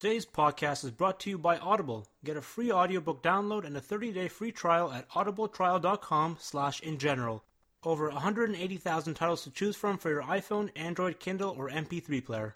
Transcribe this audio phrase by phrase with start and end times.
[0.00, 2.06] Today's podcast is brought to you by Audible.
[2.24, 7.44] Get a free audiobook download and a 30-day free trial at audibletrial.com slash in general.
[7.84, 12.54] Over 180,000 titles to choose from for your iPhone, Android, Kindle, or MP3 player.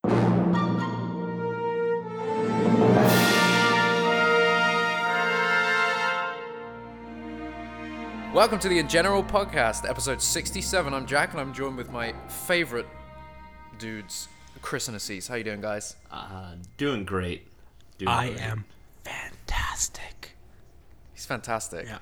[8.33, 10.95] Welcome to the In General Podcast, episode 67.
[10.95, 12.89] I'm Jack and I'm joined with my favorite
[13.79, 14.29] dudes,
[14.63, 15.29] Chris and Aziz.
[15.29, 15.97] How you doing, guys?
[16.11, 17.47] Uh, doing great.
[17.99, 18.41] Doing I great.
[18.41, 18.65] am
[19.05, 20.37] fantastic.
[21.13, 21.87] He's fantastic.
[21.87, 21.99] Yeah.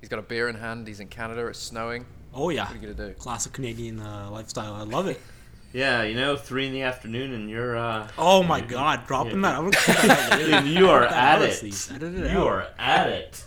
[0.00, 0.86] He's got a beer in hand.
[0.86, 1.46] He's in Canada.
[1.46, 2.06] It's snowing.
[2.34, 2.64] Oh yeah.
[2.64, 3.14] What are you gonna do?
[3.14, 4.74] Classic Canadian uh, lifestyle.
[4.74, 5.20] I love it.
[5.76, 7.76] Yeah, you know, three in the afternoon, and you're.
[7.76, 9.56] uh Oh my god, dropping that.
[9.56, 10.62] I'm gonna cut that.
[10.62, 11.60] Dude, you are at it.
[11.64, 12.46] It You out.
[12.46, 13.44] are at it.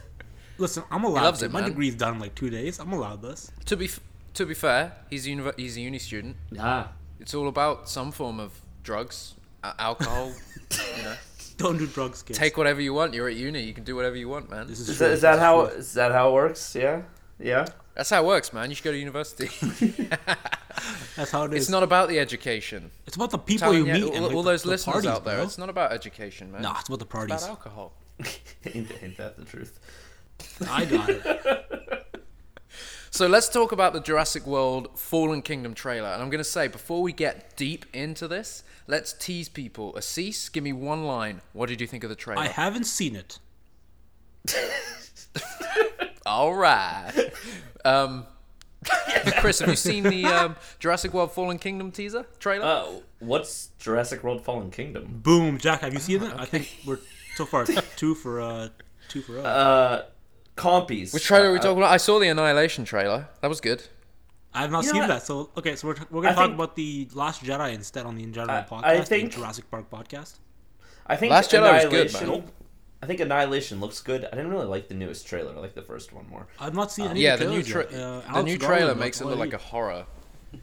[0.57, 1.23] Listen, I'm allowed.
[1.23, 1.45] loves to.
[1.45, 1.69] it, My man.
[1.73, 2.79] degree's done in like two days.
[2.81, 3.49] I'm allowed this.
[3.67, 4.01] To be f-
[4.33, 6.35] to be fair, he's a univ- he's a uni student.
[6.59, 8.51] Ah, It's all about some form of
[8.83, 10.33] drugs, a- alcohol.
[10.97, 11.15] you know,
[11.57, 12.37] Don't do drugs, kids.
[12.39, 13.13] take whatever you want.
[13.13, 13.61] You're at uni.
[13.63, 14.67] You can do whatever you want, man.
[14.67, 15.07] This is, is true.
[15.07, 15.75] that, is that This how true.
[15.77, 16.75] is that how it works?
[16.75, 17.01] Yeah,
[17.39, 17.65] yeah.
[17.95, 18.69] That's how it works, man.
[18.69, 19.47] You should go to university.
[21.15, 21.63] That's how it is.
[21.63, 22.91] it's not about the education.
[23.07, 24.69] It's about the people Telling you you, meet all, and like, all the- those the
[24.69, 25.35] listeners parties, out there.
[25.37, 25.43] bro.
[25.45, 26.61] It's not about education, man.
[26.61, 27.37] Nah, it's about the It's parties.
[27.43, 27.93] about alcohol.
[28.65, 29.79] ain't, ain't that the truth?
[30.69, 32.06] I got it.
[33.09, 36.09] So let's talk about the Jurassic World Fallen Kingdom trailer.
[36.09, 39.95] And I'm going to say, before we get deep into this, let's tease people.
[39.95, 41.41] Aziz, give me one line.
[41.53, 42.41] What did you think of the trailer?
[42.41, 43.39] I haven't seen it.
[46.25, 47.11] All right.
[47.85, 48.25] Um,
[49.39, 52.65] Chris, have you seen the um, Jurassic World Fallen Kingdom teaser trailer?
[52.65, 52.85] Uh,
[53.19, 55.21] what's Jurassic World: Fallen Kingdom?
[55.23, 55.81] Boom, Jack.
[55.81, 56.33] Have you seen it?
[56.37, 56.99] I think we're
[57.35, 58.69] so far two for uh
[59.09, 59.45] two for us.
[59.45, 60.05] Uh,
[60.57, 61.13] compies.
[61.13, 61.91] Which trailer are we Uh, talking about?
[61.91, 63.29] I saw the Annihilation trailer.
[63.41, 63.83] That was good.
[64.53, 65.07] I have not you know seen what?
[65.09, 65.23] that.
[65.23, 68.15] So okay, so we're, we're gonna I talk think- about the Last Jedi instead on
[68.15, 70.33] the In General I- podcast, I the think- Jurassic Park podcast.
[71.05, 72.43] I think Last Jedi was good, man.
[73.01, 74.25] I think Annihilation looks good.
[74.25, 75.53] I didn't really like the newest trailer.
[75.55, 76.47] I like the first one more.
[76.59, 78.99] I've not seen any Yeah, the the new trailers tra- Uh, the new trailer that's
[78.99, 79.61] makes it look like a need.
[79.61, 80.05] horror.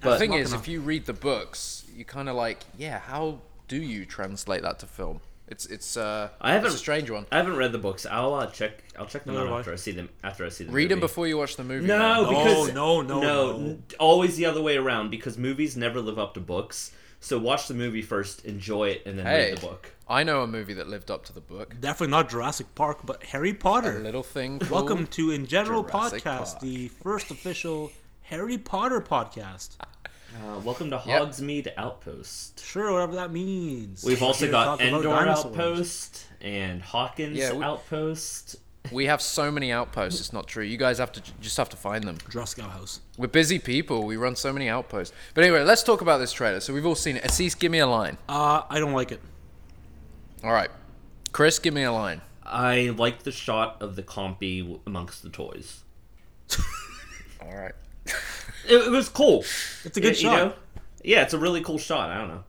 [0.01, 3.39] the thing is, gonna- if you read the books, you kind of like, yeah, how
[3.69, 5.21] do you translate that to film?
[5.47, 7.27] It's it's uh, I haven't- it's a strange one.
[7.31, 8.07] I haven't read the books.
[8.07, 8.83] I'll uh, check.
[8.99, 9.61] I'll check them Neither out have I.
[9.61, 10.09] after I see them.
[10.23, 10.75] After I see them.
[10.75, 11.87] Read them before you watch the movie.
[11.87, 12.29] No, man.
[12.31, 13.57] because no, no, no.
[13.57, 16.93] n- Always the other way around because movies never live up to books.
[17.21, 19.93] So watch the movie first, enjoy it, and then Hey, read the book.
[20.09, 21.75] I know a movie that lived up to the book.
[21.81, 24.01] Definitely not Jurassic Park, but Harry A Potter.
[24.01, 24.61] little thing.
[24.71, 26.61] Welcome to In General Jurassic podcast, Park.
[26.61, 27.91] the first official
[28.23, 29.77] Harry Potter podcast.
[30.35, 31.23] Uh, welcome to Yep.
[31.23, 32.65] Hogsmeade Outpost.
[32.65, 34.03] Sure, whatever that means.
[34.05, 35.09] We've also Here to got Endor.
[35.11, 38.57] Outpost and Hawkins Yeah, we- Outpost.
[38.93, 40.21] We have so many outposts.
[40.21, 40.63] It's not true.
[40.63, 42.19] You guys have to just have to find them.
[42.29, 43.01] Jurassic House.
[43.17, 44.05] We're busy people.
[44.05, 45.15] We run so many outposts.
[45.33, 46.61] But anyway, let's talk about this trailer.
[46.61, 47.25] So we've all seen it.
[47.25, 48.19] Aziz, give me a line.
[48.29, 49.21] Uh, I don't like it.
[50.43, 50.69] All right,
[51.33, 52.21] Chris, give me a line.
[52.45, 55.83] I like the shot of the compy amongst the toys.
[57.41, 57.73] All right.
[58.69, 59.41] It, it was cool.
[59.85, 60.37] It's a good Y- you shot.
[60.37, 60.53] know?
[61.03, 62.11] Yeah, it's a really cool shot.
[62.11, 62.45] I don't know.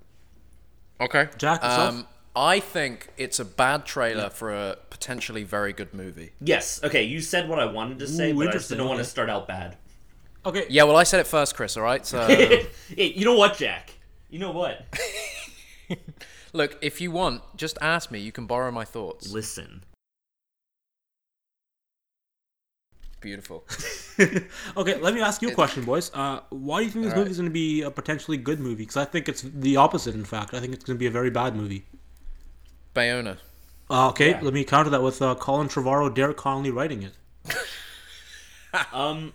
[1.01, 1.27] Okay.
[1.37, 1.63] Jack.
[1.63, 6.31] Um, I think it's a bad trailer for a potentially very good movie.
[6.41, 6.81] Yes.
[6.83, 8.99] Okay, you said what I wanted to say, Ooh, but I interesting, still don't want
[8.99, 9.77] to start out bad.
[10.45, 10.65] Okay.
[10.69, 11.75] Yeah, well, I said it first, Chris.
[11.77, 12.05] All right.
[12.05, 13.91] So hey, you know what, Jack?
[14.29, 14.85] You know what?
[16.53, 18.19] look, if you want, just ask me.
[18.19, 19.31] You can borrow my thoughts.
[19.31, 19.83] Listen.
[23.25, 23.63] Beautiful.
[24.77, 26.11] okay, let me ask you a question, boys.
[26.13, 27.21] Uh, why do you think this All right.
[27.21, 28.83] movie is going to be a potentially good movie?
[28.83, 30.13] Because I think it's the opposite.
[30.13, 31.85] In fact, I think it's going to be a very bad movie.
[32.95, 33.37] Bayona.
[33.89, 34.41] Uh, okay, Yeah.
[34.43, 37.13] let me counter that with uh, Colin Trevorrow, Derek Connolly writing it.
[38.93, 39.31] Um,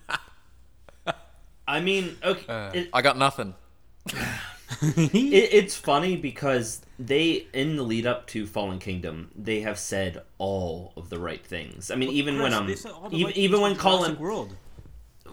[1.66, 3.54] I mean, okay, Uh, it, I got nothing.
[4.82, 10.22] it, it's funny because they, in the lead up to Fallen Kingdom, they have said
[10.38, 11.90] all of the right things.
[11.90, 14.56] I mean, even when Chris, um, all the even, right even when Colin, World.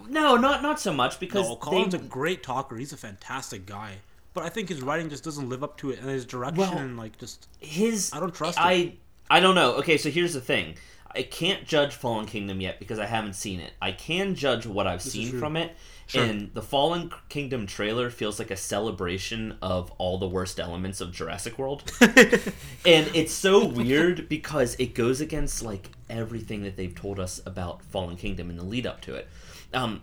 [0.09, 2.77] no, not not so much because No, Colin's they, a great talker.
[2.77, 3.95] He's a fantastic guy.
[4.33, 6.77] But I think his writing just doesn't live up to it, and his direction, Well-
[6.77, 8.93] and like just his I don't trust I
[9.29, 9.73] I don't know.
[9.75, 10.75] Okay, so here's the thing.
[11.15, 13.73] I can't judge Fallen Kingdom yet because I haven't seen it.
[13.81, 15.75] I can judge what I've is seen from it.
[16.15, 21.11] And the Fallen Kingdom trailer feels like a celebration of all the worst elements of
[21.11, 21.91] Jurassic World.
[22.01, 27.83] and it's so weird because it goes against like everything that they've told us about
[27.83, 29.27] Fallen Kingdom in the lead up to it.
[29.73, 30.01] Um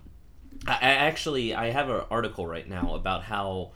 [0.67, 3.73] I, I actually I have an article right now about how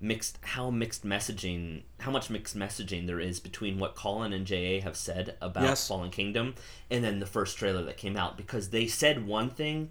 [0.00, 4.80] mixed how mixed messaging how much mixed messaging there is between what Colin and JA
[4.80, 5.88] have said about Yes.
[5.88, 6.54] Fallen Kingdom
[6.90, 9.90] and then the first trailer that came out because they said one thing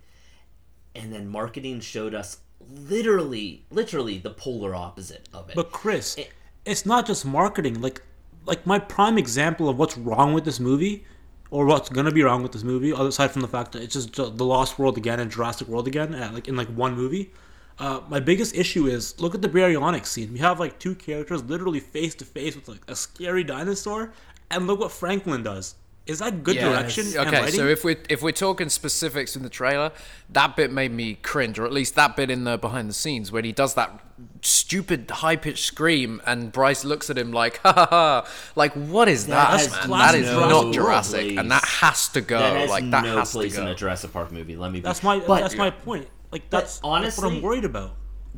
[0.97, 2.39] and then marketing showed us
[2.69, 5.55] literally literally the polar opposite of it.
[5.55, 6.31] But Chris, It-
[6.65, 7.81] it's not just marketing.
[7.81, 8.01] Like,
[8.45, 11.05] like my prime example of what's wrong with this movie,
[11.49, 14.13] or what's gonna be wrong with this movie, aside from the fact that it's just
[14.15, 17.31] the Lost World again and Jurassic World again, uh, like in like one movie.
[17.79, 20.33] Uh, my biggest issue is look at the baryonyx scene.
[20.33, 24.11] We have like two characters literally face to face with like a scary dinosaur,
[24.49, 25.75] and look what Franklin does.
[26.07, 27.07] Is that good Yeah, direction?
[27.07, 29.91] it's- and Okay, so if we're if we're talking specifics in the trailer,
[30.29, 33.31] that bit made me cringe, or at least that bit in the behind the scenes
[33.31, 33.99] when he does that
[34.41, 39.07] stupid high pitched scream, and Bryce looks at him like, "Ha ha ha!" Like, what
[39.07, 39.79] is that, has man?
[39.79, 42.39] That classic is Jurassic not World, Jurassic, and that has to go.
[42.39, 43.61] that has like that no has to place go.
[43.63, 44.55] in a Jurassic Park movie.
[44.55, 44.79] Let me.
[44.79, 44.83] Be.
[44.83, 46.07] that's my But- that's my point.
[46.31, 47.95] Like But that's, that's what I'm worried about.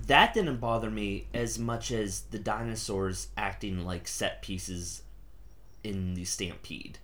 [0.08, 5.02] that didn't bother me as much as the dinosaurs acting like set pieces
[5.84, 7.00] in the stampede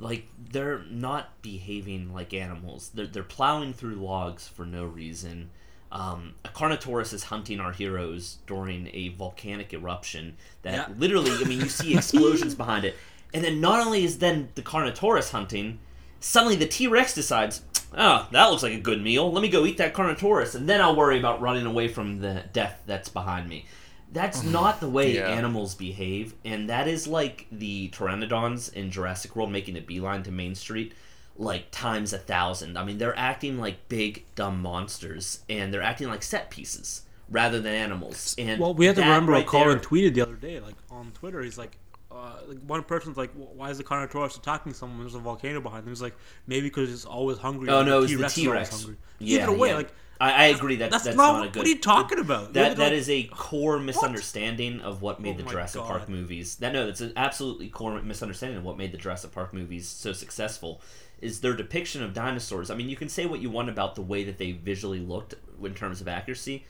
[0.00, 2.90] like they're not behaving like animals.
[2.94, 5.50] They're, they're plowing through logs for no reason.
[5.92, 10.94] Um, a carnotaurus is hunting our heroes during a volcanic eruption that Yeah.
[10.96, 12.96] literally i mean you see explosions behind it.
[13.34, 15.78] And then not only is then the carnotaurus hunting
[16.20, 17.62] suddenly the t-rex decides
[17.92, 19.32] oh that looks like a good meal.
[19.32, 22.44] Let me go eat that carnotaurus and then i'll worry about running away from the
[22.52, 23.66] death that's behind me
[24.12, 25.28] that's not the way Yeah.
[25.28, 30.32] animals behave and that is like the pteranodons in jurassic world making a beeline to
[30.32, 30.92] main street
[31.36, 36.08] like times a thousand i mean they're acting like big dumb monsters and they're acting
[36.08, 39.68] like set pieces rather than animals and Well, we have to remember right what Colin
[39.68, 41.40] there- tweeted the other day, like on Twitter.
[41.40, 41.76] He's like,
[42.10, 44.98] uh, like one person's like, "Why is the Carnotaurus attacking someone?
[44.98, 46.16] There's a volcano behind them." He's like,
[46.48, 48.86] "Maybe because it's always hungry." oh and no it's the T-Rex is always t-rex
[49.20, 49.74] yeah, Either way, yeah.
[49.76, 51.32] like I, I agree that that's, that's, not.
[51.32, 52.52] not, a good what are you talking about?
[52.52, 56.56] That like- is a core misunderstanding of what made Oh the Jurassic Park movies.
[56.56, 60.12] That no, that's an absolutely core misunderstanding of what made the Jurassic Park movies so
[60.12, 60.82] successful.
[61.22, 62.70] Is their depiction of dinosaurs.
[62.70, 65.34] I mean, you can say what you want about the way that they visually looked
[65.62, 66.64] in terms of accuracy,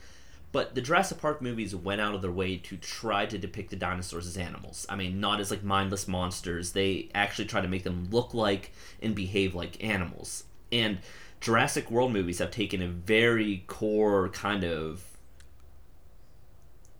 [0.51, 3.77] but the Jurassic Park movies went out of their way to try to depict the
[3.77, 4.85] dinosaurs as animals.
[4.89, 6.71] I mean, not as like mindless monsters.
[6.73, 8.71] They actually try to make them look like
[9.01, 10.43] and behave like animals.
[10.71, 10.99] And
[11.41, 15.03] Jurassic World movies have taken a very core kind of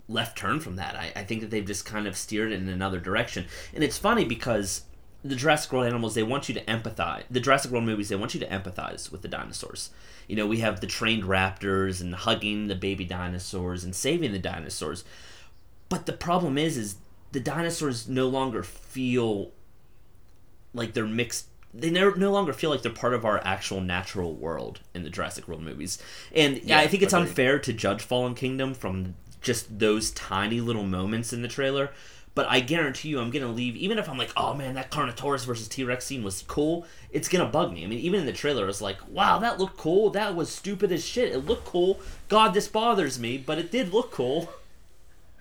[0.09, 0.95] left turn from that.
[0.95, 3.45] I, I think that they've just kind of steered it in another direction.
[3.73, 4.81] And it's funny because
[5.23, 7.23] the Jurassic World animals, they want you to empathize.
[7.29, 9.91] The Jurassic World movies, they want you to empathize with the dinosaurs.
[10.27, 14.39] You know, we have the trained raptors and hugging the baby dinosaurs and saving the
[14.39, 15.03] dinosaurs.
[15.87, 16.95] But the problem is, is
[17.31, 19.51] the dinosaurs no longer feel
[20.73, 21.47] like they're mixed.
[21.73, 25.09] They never, no longer feel like they're part of our actual natural world in the
[25.09, 25.97] Jurassic World movies.
[26.35, 27.29] And yeah, I think it's agreed.
[27.29, 31.91] unfair to judge Fallen Kingdom from just those tiny little moments in the trailer.
[32.33, 33.75] But I guarantee you, I'm gonna leave.
[33.75, 36.85] Even if I'm like, oh man, that Carnotaurus versus T Rex scene was cool.
[37.11, 37.83] It's gonna bug me.
[37.83, 40.09] I mean, even in the trailer, it's like, wow, that looked cool.
[40.11, 41.33] That was stupid as shit.
[41.33, 41.99] It looked cool.
[42.29, 44.49] God, this bothers me, but it did look cool.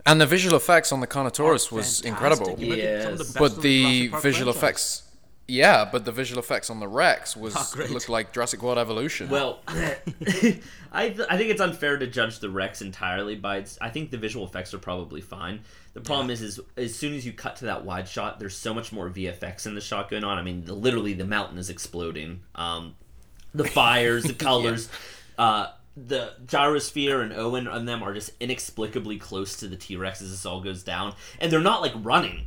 [0.06, 2.56] And the visual effects on the Carnotaurus was incredible.
[2.58, 3.32] You look at some of the Yes.
[3.34, 4.56] but of the visual franchise.
[4.56, 5.02] effects
[5.50, 7.90] yeah but the visual effects on the rex was great.
[7.90, 9.60] looked like jurassic world evolution Well,
[10.92, 13.78] I th- I think it's unfair to judge the Rex entirely by its.
[13.80, 15.60] I think the visual effects are probably fine.
[15.94, 18.74] The problem is, is as soon as you cut to that wide shot, there's so
[18.74, 20.36] much more VFX in the shot going on.
[20.38, 22.40] I mean, the, literally the mountain is exploding.
[22.56, 22.96] Um,
[23.54, 24.88] the fires, the colors,
[25.38, 30.20] uh, the gyrosphere and Owen and them are just inexplicably close to the T Rex
[30.22, 32.46] as this all goes down, and they're not like running.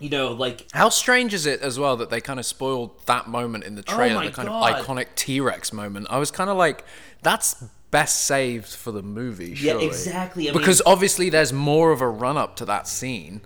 [0.00, 3.28] You know, like how strange is it as well that they kind of spoiled that
[3.28, 4.72] moment in the oh trailer, oh the kind God.
[4.80, 6.84] of iconic t-rex moment i was kind of like
[7.22, 9.86] that's best saved for the movie Yeah, surely.
[9.86, 10.48] exactly.
[10.48, 13.42] I because mean- obviously there's more of a run-up to that scene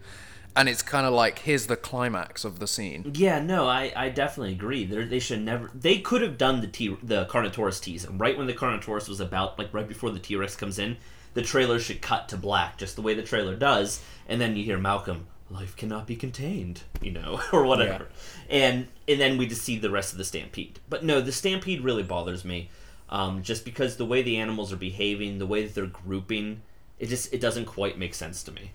[0.55, 4.09] and it's kind of like here's the climax of the scene Yeah, no, I, I
[4.11, 4.85] definitely agree.
[4.85, 5.69] They they should never.
[5.75, 9.59] They could have done the T the Carnotaurus tease right when the Carnotaurus was about,
[9.59, 10.97] like right before the T Rex comes in.
[11.33, 14.63] The trailer should cut to black, just the way the trailer does, and then you
[14.63, 18.09] hear Malcolm, "Life cannot be contained," you know, or whatever,
[18.51, 20.81] and and then we just see the rest of the stampede.
[20.89, 22.71] But no, the stampede really bothers me,
[23.09, 26.63] um, just because the way the animals are behaving, the way that they're grouping,
[26.99, 28.73] it just it doesn't quite make sense to me.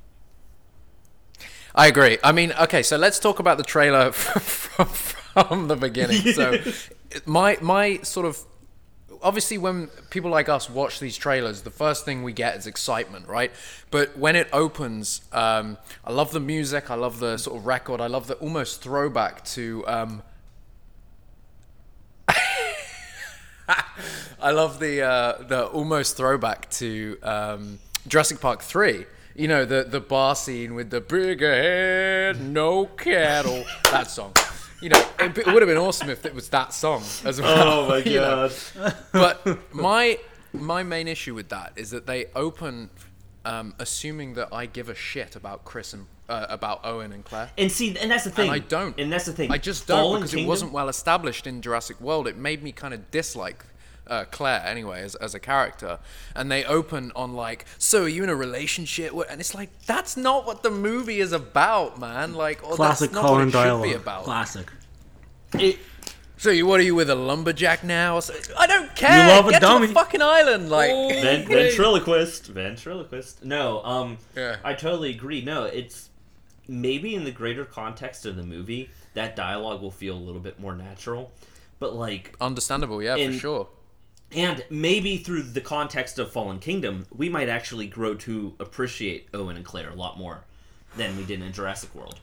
[1.75, 2.17] I agree.
[2.23, 6.21] I mean, okay, so let's talk about the trailer from, from, from the beginning.
[6.33, 6.59] So,
[7.25, 8.43] my my sort of
[9.21, 13.27] obviously when people like us watch these trailers, the first thing we get is excitement,
[13.27, 13.51] right?
[13.91, 16.89] But when it opens, um, I love the music.
[16.89, 18.01] I love the sort of record.
[18.01, 19.83] I love the almost throwback to.
[19.87, 20.23] Um,
[24.41, 29.05] I love the uh, the almost throwback to um, Jurassic Park three.
[29.35, 33.65] You know the the bar scene with the bigger head, no cattle.
[33.91, 34.33] that song.
[34.81, 37.99] You know, it, it would have been awesome if it was that song as well.
[38.05, 38.49] you know.
[39.11, 40.19] But my
[40.53, 42.89] my main issue with that is that they open
[43.45, 47.49] um, assuming that I give a shit about Chris and uh, about Owen and Claire.
[47.57, 48.49] And see, and that's the thing.
[48.49, 48.97] I don't.
[48.99, 49.51] And that's the thing.
[49.51, 52.27] I just don't Fallen because Kingdom- it wasn't well established in Jurassic World.
[52.27, 53.65] It made me kind of dislike
[54.09, 55.99] uh, Claire anyway as, as a character.
[56.35, 59.13] And they open on like, so are you in a relationship?
[59.29, 62.33] And it's like that's not what the movie is about, man.
[62.33, 63.83] Like, or Classic that's not what Colin it should dialogue.
[63.83, 64.23] be about.
[64.25, 64.67] Classic.
[65.53, 65.77] It,
[66.37, 68.19] So you, what are you with a lumberjack now?
[68.57, 69.23] I don't care.
[69.23, 69.87] You love a Get dummy.
[69.87, 70.89] to the fucking island, like.
[70.91, 73.43] Ven- ventriloquist, ventriloquist.
[73.43, 74.57] No, um, Yeah.
[74.63, 75.41] I totally agree.
[75.43, 76.09] No, it's
[76.67, 80.59] maybe in the greater context of the movie, that dialogue will feel a little bit
[80.59, 81.31] more natural.
[81.79, 83.67] But like, Understandable, yeah, In- for sure.
[84.35, 89.55] And maybe through the context of Fallen Kingdom, we might actually grow to appreciate Owen
[89.55, 90.41] and Claire a lot more
[90.97, 92.19] than we did in Jurassic World.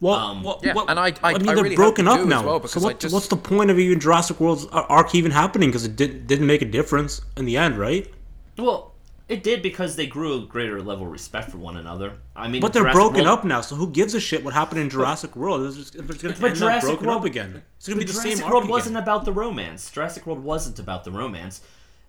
[0.00, 2.42] Well, Um, well, yeah, well, and I- I- mean, I they're really broken up now.
[2.44, 5.68] well, so what, just- what's the point of even Jurassic World's arc even happening?
[5.68, 8.10] Because it did, didn't make a difference in the end, right?
[8.56, 8.89] Well,
[9.30, 12.14] it did because they grew a greater level of respect for one another.
[12.36, 14.52] I mean, But they're Jurassic broken World- up now, so who gives a shit what
[14.52, 15.64] happened in Jurassic World?
[15.66, 17.62] It's just, it's But Jurassic broken World- up again.
[17.78, 19.02] It's going to be the Jurassic same World wasn't again.
[19.04, 19.90] about the romance.
[19.90, 21.60] Jurassic World wasn't about the romance.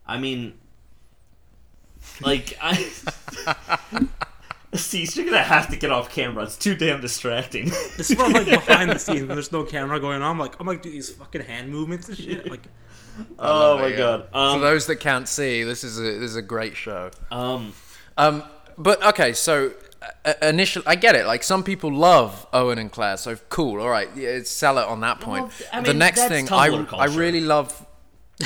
[0.06, 0.56] I mean,
[2.22, 2.90] like I.
[4.74, 6.44] See, you're gonna have to get off camera.
[6.44, 7.66] It's too damn distracting.
[7.98, 10.32] This is what, like behind the scenes when there's no camera going on.
[10.32, 12.50] I'm like, I'm like, do these fucking hand movements and shit.
[12.50, 12.62] Like,
[13.40, 13.98] oh my Yeah.
[13.98, 14.28] god.
[14.32, 17.12] For Um, those that can't see, this is a this is a great show.
[17.32, 17.74] um,
[18.18, 18.44] Um,
[18.78, 19.72] but okay, so
[20.26, 21.26] uh, initially, I get it.
[21.26, 23.82] Like some people love Owen and Claire, so cool.
[23.82, 25.44] All right, yeah, sell it on that point.
[25.46, 27.86] Well, I the next thing, Tumblr I I really love,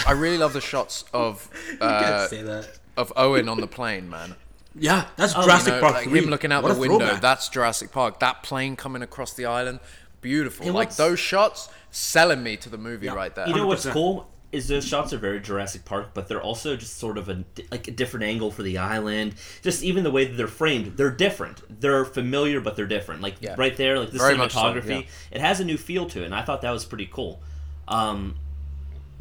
[0.06, 1.50] I really love the shots of
[1.82, 2.70] uh, that.
[2.98, 4.36] of Owen on the plane, man.
[4.78, 6.20] Yeah, that's Oh, Jurassic You know, Park like 3.
[6.20, 6.98] him looking out What the window.
[7.00, 7.22] throwback.
[7.22, 8.20] That's Jurassic Park.
[8.20, 9.80] That plane coming across the island,
[10.20, 10.66] beautiful.
[10.66, 13.14] And like what's- those shots, selling me to the movie Yeah.
[13.14, 13.48] right there.
[13.48, 13.94] you know what's 100%.
[13.94, 17.44] cool is those shots are very Jurassic Park, but they're also just sort of a
[17.72, 19.36] like a different angle for the island.
[19.62, 21.62] Just even the way that they're framed, they're different.
[21.82, 23.22] They're familiar, but they're different.
[23.22, 23.56] Like Yeah.
[23.58, 25.08] right there, like the Very much so, cinematography, yeah.
[25.32, 27.42] it has a new feel to it, and I thought that was pretty cool.
[27.88, 28.36] Um,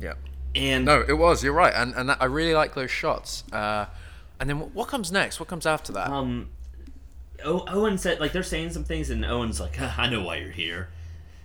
[0.01, 0.15] yeah.
[0.55, 1.43] and No, it was.
[1.45, 3.45] You're right, and and I really like those shots.
[3.53, 3.87] Uh,
[4.41, 5.39] and then what comes next?
[5.41, 6.09] What comes after that?
[6.11, 6.49] um,
[7.45, 10.51] o- Owen said like they're saying some things, and Owen's like, "I know why you're
[10.51, 10.89] here.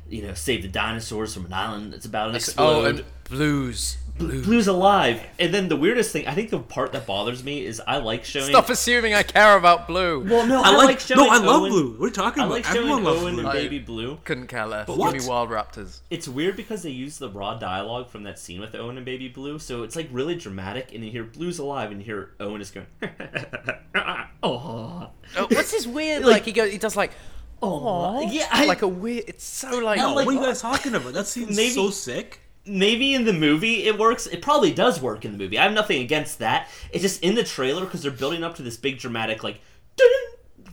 [0.10, 3.98] You know, save the dinosaurs from an island that's about to oh, explode." and blues,
[4.18, 4.46] blues.
[4.46, 7.80] Blue's alive, and then the weirdest thing, I think the part that bothers me is
[7.86, 8.48] I like showing.
[8.50, 10.22] Stop assuming I care about blue.
[10.28, 11.28] Well, no, I I, like, like showing.
[11.28, 11.92] no, I love Owen- Blue.
[11.94, 12.56] What are you talking I about?
[12.56, 13.44] like showing Everyone loves Owen Blue.
[13.46, 14.18] and Baby Blue.
[14.26, 14.88] Couldn't care less.
[14.88, 15.14] Give what?
[15.14, 16.00] me Wild Raptors.
[16.10, 19.28] It's weird because they use the raw dialogue from that scene with Owen and Baby
[19.30, 22.62] Blue, so it's like really dramatic, and you hear Blue's alive, and you hear Owen
[22.62, 22.88] is going,
[24.44, 26.24] oh, Oh, what's this weird?
[26.24, 27.12] Like- Like, he goes, he does like,
[27.62, 29.26] oh, oh, yeah, I, like a weird.
[29.28, 31.14] It's so like, No, What are you guys talking about?
[31.14, 32.42] That seems Maybe- so sick.
[32.66, 34.28] maybe in the movie it works.
[34.28, 35.58] It probably does work in the movie.
[35.58, 36.68] I have nothing against that.
[36.92, 39.60] It's just in the trailer because they're building up to this big dramatic like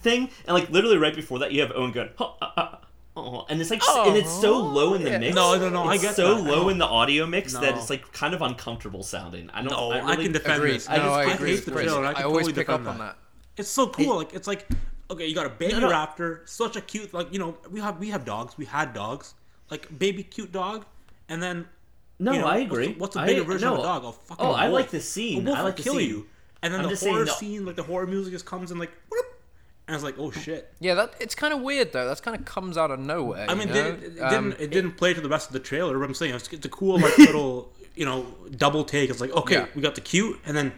[0.00, 2.10] thing, and like literally right before that you have Owen going.
[2.18, 2.76] "Huh, uh, uh,
[3.16, 5.18] oh," And it's like, s- and it's so low in the yeah.
[5.18, 5.34] mix.
[5.34, 6.42] No, no, no, I It's get so that.
[6.50, 9.50] low in the audio mix that it's like kind of uncomfortable sounding.
[9.52, 9.70] I don't.
[9.72, 10.74] No, I, I, can defend agreed.
[10.74, 10.88] this.
[10.88, 12.04] No, I, just, I I, agree hate with the trailer.
[12.04, 13.16] I, I can always totally pick up defend on that.
[13.56, 14.16] It's so cool.
[14.18, 14.68] Like it's like
[15.10, 15.90] okay, you got a baby No, no.
[15.90, 19.34] raptor, such a cute like you know we have we have dogs, we had dogs,
[19.70, 20.84] like baby cute dog,
[21.28, 21.66] and then
[22.18, 22.94] No, you know, I agree.
[22.98, 24.04] What's the I- bigger version of a dog?
[24.04, 25.42] A fucking Oh, I like the scene.
[25.42, 26.08] A wolf I will like the kill scene.
[26.08, 26.26] you,
[26.62, 28.70] and then I'm the just saying horror the- scene, like the horror music, just comes
[28.70, 29.26] in like, whoop,
[29.86, 30.72] and it's like, oh shit.
[30.80, 32.06] yeah, that it's kind of weird though.
[32.06, 33.46] That's kind of comes out of nowhere.
[33.48, 35.52] I mean, you it, it, it Um, didn't it didn't play to the rest of
[35.52, 35.98] the trailer.
[35.98, 39.10] But I'm saying it's, it's a cool like little you know double take.
[39.10, 39.66] It's like okay, Yeah.
[39.76, 40.72] we got the cute, and then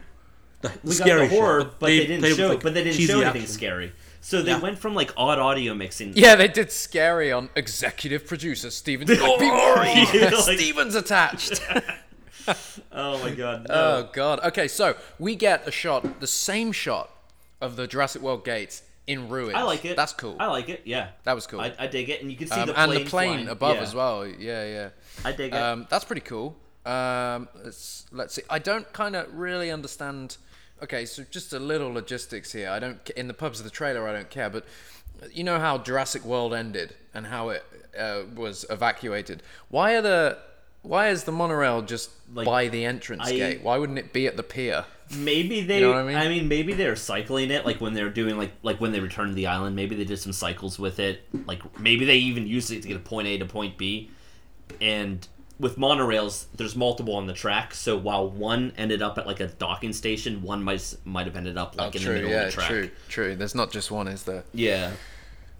[0.61, 1.70] the, the we got scary the horror, shit.
[1.78, 2.49] but they, played didn't with, show.
[2.49, 3.47] like, but they didn't show anything action.
[3.54, 3.92] scary.
[4.21, 4.59] So they Yeah.
[4.61, 6.13] went from like odd audio mixing.
[6.17, 9.07] Yeah, they did scary on executive producer Steven.
[9.07, 11.61] Like, Be worried, Yeah, like- Steven's attached.
[12.93, 13.67] Oh my god.
[13.69, 13.75] No.
[13.75, 14.41] oh god.
[14.41, 17.11] Okay, so we get a shot, the same shot
[17.61, 19.55] of the Jurassic World gates in ruins.
[19.55, 19.97] I like it.
[19.97, 20.37] That's cool.
[20.41, 20.83] I like it.
[20.87, 21.09] Yeah.
[21.25, 21.61] That was cool.
[21.61, 23.49] I, I dig it, and you can see Um, the and plane the plane flying.
[23.49, 23.83] above Yeah.
[23.83, 24.27] as well.
[24.27, 24.89] Yeah, yeah.
[25.27, 25.57] I dig it.
[25.59, 26.57] Um, that's pretty cool.
[26.87, 28.43] Um, let's let's see.
[28.49, 30.39] I don't kind of really understand.
[30.82, 32.70] Okay, so just a little logistics here.
[32.70, 34.06] I don't in the pubs of the trailer.
[34.08, 34.64] I don't care, but
[35.32, 37.64] you know how Jurassic World ended and how it
[37.99, 39.42] uh, was evacuated.
[39.68, 40.38] Why are the
[40.82, 43.62] why is the monorail just Like, by the entrance I- gate?
[43.62, 44.85] Why wouldn't it be at the pier?
[45.16, 45.80] Maybe they.
[45.80, 46.38] know what I I mean?
[46.40, 46.49] mean?
[46.49, 49.47] maybe they're cycling it, like when they're doing like like when they returned to the
[49.47, 49.75] island.
[49.75, 51.23] Maybe they did some cycles with it.
[51.47, 54.11] Like maybe they even used it to get a point A to point B.
[54.82, 55.26] And
[55.59, 57.75] with monorails, there's multiple on the track.
[57.75, 61.57] So while one ended up at like a docking station, one might might have ended
[61.59, 62.15] up like oh, in true.
[62.15, 62.69] the middle Yeah, of the track.
[62.69, 62.91] true.
[63.09, 63.35] True.
[63.37, 64.45] There's not just one, is there?
[64.53, 64.93] Yeah.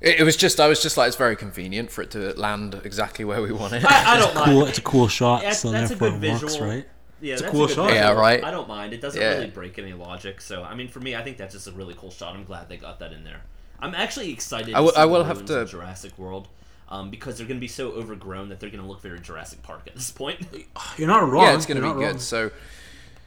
[0.00, 0.61] It, it was just.
[0.61, 3.73] I was just like, it's very convenient for it to land exactly where we want
[3.73, 3.85] it.
[3.85, 4.45] I, I don't mind.
[4.47, 5.43] Cool, it's a cool shot.
[5.43, 6.69] That's, so that's a therefore good it works, visual.
[6.71, 6.87] right?
[7.21, 7.87] Yeah, It's a cool good shot.
[7.88, 8.05] visual.
[8.05, 8.45] Yeah, right?
[8.45, 8.93] I don't mind.
[8.93, 9.31] It doesn't Yeah.
[9.35, 10.40] really break any logic.
[10.40, 12.37] So I mean, for me, I think that's just a really cool shot.
[12.37, 13.40] I'm glad they got that in there.
[13.81, 14.73] I'm actually excited.
[14.75, 16.47] I will- to see I will have to- of Jurassic World.
[16.90, 19.62] Um, because they're going to be so overgrown that they're going to look very Jurassic
[19.62, 20.47] Park at this point.
[20.97, 21.45] You're not wrong.
[21.45, 22.07] yeah, it's going to be good.
[22.12, 22.18] wrong.
[22.18, 22.50] So,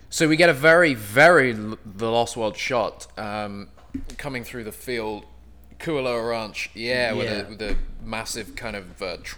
[0.09, 3.67] so we get a very, very the Lost World shot um,
[4.17, 5.25] coming through the field,
[5.77, 6.71] Kualoa Ranch.
[6.73, 7.45] Yeah, with Yeah.
[7.45, 9.37] a with a massive kind of uh, tr-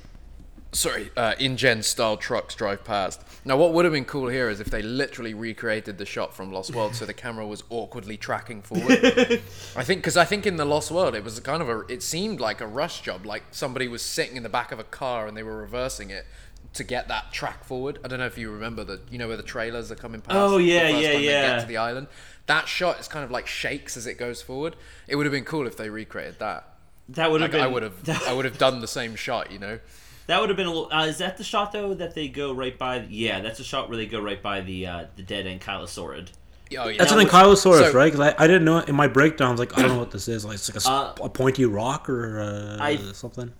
[0.71, 3.21] sorry, uh, InGen style trucks drive past.
[3.45, 6.51] Now, what would have been cool here is if they literally recreated the shot from
[6.51, 8.99] Lost World, so the camera was awkwardly tracking forward.
[9.75, 12.01] I think because I think in the Lost World it was kind of a it
[12.01, 15.27] seemed like a rush job, like somebody was sitting in the back of a car
[15.27, 16.25] and they were reversing it
[16.73, 17.99] to get that track forward.
[18.03, 20.37] I don't know if you remember the you know where the trailers are coming past.
[20.37, 21.47] Oh, the yeah, first yeah, time They yeah.
[21.55, 22.07] get to the island.
[22.45, 24.75] That shot is kind of like shakes as it goes forward.
[25.07, 26.69] It would have been cool if they recreated that.
[27.09, 27.65] That would have Like, been.
[27.65, 29.79] I would have I would have done the same shot, you know.
[30.27, 30.91] That would have been a little.
[30.93, 33.05] Uh, is that the shot though that they go right by?
[33.09, 36.29] Yeah, that's a shot where they go right by the uh, the dead ankylosaurid.
[36.77, 36.97] Oh, yeah.
[36.97, 38.11] That's an ankylosaurus, so- right?
[38.11, 39.59] Because I, I didn't know in my breakdowns.
[39.59, 40.43] Like I don't know what this is.
[40.45, 43.51] Like it's like a, s- Uh, a pointy rock or uh, I- something.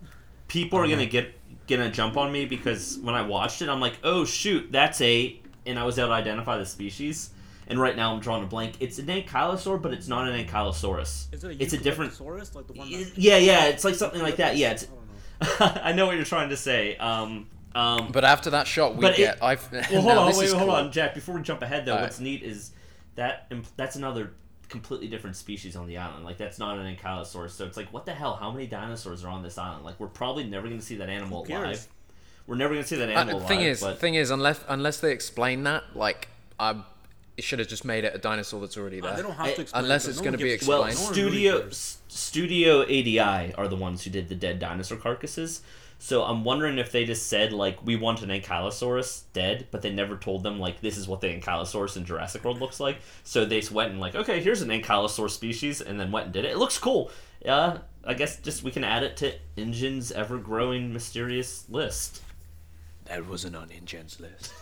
[0.48, 1.34] People are gonna get
[1.68, 5.40] gonna jump on me because when I watched it, I'm like, oh shoot, that's a,
[5.66, 7.30] and I was able to identify the species.
[7.68, 8.74] And right now I'm drawing a blank.
[8.82, 11.34] It's an ankylosaur, but it's not an ankylosaurus.
[11.34, 12.20] Is it's a different.
[12.20, 14.58] like the one Yeah, yeah, it's like something like that.
[14.58, 14.88] Yeah, it's.
[15.60, 16.96] I know what you're trying to say.
[16.98, 19.44] Um, um, But after that shot, we But it- get.
[19.44, 19.72] I've.
[19.72, 20.72] well, hold on, this wait, hold cool.
[20.72, 21.14] on, Jack.
[21.14, 22.06] Before we jump ahead, though, Alright.
[22.06, 22.72] what's neat is
[23.16, 24.32] that imp- that's another
[24.70, 26.26] completely different species on the island.
[26.26, 27.52] Like that's not an ankylosaurus.
[27.52, 28.36] So it's like, what the hell?
[28.36, 29.86] How many dinosaurs are on this island?
[29.86, 31.88] Like we're probably never going to see that animal Who alive.
[32.48, 33.70] We're never going to see that Uh, animal the thing alive.
[33.72, 36.28] is, but thing is, unless unless they explain that, like,
[36.60, 36.76] I
[37.38, 39.12] it should have just made it a dinosaur that's already there.
[39.12, 40.84] Uh, they don't have I- to explain unless it, it's no gonna be gives- well,
[40.86, 41.18] explained.
[41.18, 41.70] no one really Studio
[42.08, 45.62] Studio ADI are the ones who did the dead dinosaur carcasses.
[46.00, 49.90] So I'm wondering if they just said like we want an ankylosaurus dead, but they
[49.92, 52.98] never told them like this is what the ankylosaurus in Jurassic World looks like.
[53.24, 56.34] So they just went and like okay, here's an ankylosaurus species, and then went and
[56.34, 56.52] did it.
[56.52, 57.10] It looks cool.
[57.48, 62.22] Uh, I guess just we can add it to InGen's ever-growing mysterious list.
[63.06, 64.54] That wasn't on InGen's list.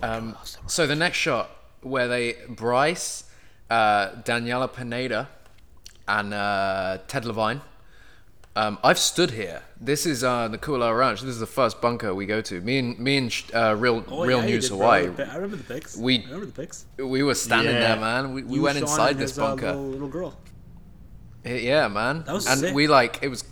[0.00, 0.36] Um,
[0.68, 1.50] so the next shot
[1.82, 3.24] where they Bryce,
[3.70, 5.28] uh, Daniella Pineda,
[6.06, 7.60] and uh, Ted Levine.
[8.56, 9.62] Um, I've stood here.
[9.80, 11.20] This is uh, the Kualoa Ranch.
[11.20, 12.60] This is the first bunker we go to.
[12.60, 14.78] Me and me and uh, real Oh, real yeah, news did, bro.
[14.78, 15.04] Hawaii.
[15.30, 15.96] I remember the pics.
[15.96, 16.86] We- I remember the pics.
[16.96, 17.80] We were standing Yeah.
[17.94, 18.32] there, man.
[18.32, 19.66] We, we You, went Sean, inside and this his, uh, bunker.
[19.66, 20.36] little, little girl.
[21.44, 22.24] Yeah, man.
[22.24, 22.74] That was and sick.
[22.74, 23.44] we like it was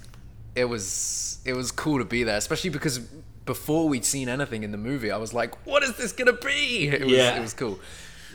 [0.56, 2.98] it was it was cool to be there, especially because
[3.44, 6.88] before we'd seen anything in the movie, I was like, "What is this gonna be?"
[6.88, 7.36] It was Yeah.
[7.36, 7.78] it was cool.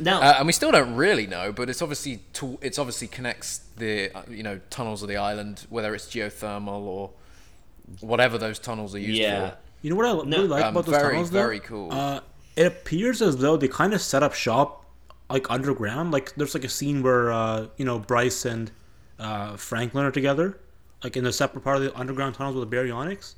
[0.02, 3.60] Now, Uh, and we still don't really know, but it's obviously to, it's obviously connects
[3.78, 7.12] the uh, you know tunnels of the island, whether it's geothermal or
[8.00, 9.52] whatever those tunnels are used yeah.
[9.52, 9.58] for.
[9.82, 11.40] You know what I really like Um, about those very, tunnels, though?
[11.40, 11.92] very cool.
[11.92, 12.20] Uh,
[12.56, 14.86] it appears as though they kind of set up shop
[15.30, 16.12] like underground.
[16.12, 18.72] Like there's like a scene where uh, you know Bryce and
[19.20, 20.60] uh, Franklin are together,
[21.04, 23.36] like in a separate part of the underground tunnels with the baryonyx.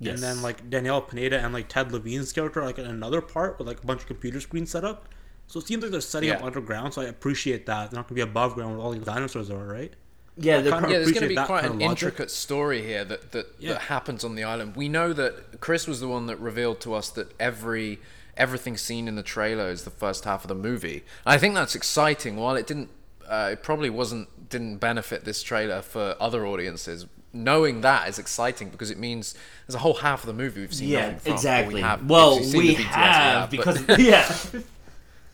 [0.00, 0.14] Yes.
[0.14, 3.68] And then like Danielle Pineda and like Ted Levine's character like in another part with
[3.68, 5.08] like a bunch of computer screens set up.
[5.46, 6.94] So it seems like they're setting up underground.
[6.94, 7.90] So I appreciate that.
[7.90, 9.92] They're not gonna be above ground where all these dinosaurs are, right?
[10.36, 13.74] Yeah, Yeah, there's going to be quite an intricate story here that that, Yeah.
[13.74, 14.74] that happens on the island.
[14.74, 18.00] We know that Chris was the one that revealed to us that every
[18.36, 21.04] everything seen in the trailer is the first half of the movie.
[21.24, 22.34] I think that's exciting.
[22.34, 22.90] While it didn't,
[23.28, 27.06] uh, it probably wasn't didn't benefit this trailer for other audiences.
[27.32, 29.36] Knowing that is exciting because it means
[29.68, 31.32] there's a whole half of the movie we've seen yeah, from.
[31.32, 31.74] exactly.
[31.76, 34.34] We have, well, if you've seen we the BTS, have but- because yeah.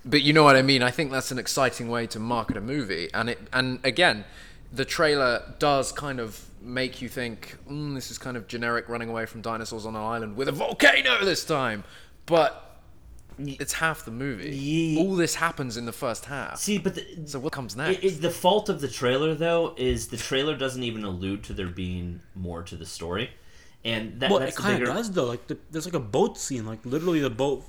[0.05, 0.83] But you know what I mean.
[0.83, 4.25] I think that's an exciting way to market a movie, and it and again,
[4.73, 9.09] the trailer does kind of make you think mm, this is kind of generic running
[9.09, 11.85] away from dinosaurs on an island with a volcano this time,
[12.27, 12.67] but
[13.39, 14.51] it's half the movie.
[14.55, 16.59] Ye- All this happens in the first half.
[16.59, 18.05] See, but the, so what comes next?
[18.05, 21.69] it, the fault of the trailer, though, is the trailer doesn't even allude to there
[21.69, 23.31] being more to the story,
[23.85, 24.93] and that, Well, that's it kind of bigger.
[24.93, 25.25] does though.
[25.25, 27.65] Like the, there's like a boat scene, like literally the boat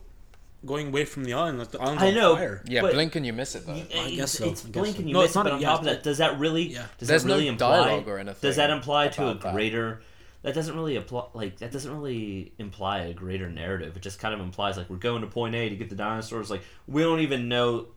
[0.65, 1.57] going away from the island.
[1.59, 2.35] Like the island's I on know.
[2.35, 2.63] fire.
[2.67, 3.73] yeah, but- blink and you miss it though.
[3.73, 4.99] I It's- guess so, It's I guess blink so.
[4.99, 6.03] and you No, miss it's it, not but a- on yeah, top of it's that,
[6.03, 6.63] does that really?
[6.73, 6.85] Yeah.
[6.97, 7.77] Does There's that no really imply?
[7.85, 9.53] dialogue or anything Does that imply to a about that.
[9.53, 10.01] greater?
[10.43, 11.25] That doesn't really apply.
[11.33, 13.95] Like that doesn't really imply a greater narrative.
[13.95, 16.49] It just kind of implies like we're going to point A to get the dinosaurs.
[16.49, 17.87] Like we don't even know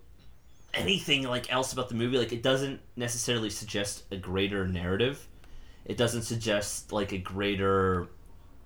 [0.75, 2.19] anything like else about the movie.
[2.19, 5.27] Like it doesn't necessarily suggest a greater narrative.
[5.87, 8.09] It doesn't suggest like a greater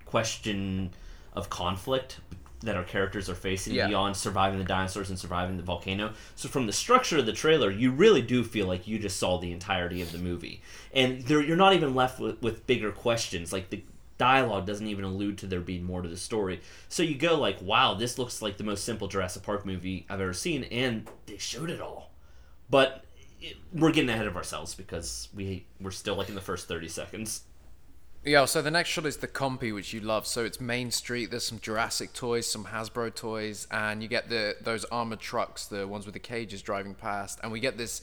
[0.07, 0.91] question
[1.35, 2.19] of conflict
[2.61, 3.87] that our characters are facing Yeah.
[3.87, 6.13] beyond surviving the dinosaurs and surviving the volcano.
[6.35, 9.39] So from the structure of the trailer, you really do feel like you just saw
[9.39, 10.61] the entirety of the movie,
[10.93, 13.53] and there, you're not even left with, with bigger questions.
[13.53, 13.83] Like the
[14.19, 16.61] dialogue doesn't even allude to there being more to the story.
[16.89, 20.21] So you go like, "Wow, this looks like the most simple Jurassic Park movie I've
[20.21, 22.11] ever seen," and they showed it all.
[22.69, 23.05] But
[23.41, 26.89] it, we're getting ahead of ourselves because we we're still like in the first thirty
[26.89, 27.43] seconds.
[28.29, 30.27] Yeah, so the next shot is the compy, which you love.
[30.27, 31.31] So it's Main Street.
[31.31, 35.89] There's some Jurassic toys, some Hasbro toys, and you get the those armored trucks, the
[35.89, 37.41] ones with the cages driving past.
[37.43, 38.03] And we get this.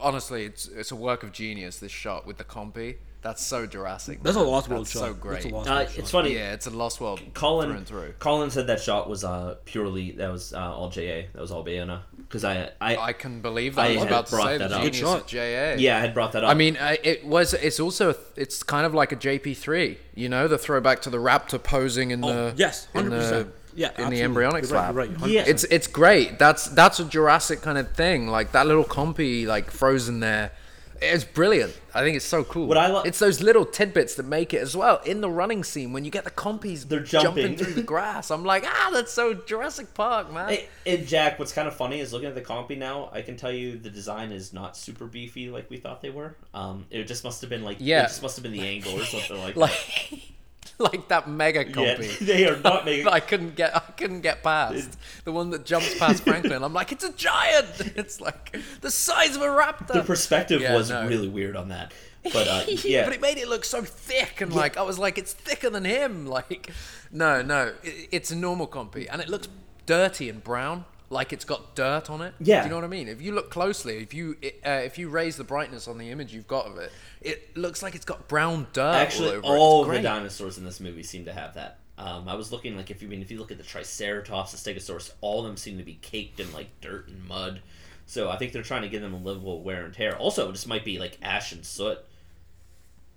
[0.00, 1.80] Honestly, it's it's a work of genius.
[1.80, 2.98] This shot with the compy.
[3.26, 4.22] That's so Jurassic.
[4.22, 4.40] That's a.
[4.40, 5.00] Lost World That's shot.
[5.00, 5.42] So great.
[5.42, 6.08] That's a Lost Uh, World it's shot.
[6.10, 6.34] funny.
[6.34, 8.14] Yeah, it's a Lost World through Colin and through.
[8.20, 11.22] Colin said that shot was uh purely that was uh, all JA.
[11.32, 13.80] That was all Bayona because I I, I can believe that.
[13.82, 14.82] I I, was had about to brought say that the up.
[14.82, 15.20] Good genius shot.
[15.22, 15.74] of JA.
[15.78, 16.50] yeah I had brought that up.
[16.50, 17.52] I mean, uh, it was.
[17.54, 18.10] It's also.
[18.10, 19.96] A, it's kind of like a JP3.
[20.14, 23.16] You know, the throwback to the raptor posing in the Oh, yes, in hundred the
[23.16, 23.50] percent.
[23.74, 24.16] Yeah, in absolutely.
[24.18, 24.94] the embryonic You're right, slab.
[24.94, 25.32] you're right, 100%.
[25.32, 25.44] Yeah.
[25.46, 26.38] It's it's great.
[26.38, 28.28] That's that's a Jurassic kind of thing.
[28.28, 30.52] Like that little compy like frozen there.
[31.02, 31.78] It's brilliant.
[31.94, 32.66] I think it's so cool.
[32.66, 35.00] What I lo- it's those little tidbits that make it as well.
[35.04, 37.56] In the running scene, when you get the compies They're jumping.
[37.56, 40.58] through the grass, I'm like, ah, that's so Jurassic Park, man.
[40.86, 43.10] And Jack, what's kind of funny is looking at the compy now.
[43.12, 46.36] I can tell you the design is not super beefy like we thought they were.
[46.54, 48.04] Um, it just must have been like Yeah.
[48.04, 49.72] it just must have been the angle or something like, like,
[50.78, 52.00] like that mega that.
[52.00, 53.08] Yeah, they are not making.
[53.08, 53.74] I couldn't get.
[53.74, 56.62] I couldn't get past the one that jumps past Franklin.
[56.62, 57.66] I'm like, it's a giant.
[57.96, 59.94] It's like the size of a raptor.
[59.94, 61.06] the perspective Yeah, was no.
[61.06, 61.92] really weird on that.
[62.32, 65.16] But uh, yeah, but it made it look so thick and like I was like,
[65.16, 66.26] it's thicker than him.
[66.26, 66.72] Like,
[67.12, 69.48] no, no, it, it's a normal compy and it looks
[69.86, 70.84] dirty and brown.
[71.08, 72.34] Like it's got dirt on it.
[72.40, 72.62] Yeah.
[72.62, 73.08] Do you know what I mean?
[73.08, 76.34] If you look closely, if you uh, if you raise the brightness on the image
[76.34, 78.94] you've got of it, it looks like it's got brown dirt.
[78.94, 81.78] actually, all, over all the dinosaurs in this movie seem to have that.
[81.98, 84.52] Um, I was looking like if you I mean if you look at the Triceratops,
[84.52, 87.60] the Stegosaurus, all of them seem to be caked in like dirt and mud.
[88.06, 90.16] So I think they're trying to give them a livable wear and tear.
[90.16, 91.98] Also, it just might be like ash and soot,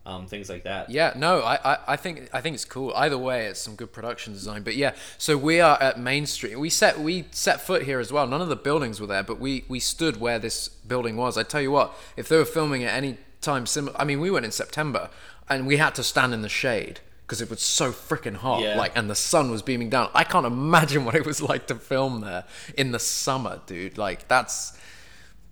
[0.05, 0.89] um, things like that.
[0.89, 2.91] Yeah, no, I, I, I think I think it's cool.
[2.95, 4.63] Either way, it's some good production design.
[4.63, 6.57] But yeah, so we are at Main Street.
[6.57, 8.25] We set we set foot here as well.
[8.25, 11.37] None of the buildings were there, but we we stood where this building was.
[11.37, 14.31] I tell you what, if they were filming at any time similar, I mean, we
[14.31, 15.09] went in September,
[15.47, 18.63] and we had to stand in the shade because it was so freaking hot.
[18.63, 18.75] Yeah.
[18.75, 20.09] Like, and the sun was beaming down.
[20.15, 23.99] I can't imagine what it was like to film there in the summer, dude.
[23.99, 24.75] Like, that's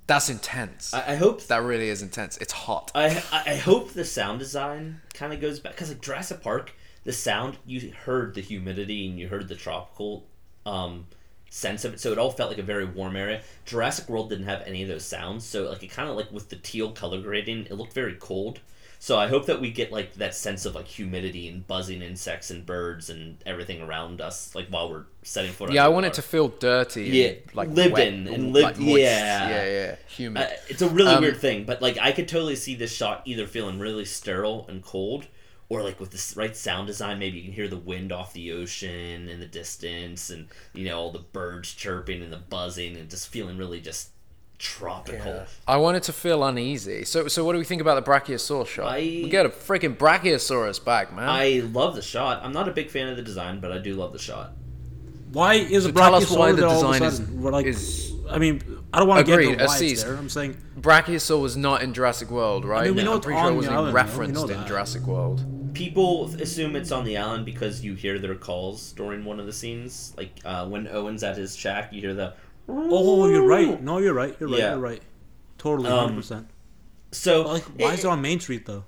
[0.08, 0.94] that's intense.
[0.94, 2.38] I, I hope that really is intense.
[2.38, 2.92] It's hot.
[2.96, 7.14] I I hope the sound design kind of goes back because like Jurassic Park, the
[7.14, 10.26] sound you heard the humidity and you heard the tropical
[10.66, 11.08] um,
[11.50, 13.42] sense of it, so it all felt like a very warm area.
[13.66, 16.50] Jurassic World didn't have any of those sounds, so like it kind of like with
[16.50, 18.62] the teal color grading, it looked very cold.
[19.00, 22.50] So I hope that we get like that sense of like humidity and buzzing insects
[22.50, 25.72] and birds and everything around us, like while we're setting foot.
[25.72, 27.04] Yeah, I want it to feel dirty.
[27.06, 29.00] Yeah, and, like lived wet, in and lived- moist.
[29.02, 29.50] yeah.
[29.50, 30.44] yeah, yeah, humid.
[30.44, 33.22] Uh, it's a really Um, weird thing, but like I could totally see this shot
[33.26, 35.28] either feeling really sterile and cold,
[35.70, 38.52] or like with the right sound design, maybe you can hear the wind off the
[38.52, 43.10] ocean in the distance, and you know all the birds chirping and the buzzing, and
[43.12, 44.10] just feeling really just
[44.60, 45.46] tropical.
[45.68, 47.06] I want it to feel uneasy.
[47.06, 48.88] So, so what do we think about the Brachiosaurus shot?
[48.94, 51.28] I- we get a freaking Brachiosaurus back, man.
[51.30, 52.42] I love the shot.
[52.44, 54.54] I'm not a big fan of the design, but I do love the shot.
[55.32, 57.30] Why is a So tell us Brachiosaur why the that all of a design is-
[57.32, 57.66] like?
[57.66, 58.62] is- I mean,
[58.94, 60.16] I don't want to get Agreed, into why it's there.
[60.16, 62.88] I'm saying Brachiosaur was not in Jurassic World, right?
[62.88, 64.68] mean, we know I'm pretty sure it wasn't the island, referenced in that.
[64.68, 65.46] Jurassic World.
[65.74, 69.54] People assume it's on the island because you hear their calls during one of the
[69.54, 72.34] scenes, like uh, when Owen's at his shack, you hear the.
[72.68, 73.82] Oh, you're right.
[73.82, 74.36] No, you're right.
[74.40, 74.60] You're right.
[74.60, 74.72] Yeah.
[74.72, 75.02] You're right.
[75.58, 76.48] Totally, Um, hundred percent.
[77.12, 78.84] So Like, why is it on Main Street though?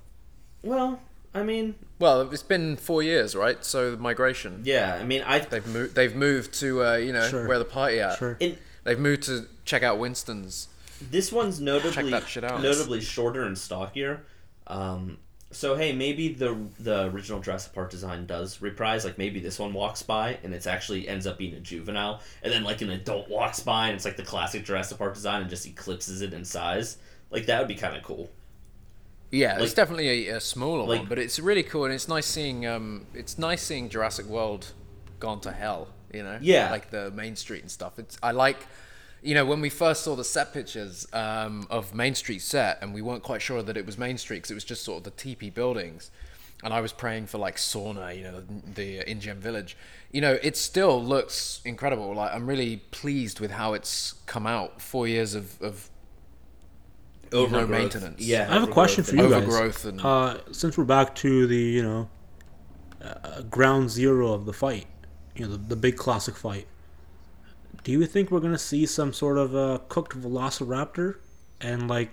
[0.62, 1.00] Well,
[1.34, 3.63] I mean, Well, it's been four years, right?
[3.63, 4.62] So the migration.
[4.65, 4.98] yeah.
[5.00, 5.96] I mean, I They've moved.
[5.96, 7.48] They've moved to uh, you know Sure.
[7.48, 8.18] where the party at.
[8.20, 8.36] Sure.
[8.39, 10.68] in They've moved to check out Winston's.
[11.12, 12.62] this one's notably that shit out.
[12.62, 14.24] notably shorter and stockier.
[14.68, 15.18] Um,
[15.52, 19.04] so hey, maybe the the original Jurassic Park design does reprise.
[19.06, 22.52] Like maybe this one walks by and it's actually ends up being a juvenile, and
[22.54, 25.50] then like an adult walks by and it's like the classic Jurassic Park design and
[25.50, 26.98] just eclipses it in size.
[27.32, 28.30] Like that would be kind of cool.
[29.32, 32.08] Yeah, Like- it's definitely a, a smaller like- one, but it's really cool and it's
[32.08, 32.66] nice seeing.
[32.66, 34.74] Um, it's nice seeing Jurassic World
[35.20, 35.90] gone to hell.
[36.14, 36.72] You know, Yeah.
[36.72, 38.00] like the Main Street and stuff.
[38.00, 38.58] It's I like.
[39.22, 42.94] You know, when we first saw the set pictures um, of Main Street set, and
[42.94, 45.04] we weren't quite sure that it was Main Street because it was just sort of
[45.04, 46.10] the teepee buildings,
[46.64, 48.44] and I was praying for like sauna, you know,
[48.76, 49.76] the InGen Village.
[50.12, 52.14] You know, it still looks incredible.
[52.16, 54.82] Like I'm really pleased with how it's come out.
[54.82, 55.90] Four years of, of
[57.32, 57.70] Overgrowth.
[57.70, 58.22] maintenance.
[58.22, 59.44] Yeah, I have a question for you guys.
[59.44, 62.10] Overgrowth and- uh, since we're back to the you know
[63.04, 64.88] uh, ground zero of the fight,
[65.36, 66.68] you know the, the big classic fight.
[67.84, 71.15] Do you think we're gonna see some sort of uh, cooked Velociraptor
[71.62, 72.12] and like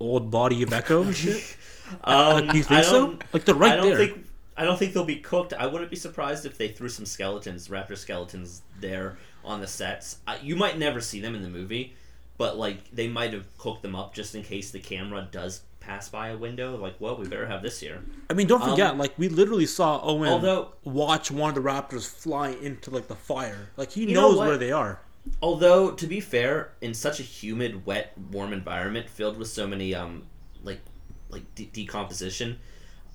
[0.00, 1.56] old body of Echo and shit?
[2.02, 3.18] Um, Do you think so?
[3.34, 3.98] Like, they're right I don't there.
[3.98, 5.52] think I don't think they'll be cooked.
[5.52, 10.16] I wouldn't be surprised if they threw some skeletons, raptor skeletons, there on the sets.
[10.26, 11.92] Uh, you might never see them in the movie,
[12.38, 16.08] but like they might have cooked them up just in case the camera does pass
[16.08, 16.74] by a window.
[16.76, 18.02] Like, well, we better have this here.
[18.30, 21.60] I mean, don't forget, Um, like we literally saw Owen although- watch one of the
[21.70, 23.68] raptors fly into like the fire.
[23.76, 25.00] Like he knows where they are.
[25.42, 29.94] Although to be fair, in such a humid, wet, warm environment filled with so many
[29.94, 30.26] um
[30.62, 30.80] like
[31.28, 32.58] like de- decomposition,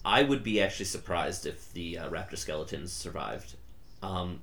[0.03, 3.55] I would be actually surprised if the uh, raptor skeletons survived.
[4.01, 4.41] Um,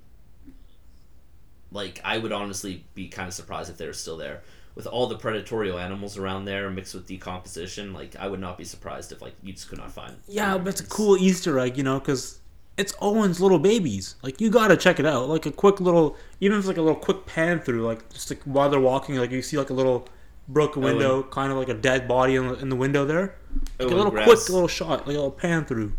[1.73, 4.43] like I would honestly be kind of surprised if they were still there.
[4.75, 8.65] With all the predatorial animals around there mixed with decomposition, like I would not be
[8.65, 10.17] surprised if like you just could not find.
[10.29, 12.41] Yeah, but it's a cool Easter egg, you know, because
[12.77, 14.17] it's Owen's little babies.
[14.23, 15.29] Like you gotta check it out.
[15.29, 18.31] Like a quick little, even if it's like a little quick pan through, like just
[18.31, 20.09] like while they're walking, like you see like a little
[20.49, 20.97] broken Owen.
[20.97, 23.37] window, kind of like a dead body in the, in the window there.
[23.79, 25.93] Like Owen a little grabs- quick little shot, like a little pan through.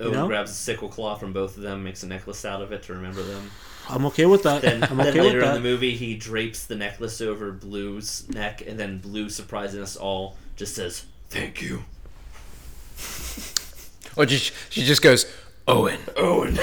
[0.00, 0.26] Owen know?
[0.28, 2.92] grabs a sickle claw from both of them, makes a necklace out of it to
[2.92, 3.50] remember them.
[3.88, 4.60] I'm okay with that.
[4.62, 5.54] Then, I'm then okay later with in that.
[5.54, 10.36] the movie, he drapes the necklace over Blue's neck, and then Blue, surprising us all,
[10.56, 11.84] just says, "Thank you,
[14.16, 15.26] Or just, she just goes,
[15.68, 15.98] Owen.
[16.16, 16.58] Owen."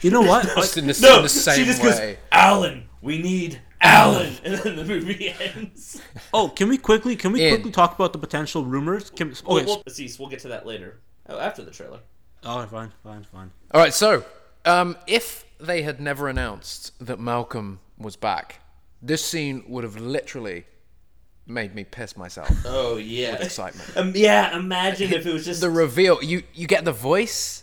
[0.00, 0.44] You know what?
[0.44, 2.14] Just in the, no, in the same she just way.
[2.14, 6.00] goes, "Alan, we need Alan," and then the movie ends.
[6.34, 7.54] oh, can we quickly can we In.
[7.54, 9.10] quickly talk about the potential rumors?
[9.10, 9.40] Can, okay.
[9.46, 11.00] We'll, we'll, Aziz, we'll get to that later.
[11.28, 12.00] Oh, after the trailer.
[12.44, 13.52] oh, fine, fine, fine.
[13.72, 14.24] All right, so
[14.64, 18.60] um, if they had never announced that Malcolm was back,
[19.00, 20.64] this scene would have literally
[21.46, 22.50] made me piss myself.
[22.64, 23.96] Oh yeah, excitement.
[23.96, 27.61] Um, yeah, imagine if it was just the reveal, you you get the voice,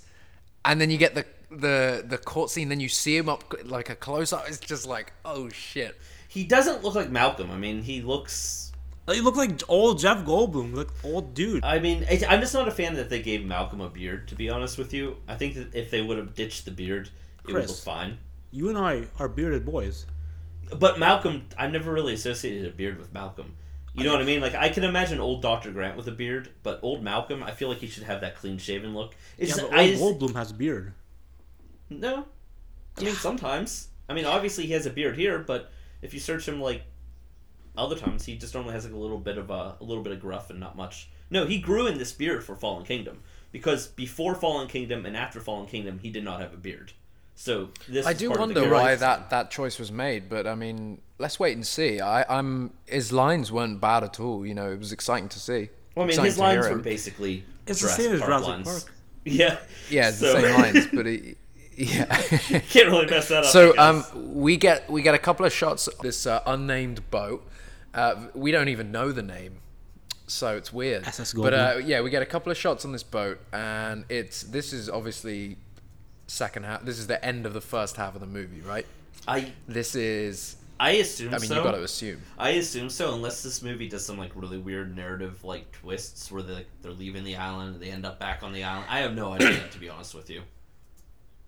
[0.66, 3.90] and then you get the the the court scene, then you see him up like
[3.90, 4.46] a close up.
[4.48, 5.98] It's just like, oh shit.
[6.28, 7.52] he doesn't look like Malcolm.
[7.52, 8.72] I mean, he looks.
[9.08, 11.64] Like, you look like old Jeff Goldblum, like old dude.
[11.66, 14.28] I mean, it, I'm just not a fan that they gave Malcolm a beard.
[14.28, 17.08] To be honest with you, I think that if they would have ditched the beard,
[17.08, 17.70] it would Chris.
[17.70, 18.20] look fine.
[18.52, 20.06] You and I are bearded boys.
[20.78, 23.56] But Malcolm, I've never really associated a beard with Malcolm.
[24.00, 24.42] You know what I mean?
[24.42, 27.70] Like I can imagine old Doctor Grant with a beard, but old Malcolm, I feel
[27.70, 29.16] like he should have that clean shaven look.
[29.38, 30.94] It's Yeah, just, but I just- Goldblum has a beard.
[31.90, 32.26] no.
[32.98, 33.88] I mean sometimes.
[34.10, 36.84] I mean obviously he has a beard here, but if you search him like
[37.78, 40.12] other times, he just normally has like a little bit of a, a little bit
[40.14, 41.10] of gruff and not much.
[41.30, 45.40] No, he grew in this beard for Fallen Kingdom because before Fallen Kingdom and after
[45.40, 46.92] Fallen Kingdom, he did not have a beard.
[47.40, 49.00] So this I do part of the wonder why character.
[49.00, 52.02] that, that choice was made, but I mean, let's wait and see.
[52.02, 54.46] I, I'm his lines weren't bad at all.
[54.46, 55.70] You know, it was exciting to see.
[55.96, 58.84] Well, I mean, Exciting his lines were basically It's the same as Park Jurassic lines.
[58.84, 58.94] Park.
[59.24, 59.58] Yeah,
[59.90, 61.38] Yeah, it's the same lines, but it,
[61.78, 62.06] yeah.
[62.72, 63.52] Can't really mess that up.
[63.52, 67.50] so um, we get we get a couple of shots of this uh, unnamed boat.
[67.94, 69.62] Uh, we don't even know the name,
[70.28, 71.08] so it's weird.
[71.08, 74.44] SS but uh, yeah, we get a couple of shots on this boat, and it's
[74.44, 75.56] this is obviously
[76.30, 76.84] second half.
[76.86, 78.86] This is the end of the first half of the movie, right?
[79.28, 80.56] I This is.
[80.82, 81.58] I assume I mean, so.
[81.58, 82.22] you got to assume.
[82.38, 86.42] I assume so, unless this movie does some like really weird narrative like twists where
[86.42, 88.86] they they're leaving the island, and they end up back on the island.
[88.90, 90.44] I have no idea, to be honest with you.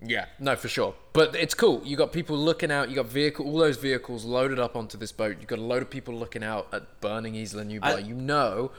[0.03, 0.95] Yeah, no, for sure.
[1.13, 1.81] But it's cool.
[1.85, 2.89] You got people looking out.
[2.89, 5.37] You got vehicle, all those vehicles loaded up onto this boat.
[5.39, 7.83] You got a load of people looking out at burning Isla Nublar.
[7.83, 8.71] I- you know,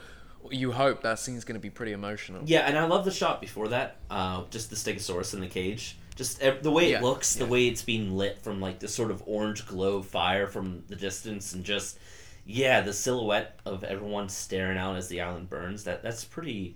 [0.51, 2.41] you hope that scene's going to be pretty emotional.
[2.45, 3.97] Yeah, and I love the shot before that.
[4.09, 5.97] Uh, just the Stegosaurus in the cage.
[6.15, 8.93] Just ev- the way Yeah, it looks, the way it's being lit from like this
[8.93, 11.97] sort of orange glow fire from the distance, and just
[12.45, 15.83] yeah, the silhouette of everyone staring out as the island burns.
[15.85, 16.75] That that's pretty.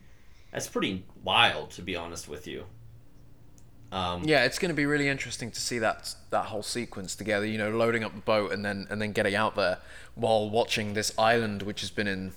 [0.52, 2.64] That's pretty wild, to be honest with you.
[3.92, 7.46] Um, Yeah, it's going to be really interesting to see that that whole sequence together.
[7.46, 9.78] You know, loading up the boat and then and then getting out there
[10.16, 12.34] while watching this island, which has been in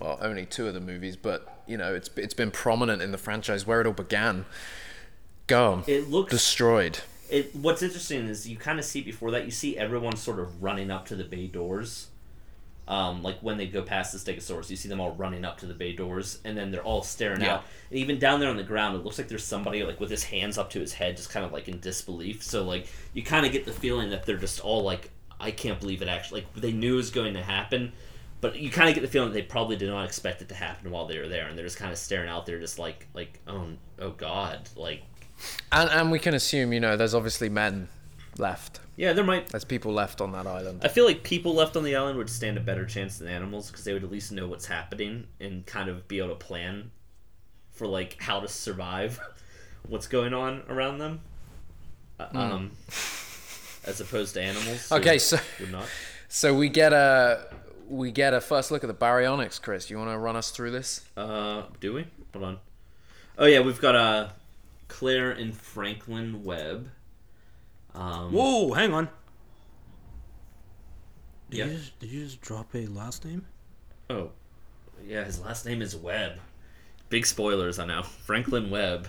[0.00, 3.18] well only two of the movies, but you know it's it's been prominent in the
[3.18, 4.44] franchise where it all began.
[5.46, 6.98] Gone, It looks destroyed.
[7.30, 10.62] it what's interesting is you kind of see before that you see everyone sort of
[10.62, 12.08] running up to the bay doors
[12.86, 15.66] um, like when they go past the stegosaurus you see them all running up to
[15.66, 17.54] the bay doors and then they're all staring Yeah.
[17.56, 20.10] out and even down there on the ground it looks like there's somebody like with
[20.10, 23.22] his hands up to his head just kind of like in disbelief so like you
[23.22, 26.42] kind of get the feeling that they're just all like i can't believe it actually
[26.42, 27.90] like they knew it was going to happen
[28.40, 30.54] but you kind of get the feeling that they probably did not expect it to
[30.54, 33.06] happen while they were there and they're just kind of staring out there just like
[33.14, 33.66] like oh
[34.00, 35.02] oh god like
[35.72, 37.88] And and we can assume, you know, there's obviously men
[38.38, 38.80] left.
[38.96, 40.82] yeah there might There's people left on that island.
[40.84, 43.70] I feel like people left on the island would stand a better chance than animals
[43.70, 46.90] because they would at least know what's happening and kind of be able to plan
[47.72, 49.20] for like how to survive
[49.88, 51.20] what's going on around them.
[52.20, 52.70] Uh, Um,
[53.84, 54.90] as opposed to animals.
[54.92, 55.86] Okay, so would not.
[56.28, 57.46] so we get a
[57.88, 59.60] we get a first look at the baryonyx.
[59.60, 61.04] Chris, you want to run us through this?
[61.16, 62.06] Uh, do we?
[62.32, 62.58] Hold on.
[63.38, 64.28] Oh yeah, we've got uh,
[64.88, 66.88] Claire and Franklin Webb.
[67.94, 69.08] Um, Whoa, hang on.
[71.50, 71.64] Did, Yeah.
[71.66, 73.44] you just, did you just drop a last name?
[74.10, 74.30] Oh,
[75.04, 76.38] yeah, his last name is Webb.
[77.08, 78.02] Big spoilers, I know.
[78.24, 79.08] Franklin Webb.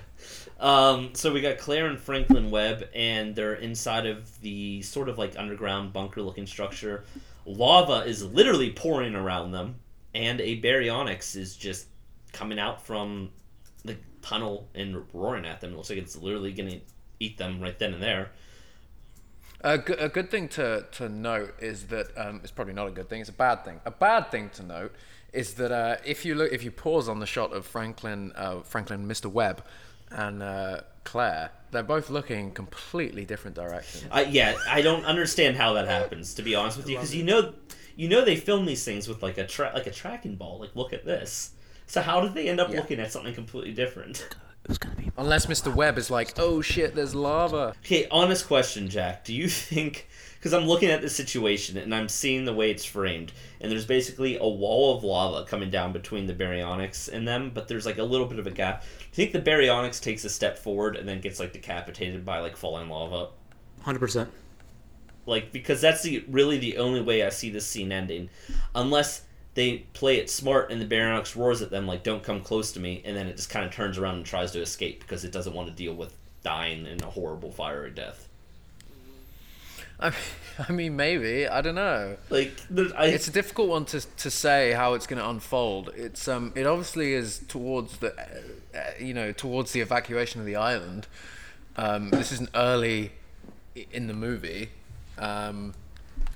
[0.59, 5.17] Um, so we got Claire and Franklin Webb, and they're inside of the sort of
[5.17, 7.03] like underground bunker looking structure.
[7.45, 9.75] Lava is literally pouring around them,
[10.13, 11.87] and a baryonyx is just
[12.31, 13.29] coming out from
[13.83, 15.73] the tunnel and roaring at them.
[15.73, 16.79] It looks like it's literally going to
[17.19, 18.31] eat them right then and there.
[19.61, 23.09] A good, good thing to, to note is that um, it's probably not a good
[23.09, 23.19] thing.
[23.19, 23.81] It's a bad thing.
[23.85, 24.95] A bad thing to note
[25.33, 28.61] is that uh, if you look, if you pause on the shot of Franklin, uh,
[28.61, 29.29] Franklin, Mr.
[29.29, 29.63] Webb,
[30.11, 34.05] and uh, Claire, they're both looking in completely different directions.
[34.11, 36.33] I, yeah, I don't understand how that happens.
[36.35, 37.53] To be honest with you, because you know,
[37.95, 40.59] you know they film these things with like a tra- like a tracking ball.
[40.59, 41.51] Like, look at this.
[41.85, 42.77] So how did they end up Yeah.
[42.77, 44.27] looking at something completely different?
[44.63, 45.11] It was gonna be.
[45.17, 45.73] Unless Mr.
[45.73, 47.73] Webb is like, oh shit, there's lava.
[47.85, 49.23] Okay, honest question, Jack.
[49.25, 50.07] Do you think?
[50.37, 53.85] Because I'm looking at the situation and I'm seeing the way it's framed, and there's
[53.85, 57.97] basically a wall of lava coming down between the baryonyx and them, but there's like
[57.97, 58.83] a little bit of a gap.
[59.19, 62.39] Do you think the baryonyx takes a step forward and then gets like decapitated by
[62.39, 63.31] like falling lava?
[63.81, 64.29] Hundred percent.
[65.25, 68.29] like because that's the really the only way I see this scene ending,
[68.73, 69.23] unless
[69.55, 72.79] they play it smart and the Baryonyx roars at them like "Don't come close to
[72.79, 75.33] me," and then it just kind of turns around and tries to escape because it
[75.33, 78.29] doesn't want to deal with dying in a horrible fiery death.
[79.99, 80.13] I,
[80.69, 81.45] I mean, maybe.
[81.45, 82.15] I don't know.
[82.29, 82.53] Like
[82.95, 85.91] I, It's a difficult one to, to say how it's going to unfold.
[85.93, 88.13] It's um, it obviously is towards the,
[88.99, 91.07] you know, towards the evacuation of the island.
[91.75, 93.11] Um, this isn't early
[93.91, 94.69] in the movie.
[95.17, 95.73] Um,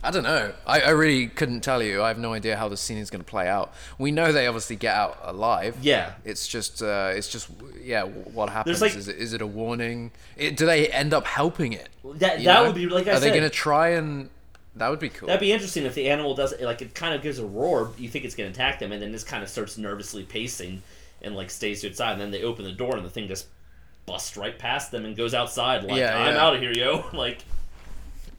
[0.06, 0.54] I don't know.
[0.68, 2.02] I, I really couldn't tell you.
[2.04, 3.74] I have no idea how the scene is going to play out.
[3.98, 5.78] We know they obviously get out alive.
[5.82, 6.14] Yeah.
[6.26, 7.50] It's just, uh, it's just,
[7.82, 8.04] yeah.
[8.04, 8.82] What happens?
[8.82, 10.12] like- is it is it a warning?
[10.36, 11.90] It, do they end up helping it?
[12.16, 12.66] that You that know?
[12.68, 13.24] would be like I Are said.
[13.24, 14.30] they going to try and?
[14.76, 15.28] That would be cool.
[15.28, 17.92] That'd be interesting if the animal does like it kind of gives a roar.
[17.96, 20.82] You think it's gonna attack them, and then this kind of starts nervously pacing
[21.24, 22.14] and like stays to its side.
[22.14, 23.48] And then they open the door, and the thing just
[24.06, 25.84] busts right past them and goes outside.
[25.84, 26.42] Like Yeah, I'm yeah.
[26.44, 27.06] out of here, yo.
[27.14, 27.44] Like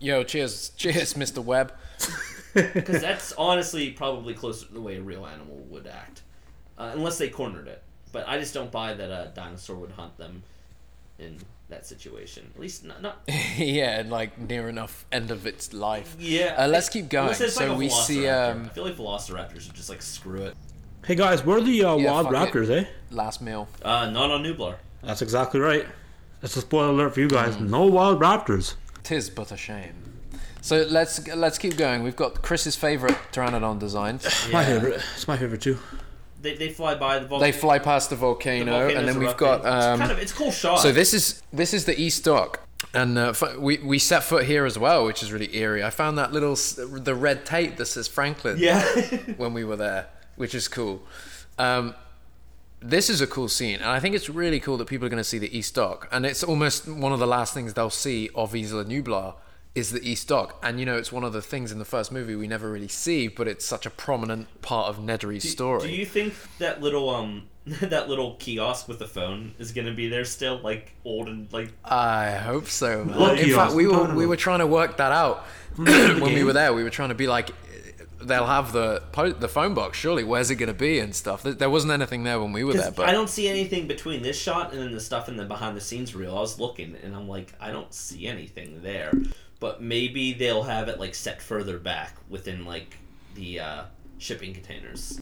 [0.01, 1.43] Yo, cheers, cheers, Mr.
[1.43, 1.73] Webb.
[2.55, 6.23] because that's honestly probably closer to the way a real animal would act,
[6.79, 7.83] uh, unless they cornered it.
[8.13, 10.43] But I just don't buy that a dinosaur would hunt them
[11.19, 12.51] in that situation.
[12.55, 13.01] At least not.
[13.03, 13.23] not
[13.57, 16.15] yeah, and like near enough end of its life.
[16.19, 16.55] yeah.
[16.59, 17.25] Uh, let's keep going.
[17.27, 18.53] Unless it's So like a we see, velociraptor.
[18.53, 20.57] um, I feel like velociraptors are just like screw it.
[21.07, 22.53] Hey guys, where are the uh, Yeah, wild fuck it.
[22.55, 22.85] raptors, eh?
[23.11, 23.69] Last meal.
[23.83, 24.77] Uh, not on Nublar.
[25.03, 25.87] That's exactly right.
[26.41, 27.55] That's a spoiler alert for you guys.
[27.57, 27.71] Hmm.
[27.71, 28.75] No wild raptors.
[29.03, 29.93] Tis but a shame.
[30.63, 32.03] So let's let's keep going.
[32.03, 34.19] We've got Chris's favorite pteranodon design.
[34.51, 35.03] My favorite.
[35.15, 35.79] It's my favorite too.
[36.41, 37.41] They, they fly by the volcano.
[37.41, 39.61] They fly past the volcano, and then we've got.
[39.61, 40.77] it's Um, kind of it's a cool shot.
[40.81, 42.61] so this is this is the East Dock,
[42.95, 45.85] and uh, f- we we set foot here as well, which is really eerie.
[45.85, 46.55] I found that little
[46.99, 48.57] the red tape that says Franklin.
[48.59, 48.83] yeah.
[49.37, 50.07] when we were there,
[50.37, 51.03] which is cool.
[51.59, 51.95] Um,
[52.81, 55.17] this is a cool scene, and I think it's really cool that people are going
[55.17, 58.29] to see the East Dock, and it's almost one of the last things they'll see
[58.35, 59.35] of Isla Nublar
[59.75, 62.13] is the East Dock, and you know it's one of the things in the first
[62.13, 65.89] movie we never really see, but it's such a prominent part of Nedry's story.
[65.89, 70.09] Do you think that little um that little kiosk with the phone is gonna be
[70.09, 71.73] there still, like old and like?
[71.85, 73.39] I hope so, man.
[73.39, 75.45] In fact, we were we were trying to work that out
[75.77, 76.73] when we were there.
[76.73, 77.51] We were trying to be like,
[78.27, 79.99] they'll have the po- the phone box.
[79.99, 81.43] Surely, where's it going to be and stuff?
[81.43, 82.91] There- wasn't anything there when we were there.
[82.93, 85.77] but I don't see anything between this shot and then the stuff in the behind
[85.77, 86.37] the scenes reel.
[86.37, 89.13] I was looking and I'm like, I don't see anything there.
[89.61, 92.97] But maybe they'll have it like set further back within like
[93.35, 93.83] the uh,
[94.19, 95.21] shipping containers.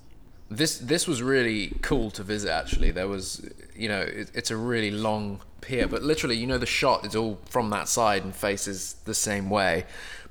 [0.51, 2.51] this this was really cool to visit.
[2.51, 6.59] Actually, there was, you know, it, it's a really long pier, but literally, you know,
[6.59, 9.85] the shot is all from that side and faces the same way.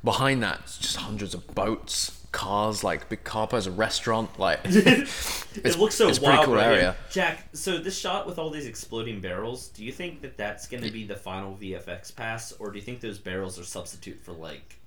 [0.04, 4.60] Behind that, it's just hundreds of boats, cars, like Big Carpo's a restaurant, like.
[4.66, 5.08] it
[5.78, 6.74] looks so it's a pretty wild cool right here.
[6.74, 6.96] area.
[7.10, 10.84] Jack, so this shot with all these exploding barrels, do you think that that's going
[10.84, 14.32] to be the final VFX pass, or do you think those barrels are substitute for
[14.32, 14.80] like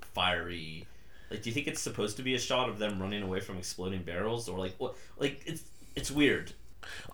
[0.00, 0.86] fiery?
[1.30, 3.58] Like, do you think it's supposed to be a shot of them running away from
[3.58, 4.94] exploding barrels, or like what?
[5.18, 5.62] Like, it's
[5.96, 6.52] it's weird.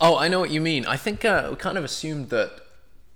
[0.00, 0.84] Oh, I know what you mean.
[0.86, 2.60] I think uh, we kind of assumed that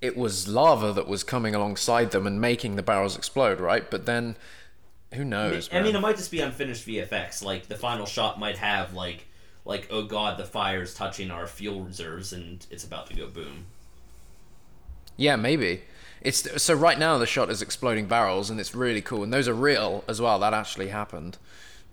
[0.01, 3.91] it was lava that was coming alongside them and making the barrels explode, right?
[3.91, 4.37] But then,
[5.15, 5.69] who knows?
[5.73, 7.43] I mean, it might just be unfinished VFX.
[7.43, 9.27] Like the final shot might have like
[9.65, 13.67] like oh god, the fire's touching our fuel reserves and it's about to go boom.
[15.17, 15.83] Yeah, maybe.
[16.21, 19.49] It's so right now the shot is exploding barrels and it's really cool and those
[19.49, 20.39] are real as well.
[20.39, 21.39] That actually happened.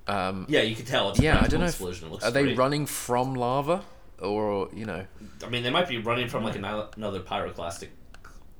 [0.07, 1.09] Um, Yeah, you can tell.
[1.11, 1.67] It's yeah, I don't know.
[1.67, 2.07] If, Explosion.
[2.07, 2.57] It looks are they great.
[2.57, 3.83] running from lava
[4.19, 5.05] or you know?
[5.43, 7.89] I mean, they might be running from like another pyroclastic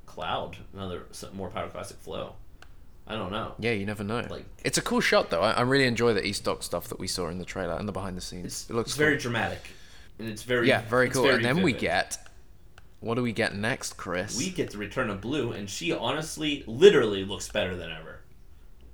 [0.06, 2.34] cloud, another more pyroclastic flow.
[3.06, 3.54] I don't know.
[3.58, 4.24] Yeah, you never know.
[4.30, 5.40] Like- it's a cool shot though.
[5.42, 7.86] I, I really enjoy the East Dock stuff that we saw in the trailer and
[7.88, 8.66] the behind the scenes.
[8.70, 9.60] It looks it's very dramatic,
[10.18, 11.28] and it's very yeah, very it's cool.
[11.28, 12.18] and then we get
[13.00, 14.38] what do we get next, Chris?
[14.38, 18.20] we get the return of Blue, and she honestly, literally looks better than ever.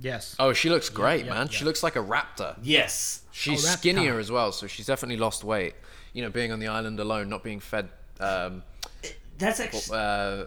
[0.01, 0.35] Yes.
[0.39, 1.47] oh, she looks great, yeah, man.
[1.47, 1.53] yeah.
[1.53, 2.57] She looks like a raptor.
[2.63, 4.21] Yes, She's Oh, skinnier time.
[4.21, 5.75] as well, so she's definitely lost weight.
[6.13, 7.89] You know, being on the island alone, not being fed.
[8.19, 8.63] Um,
[9.39, 10.45] that's actually uh,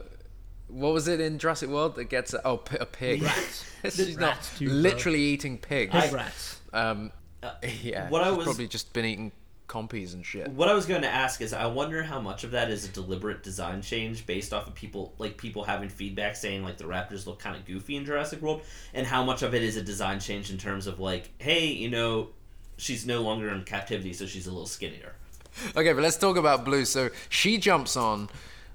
[0.72, 3.22] what was it in Jurassic World that gets a, oh p- a pig?
[3.24, 3.66] Rats.
[3.84, 4.74] she's Rats not bro.
[4.76, 5.92] literally eating pigs.
[5.94, 6.60] Pig rats.
[6.74, 7.12] Um,
[7.44, 7.52] Uh,
[7.82, 9.32] yeah, what I was- probably just been eating
[9.68, 10.50] compies and shit.
[10.50, 12.90] What I was going to ask is, I wonder how much of that is a
[12.90, 17.26] deliberate design change based off of people like people having feedback saying like the Raptors
[17.26, 18.62] look kind of goofy in Jurassic World,
[18.94, 21.90] and how much of it is a design change in terms of like, hey, you
[21.90, 22.30] know,
[22.78, 25.14] she's no longer in captivity, so she's a little skinnier.
[25.76, 26.84] Okay, but let's talk about Blue.
[26.86, 28.30] So she jumps on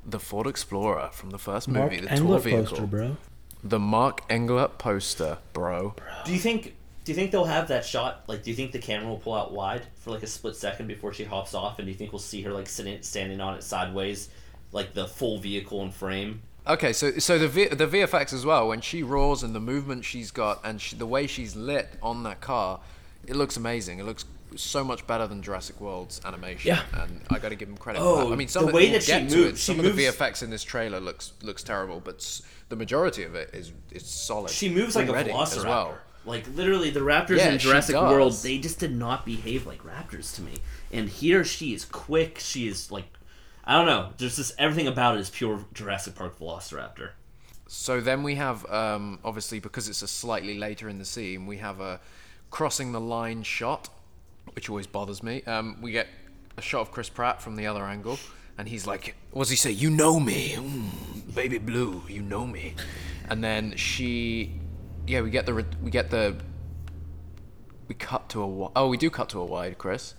[0.06, 2.64] the Ford Explorer from the first Mark movie, the Engler tour vehicle.
[2.64, 3.16] poster, bro.
[3.64, 5.94] The Mark Engler poster, bro.
[6.24, 6.74] Do you think?
[7.04, 8.24] Do you think they'll have that shot?
[8.26, 10.88] Like, do you think the camera will pull out wide for like a split second
[10.88, 13.54] before she hops off, and do you think we'll see her like sitting, standing on
[13.54, 14.28] it sideways,
[14.72, 16.42] like the full vehicle in frame?
[16.66, 18.68] Okay, so so the v, the VFX as well.
[18.68, 22.24] When she roars and the movement she's got and she, the way she's lit on
[22.24, 22.80] that car,
[23.26, 24.00] it looks amazing.
[24.00, 24.24] It looks
[24.56, 26.68] so much better than Jurassic World's animation.
[26.68, 26.82] Yeah.
[26.94, 28.00] and I got to give them credit.
[28.00, 28.32] Oh, for that.
[28.32, 29.56] I mean, some the of way we'll that she moves- it.
[29.58, 33.22] she Some of the moves- VFX in this trailer looks looks terrible, but the majority
[33.24, 34.50] of it is is solid.
[34.50, 35.56] She moves like a velociraptor.
[35.58, 35.98] as well.
[36.24, 37.94] Like literally, the raptors Yeah, in Jurassic.
[37.94, 40.54] World, they just did not behave like raptors to me.
[40.92, 42.40] And here, she is quick.
[42.40, 43.04] She is like,
[43.64, 44.10] I don't know.
[44.18, 47.10] There's just everything about it is pure Jurassic Park Velociraptor.
[47.68, 51.58] So then we have, um, obviously, because it's a slightly later in the scene, we
[51.58, 52.00] have a
[52.50, 53.88] crossing the line shot,
[54.56, 55.42] which always bothers me.
[55.42, 56.08] Um, we get
[56.56, 58.18] a shot of Chris Pratt from the other angle,
[58.56, 59.70] and he's like, "What does he say?
[59.70, 62.02] You know me, mm, baby blue.
[62.08, 62.74] You know me."
[63.28, 64.58] And then she,
[65.06, 66.36] yeah, we get the we get the
[67.86, 70.14] we cut to a oh we do cut to a wide, Chris.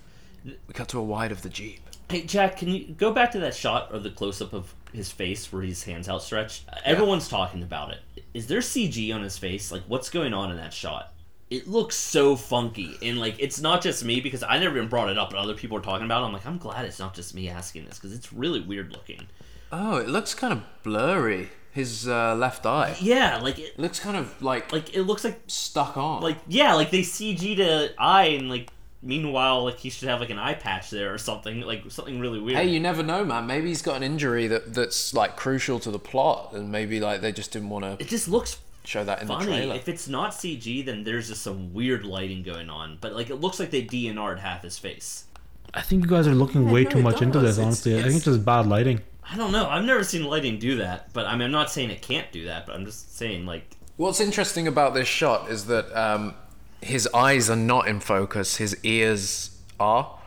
[0.46, 1.82] We cut to a wide of the jeep.
[2.10, 5.12] Hey Jack, can you go back to that shot or the close up of his
[5.12, 6.64] face where his hands outstretched?
[6.86, 8.00] Everyone's talking about it.
[8.34, 9.72] Is there CG on his face?
[9.72, 11.12] Like, what's going on in that shot?
[11.50, 15.10] It looks so funky, and like it's not just me because I never even brought
[15.10, 16.24] it up, but other people are talking about.
[16.24, 16.26] it.
[16.26, 19.28] I'm like, I'm glad it's not just me asking this because it's really weird looking.
[19.72, 21.50] Oh, it looks kind of blurry.
[21.72, 25.40] His uh, left eye Yeah, like it, looks kind of like like it looks like
[25.46, 26.24] stuck on.
[26.24, 28.70] like yeah, like they CG to eye, and like
[29.04, 32.40] meanwhile, like he should have like an eye patch there or something, like something really
[32.40, 32.58] weird.
[32.58, 33.46] Hey, you never know, man.
[33.46, 37.22] Maybe he's got an injury that that's like crucial to the plot, and maybe like
[37.22, 39.46] they just didn't want to it just looks show that in the funny.
[39.46, 39.76] trailer.
[39.76, 42.98] If it's not CG, then there's just some weird lighting going on.
[43.02, 45.26] But like it looks like they DNR'd half his face.
[45.74, 47.44] I think you guys are looking way no, too it much into does.
[47.44, 47.58] this.
[47.58, 49.02] It's- Honestly, I think it's just bad lighting.
[49.30, 49.68] I don't know.
[49.68, 51.12] I've never seen lighting do that.
[51.14, 52.66] But I mean, I'm not saying it can't do that.
[52.66, 56.36] But I'm just saying like What's interesting about this shot is that um,
[56.82, 58.58] his eyes are not in focus.
[58.58, 60.18] His ears are,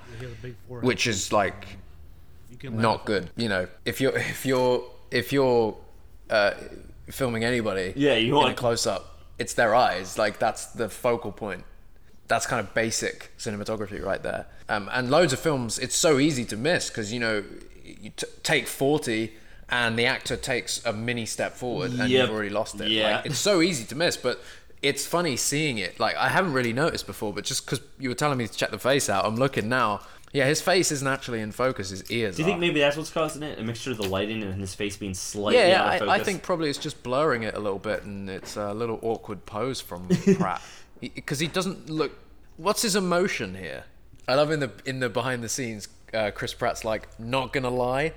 [0.68, 1.66] which is like
[2.62, 3.30] not good.
[3.36, 5.76] You know, if you're if you're if you're
[6.28, 6.52] uh,
[7.10, 10.18] filming anybody, Yeah, you want- a close up, it's their eyes.
[10.18, 11.64] Like that's the focal point.
[12.28, 14.46] That's kind of basic cinematography right there.
[14.68, 17.44] Um, and loads of films, it's so easy to miss because you know,
[17.84, 19.32] you t- take forty.
[19.72, 22.10] And the actor takes a mini step forward, and Yep.
[22.10, 22.88] you've already lost it.
[22.90, 23.18] Yeah.
[23.18, 24.42] Like, it's so easy to miss, but
[24.82, 26.00] it's funny seeing it.
[26.00, 28.72] Like I haven't really noticed before, but just because you were telling me to check
[28.72, 30.00] the face out, I'm looking now.
[30.32, 31.90] Yeah, his face isn't actually in focus.
[31.90, 32.36] His ears.
[32.36, 32.60] Do you think are.
[32.60, 33.58] maybe that's what's causing it?
[33.58, 36.22] A mixture of the lighting and his face being slightly Yeah, out of I, I
[36.22, 39.80] think probably it's just blurring it a little bit, and it's a little awkward pose
[39.80, 40.62] from Pratt
[41.00, 42.12] because he doesn't look.
[42.56, 43.84] What's his emotion here?
[44.28, 45.88] I love in the in the behind the scenes.
[46.14, 48.12] Uh, Chris Pratt's like, not gonna lie.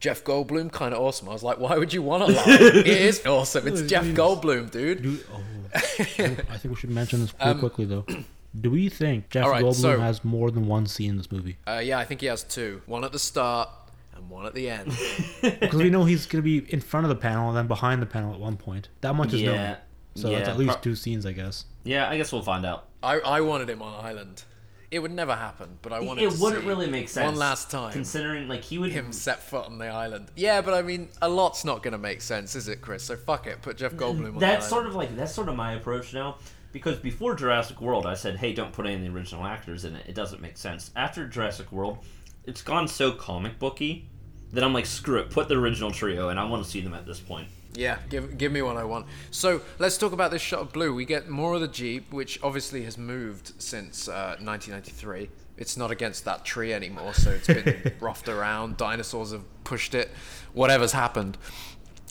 [0.00, 1.28] Jeff Goldblum, kind of awesome.
[1.28, 2.44] I was like, why would you want to lie?
[2.46, 3.66] it is awesome.
[3.66, 5.02] It's Jeff Goldblum, dude.
[5.02, 5.40] Do, oh,
[5.74, 8.06] I think we should mention this real quickly though.
[8.58, 11.30] Do we think Jeff All right, Goldblum so- has more than one scene in this
[11.30, 11.58] movie?
[11.66, 12.82] Uh, yeah, I think he has two.
[12.86, 13.68] One at the start
[14.16, 14.92] and one at the end.
[15.42, 18.02] Because we know he's going to be in front of the panel and then behind
[18.02, 18.88] the panel at one point.
[19.02, 19.52] That much is Yeah.
[19.54, 19.76] known.
[20.16, 21.64] So yeah, it's at least pro- two scenes, I guess.
[21.84, 22.86] Yeah, I guess we'll find out.
[23.02, 24.42] I, I wanted him on Island.
[24.90, 27.36] It would never happen, but I wanted It to wouldn't see really make sense One
[27.36, 27.92] last time.
[27.92, 30.28] considering like he would him set foot on the island.
[30.34, 33.02] Yeah, but I mean, a lot's not going to make sense, is it, Chris?
[33.04, 33.60] So fuck it.
[33.62, 36.36] Put Jeff Goldblum on That's the sort of like that's sort of my approach now.
[36.78, 39.96] Because before Jurassic World, I said, "Hey, don't put any of the original actors in
[39.96, 40.06] it.
[40.06, 41.98] It doesn't make sense." After Jurassic World,
[42.44, 44.08] it's gone so comic booky
[44.52, 46.94] that I'm like, "Screw it, put the original trio," and I want to see them
[46.94, 47.48] at this point.
[47.74, 49.06] Yeah, give give me what I want.
[49.32, 50.94] So let's talk about this shot of blue.
[50.94, 55.30] We get more of the jeep, which obviously has moved since uh, 1993.
[55.56, 58.76] It's not against that tree anymore, so it's been roughed around.
[58.76, 60.10] Dinosaurs have pushed it.
[60.52, 61.36] Whatever's happened,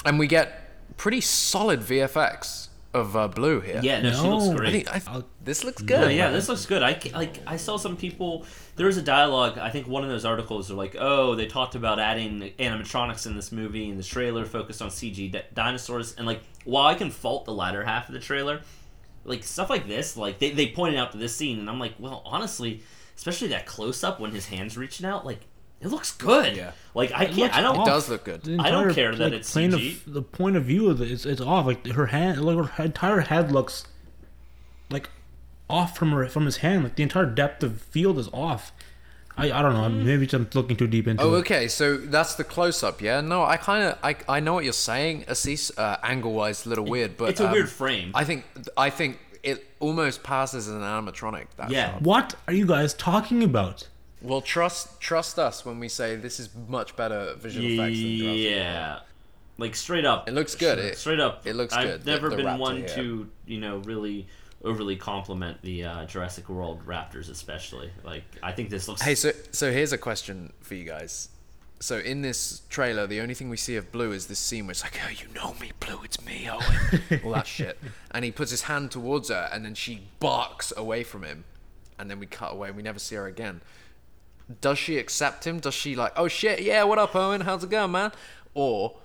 [0.03, 3.79] and we get pretty solid VFX of uh, blue here.
[3.83, 4.69] Yeah, no, she looks great.
[4.69, 6.15] I think I, I'll- this looks Yeah, good.
[6.15, 6.81] yeah, this looks good.
[6.83, 7.39] I like.
[7.45, 8.45] I saw some people.
[8.75, 9.57] There was a dialogue.
[9.57, 13.35] I think one of those articles are like, oh, they talked about adding animatronics in
[13.35, 16.15] this movie, and the trailer focused on CG di- dinosaurs.
[16.17, 18.61] And like, while I can fault the latter half of the trailer,
[19.25, 21.93] like stuff like this, like they they pointed out to this scene, and I'm like,
[21.99, 22.81] well, honestly,
[23.15, 25.41] especially that close up when his hands reaching out, like
[25.81, 26.55] it looks good.
[26.55, 26.71] Yeah.
[26.93, 27.55] Like I can't.
[27.55, 27.81] I don't.
[27.81, 28.41] It does look good.
[28.43, 30.07] The I don't entire, care that like, it's plain CG.
[30.07, 31.65] Of, the point of view of it, it's, it's off.
[31.65, 33.85] Like her hand, like her entire head looks
[34.89, 35.09] like
[35.69, 36.83] off from her from his hand.
[36.83, 38.71] Like the entire depth of field is off.
[39.39, 39.87] I, I don't know.
[39.87, 41.39] Maybe I'm looking too deep into Oh, it.
[41.41, 41.67] okay.
[41.67, 43.21] So that's the close up, yeah.
[43.21, 45.25] No, I kind of I, I know what you're saying.
[45.27, 48.11] Assis, uh, angle wise, a little weird, but it's a um, weird frame.
[48.15, 51.45] I think I think it almost passes as an animatronic.
[51.57, 51.91] That Yeah.
[51.91, 52.01] shot.
[52.01, 53.87] What are you guys talking about?
[54.21, 58.39] Well, trust trust us when we say this is much better visual effects than Jurassic
[58.43, 58.99] Yeah.
[59.59, 60.27] Like straight up.
[60.27, 60.79] It looks good.
[60.79, 61.45] It- straight up.
[61.45, 61.79] it looks good.
[61.79, 62.87] I've good, the- never the been one here.
[62.89, 64.27] to, you know, really
[64.63, 67.91] overly compliment the uh, Jurassic World Raptors, especially.
[68.03, 69.01] Like, I think this looks.
[69.01, 71.29] Hey, so so here's a question for you guys.
[71.79, 74.71] So in this trailer, the only thing we see of Blue is this scene where
[74.71, 77.77] it's like, "Oh, you know me, Blue, it's me, Owen," all that shit,
[78.11, 81.43] and he puts his hand towards her, and then she barks away from him,
[81.99, 83.61] and then we cut away, and we never see her again.
[84.61, 85.59] Does she accept him?
[85.59, 87.41] Does she like, "Oh shit, yeah, what up, Owen?
[87.41, 88.11] How's it going, man?"
[88.53, 88.95] Or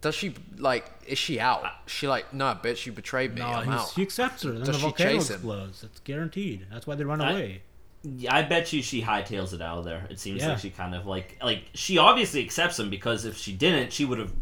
[0.00, 0.86] does she like?
[1.06, 1.64] Is she out?
[1.86, 3.40] She like, "Nah, bitch, you betrayed me.
[3.40, 4.52] No, I'm out." he accepts her.
[4.52, 5.34] Then Does the she volcano chase him?
[5.36, 5.80] explodes.
[5.80, 6.66] That's guaranteed.
[6.72, 7.62] That's why they run I- away.
[8.02, 10.06] Yeah, I bet you she hightails it out of there.
[10.08, 10.50] It seems Yeah.
[10.50, 14.04] like she kind of like like she obviously accepts him because if she didn't, she
[14.06, 14.32] would have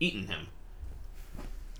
[0.00, 0.48] eaten him.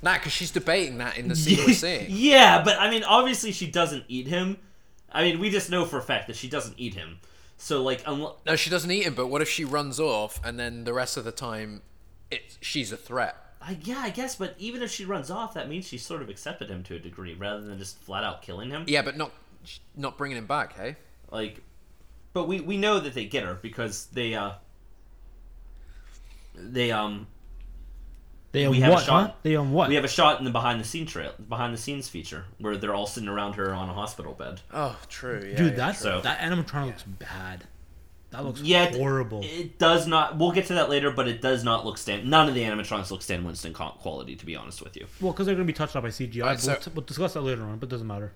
[0.03, 2.07] Nah, because she's debating that in the scene we're seeing.
[2.11, 4.59] yeah, but I mean, obviously she doesn't eat him.
[5.11, 7.19] I mean, we just know for a fact that she doesn't eat him.
[7.57, 9.15] So like, No, she doesn't eat him.
[9.15, 11.83] But what if she runs off and then the rest of the time,
[12.31, 13.37] it's she's a threat?
[13.63, 14.37] I, yeah, I guess.
[14.37, 16.99] But even if she runs off, that means she sort of accepted him to a
[16.99, 18.85] degree, rather than just flat out killing him.
[18.87, 19.33] Yeah, but not
[19.97, 20.75] not bringing him back.
[20.75, 20.97] Hey,
[21.31, 21.63] Like,
[22.35, 24.53] but we we know that they get her because they uh
[26.55, 27.27] they um
[28.55, 29.27] They We on have a shot.
[29.31, 29.35] Huh?
[29.43, 29.89] They on what?
[29.89, 32.77] we have a shot in the behind the scene trail behind the scenes feature where
[32.77, 34.61] they're all sitting around her on a hospital bed.
[34.73, 35.45] oh, true.
[35.51, 37.65] Yeah, Dude, yeah, that's So- that animatronic looks bad.
[38.31, 39.43] That looks Yeah, horrible.
[39.45, 40.39] It does not.
[40.39, 42.29] We'll get to that later, but it does not look Stan.
[42.29, 45.07] None of the animatronics look Stan Winston quality, to be honest with you.
[45.21, 46.43] well, because they're gonna be touched up by CGI.
[46.43, 48.33] Alright, we'll, t- we'll discuss that later on, but it doesn't matter.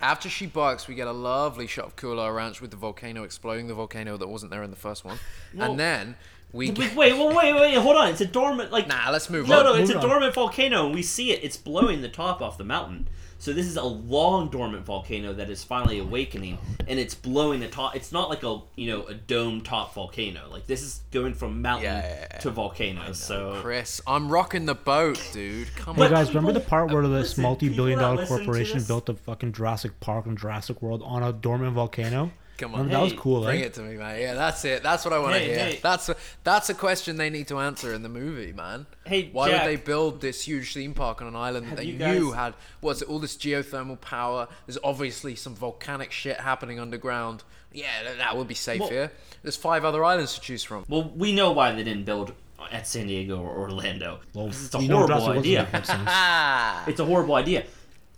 [0.00, 3.66] After she barks, we get a lovely shot of Kualoa Ranch with the volcano exploding,
[3.66, 5.18] the volcano that wasn't there in the first one,
[5.54, 6.16] Well- and then
[6.52, 8.08] we Wait, wait, well, wait, wait, hold on.
[8.08, 9.64] It's a dormant, like Nah, let's move no, on.
[9.64, 10.10] no, no, it's a Move on.
[10.10, 11.44] dormant volcano, and we see it.
[11.44, 13.08] It's blowing the top off the mountain.
[13.38, 17.68] So this is a long dormant volcano that is finally awakening, and it's blowing the
[17.68, 17.96] top.
[17.96, 20.42] It's not like a you know a dome top volcano.
[20.50, 22.38] Like this is going from mountain Yeah, yeah, yeah.
[22.40, 23.12] to volcano.
[23.14, 25.74] So Chris, I'm rocking the boat, dude.
[25.74, 26.10] Come Hey on.
[26.10, 29.08] guys, remember the part where this listen, multi-billion people that dollar listen to corporation built
[29.08, 32.32] a fucking Jurassic Park and Jurassic World on a dormant volcano?
[32.60, 32.88] Come on.
[32.90, 33.64] that was cool, Bring eh?
[33.66, 34.20] it to me, man.
[34.20, 34.82] Yeah, that's it.
[34.82, 35.58] That's what I want to Hey, hear.
[35.58, 35.80] hey.
[35.82, 38.86] That's a, that's a question they need to answer in the movie, man.
[39.06, 39.62] Hey, why Jack.
[39.64, 42.34] would they build this huge theme park on an island that they you knew guys-
[42.36, 44.46] had what's it, all this geothermal power?
[44.66, 47.42] There's obviously some volcanic shit happening underground.
[47.72, 49.12] Yeah, that, that would be safe Well- here.
[49.42, 50.84] There's five other islands to choose from.
[50.88, 52.34] well, we know why they didn't build
[52.70, 54.20] at San Diego or Orlando.
[54.34, 55.58] Well, it's a you know horrible Jurassic World idea.
[55.72, 56.88] doesn't make sense.
[56.88, 57.64] It's a horrible idea.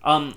[0.03, 0.35] Um,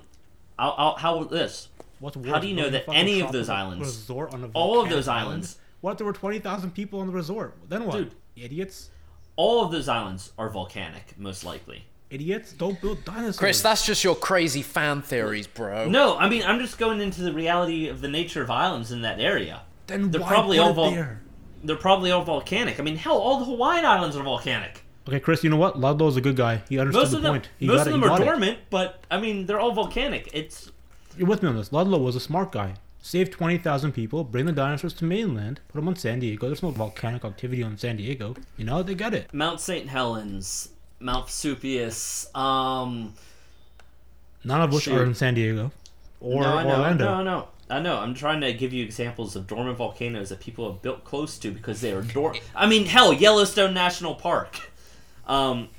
[0.60, 1.70] I'll, I'll, how about this?
[2.00, 4.90] What's How do you know that any of those islands- resort on a all of
[4.90, 5.28] those island?
[5.30, 7.56] islands- What if there were twenty thousand people on the resort?
[7.70, 7.98] Then what?
[7.98, 8.12] Dude.
[8.36, 8.90] Idiots!
[9.38, 11.86] All of those islands are volcanic, most likely.
[12.10, 12.54] Idiots!
[12.54, 13.38] Don't build dinosaurs.
[13.38, 15.88] Chris, that's just your crazy fan theories, bro.
[15.90, 19.02] No, I mean I'm just going into the reality of the nature of islands in
[19.02, 19.62] that area.
[19.88, 21.22] then they're why probably put all it vol- there?
[21.64, 22.80] They're probably all volcanic.
[22.80, 24.84] I mean, hell, all the Hawaiian islands are volcanic.
[25.08, 25.80] Okay, Chris, you know what?
[25.80, 26.62] Ludlow's a good guy.
[26.70, 27.50] He understood Most the of them, point.
[27.60, 28.26] He most got of them He are got it.
[28.26, 30.30] dormant, but I mean they're all volcanic.
[30.34, 30.72] It's
[31.18, 31.72] You're with me on this.
[31.72, 32.76] Ludlow was a smart guy.
[33.02, 36.48] Saved 20,000 people, bring the dinosaurs to mainland, put them on San Diego.
[36.48, 38.36] There's no volcanic activity on San Diego.
[38.58, 39.32] You know, they get it.
[39.32, 39.88] Mount St.
[39.88, 42.28] Helens, Mount Vesuvius.
[42.36, 43.14] Um,
[44.44, 44.98] None of which Shoot.
[44.98, 45.72] are in San Diego
[46.20, 47.06] or no, I know, Orlando.
[47.06, 47.48] no, no.
[47.68, 47.98] I know.
[47.98, 51.52] I'm trying to give you examples of dormant volcanoes that people have built close to
[51.52, 52.44] because they are dormant.
[52.56, 54.72] I mean, hell, Yellowstone National Park.
[55.28, 55.70] Um,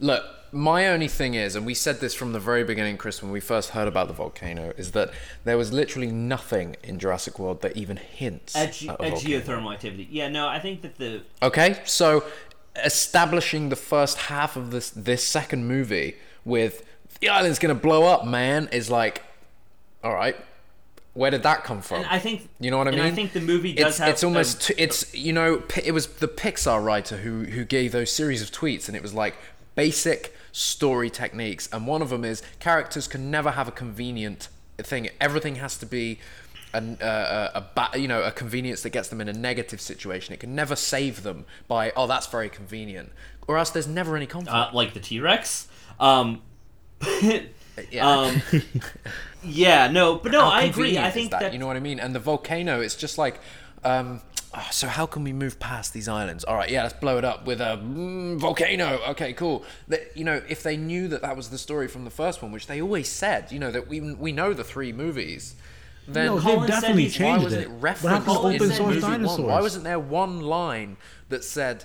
[0.00, 0.24] Look,
[0.54, 3.40] my only thing is, and we said this from the very beginning, Chris, when we
[3.40, 5.10] first heard about the volcano, is that
[5.44, 10.08] there was literally nothing in Jurassic World that even hints at, ge- at geothermal activity.
[10.10, 12.24] Yeah, no, I think that the Okay, so
[12.84, 16.84] establishing the first half of this this second movie with
[17.20, 19.22] the island's gonna blow up, man, is like,
[20.02, 20.36] all right,
[21.14, 21.98] where did that come from?
[21.98, 23.00] and I think You know what I mean?
[23.00, 25.92] I think the movie does it's, have it's almost a- t- it's you know it
[25.92, 29.36] was the Pixar writer who who gave those series of tweets and it was like
[29.74, 34.48] basic story techniques, and one of them is characters can never have a convenient
[34.78, 35.08] thing.
[35.20, 36.20] Everything has to be
[36.72, 39.80] an, uh, a, a ba- you know a convenience that gets them in a negative
[39.80, 40.32] situation.
[40.32, 43.10] It can never save them by oh that's very convenient,
[43.48, 44.54] or else there's never any conflict.
[44.54, 45.66] uh, like the T Rex.
[45.98, 46.42] Um,
[47.90, 48.08] yeah.
[48.08, 48.40] um,
[49.42, 50.96] yeah, no, but no, How I agree.
[50.96, 51.98] I think that, that, you know what I mean.
[51.98, 53.40] And the volcano, it's just like,
[53.82, 54.20] um,
[54.54, 56.44] ah, so how can we move past these islands?
[56.44, 59.00] All right, yeah, let's blow it up with a mm, volcano.
[59.10, 59.64] Okay, cool.
[59.88, 62.52] That you know, if they knew that that was the story from the first one,
[62.52, 65.56] which they always said, you know, that we we know the three movies.
[66.06, 67.64] Then No, they've said definitely he's- why changed wasn't it.
[67.64, 69.42] it What referenced happened to open source movie one.
[69.44, 70.98] Why wasn't there one line
[71.30, 71.84] that said,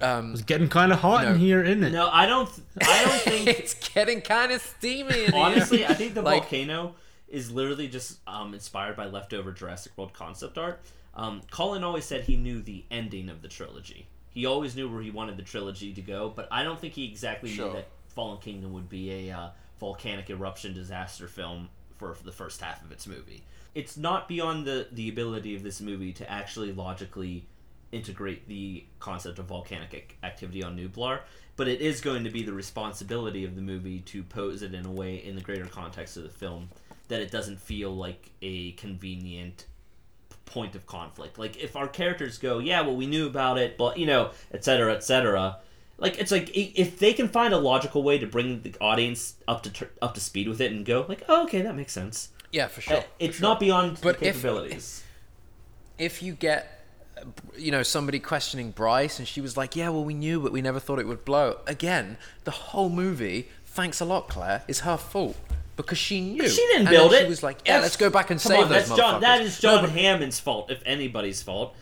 [0.00, 1.38] It's getting kind of hot in No.
[1.38, 1.92] here, isn't it?
[1.92, 2.48] no, I don't.
[2.80, 3.48] I don't think.
[3.48, 5.24] "It's getting kind of steamy"?
[5.24, 6.94] In here." Honestly, I think the Like- volcano
[7.28, 10.80] is literally just um, inspired by leftover Jurassic World concept art.
[11.16, 14.06] Um, Colin always said he knew the ending of the trilogy.
[14.30, 17.04] He always knew where he wanted the trilogy to go, but I don't think he
[17.04, 17.68] exactly Sure.
[17.68, 19.48] knew that Fallen Kingdom would be a uh,
[19.78, 23.44] volcanic eruption disaster film for, for the first half of its movie.
[23.74, 27.46] It's not beyond the, the ability of this movie to actually logically
[27.92, 31.20] integrate the concept of volcanic ac- activity on Nublar,
[31.56, 34.84] but it is going to be the responsibility of the movie to pose it in
[34.84, 36.68] a way in the greater context of the film
[37.06, 39.66] that it doesn't feel like a convenient
[40.46, 41.38] point of conflict.
[41.38, 44.64] Like if our characters go, yeah, well we knew about it, but you know, et
[44.64, 45.58] cetera, et cetera.
[45.98, 49.62] Like it's like if they can find a logical way to bring the audience up
[49.62, 52.30] to tr- up to speed with it and go like, oh, okay, that makes sense.
[52.52, 52.96] yeah, for sure.
[52.96, 53.42] Uh, for it's sure.
[53.48, 55.02] not beyond But the if- capabilities.
[55.98, 56.70] if you get
[57.56, 60.60] you know somebody questioning Bryce and she was like yeah well we knew but we
[60.60, 64.96] never thought it would blow again the whole movie thanks a lot Claire is her
[64.96, 65.36] fault
[65.76, 67.24] because she knew She didn't And build then it.
[67.24, 69.20] she was like yeah That's- let's go back and save on, those that's John.
[69.20, 71.74] That motherfuckers." is No, John but- Hammond's fault, if anybody's fault.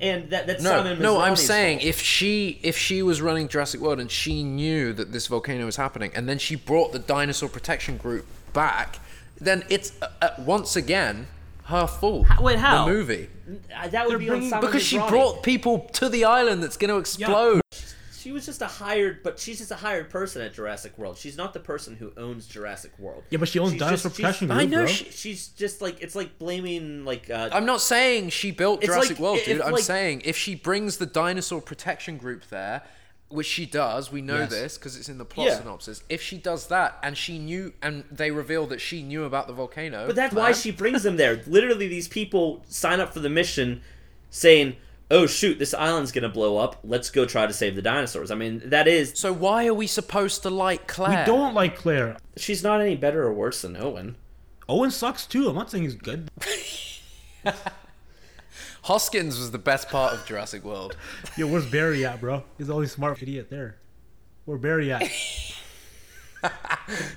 [0.00, 1.88] And that that's no, Simon no, I'm saying fault.
[1.88, 5.76] if she if she was running Jurassic World and she knew that this volcano was
[5.76, 8.24] happening, and then she brought the dinosaur protection group
[8.54, 8.98] back,
[9.38, 11.26] then it's uh, uh, once again
[11.64, 12.26] her fault.
[12.40, 12.86] wait, how?
[12.86, 13.28] The movie
[13.76, 16.78] Uh, that would They're be on bringing- because she brought people to the island that's
[16.78, 17.60] going to explode.
[18.20, 21.16] She was just a hired, but she's just a hired person at Jurassic World.
[21.16, 23.22] She's not the person who owns Jurassic World.
[23.30, 24.86] Yeah, but she owns She's Dinosaur just- she's- Protection I know bro.
[24.86, 29.12] she- She's just like it's like blaming like uh, I'm not saying she built Jurassic
[29.12, 29.60] like- World, if, dude.
[29.62, 32.82] I'm like- saying if she brings the dinosaur protection group there,
[33.28, 34.50] which she does, we know Yes.
[34.50, 35.58] this because it's in the plot Yeah.
[35.58, 36.02] synopsis.
[36.08, 39.52] If she does that and she knew, and they reveal that she knew about the
[39.54, 41.40] volcano, But that's why she brings them there.
[41.46, 43.82] Literally, these people sign up for the mission,
[44.30, 44.76] saying,
[45.10, 46.78] "Oh shoot, this island's gonna blow up.
[46.84, 49.86] Let's go try to save the dinosaurs." I mean, that is So why are we
[49.86, 51.20] supposed to like Claire?
[51.20, 52.16] We don't like Claire.
[52.36, 54.16] she's not any better or worse than Owen.
[54.68, 55.48] Owen sucks too.
[55.48, 56.30] I'm not saying he's good.
[58.82, 60.96] Hoskins was the best part of Jurassic World.
[61.36, 62.44] Yo, where's Barry at, bro?
[62.56, 63.76] He's the only smart idiot there.
[64.46, 65.02] Where Barry at?
[66.42, 66.48] Do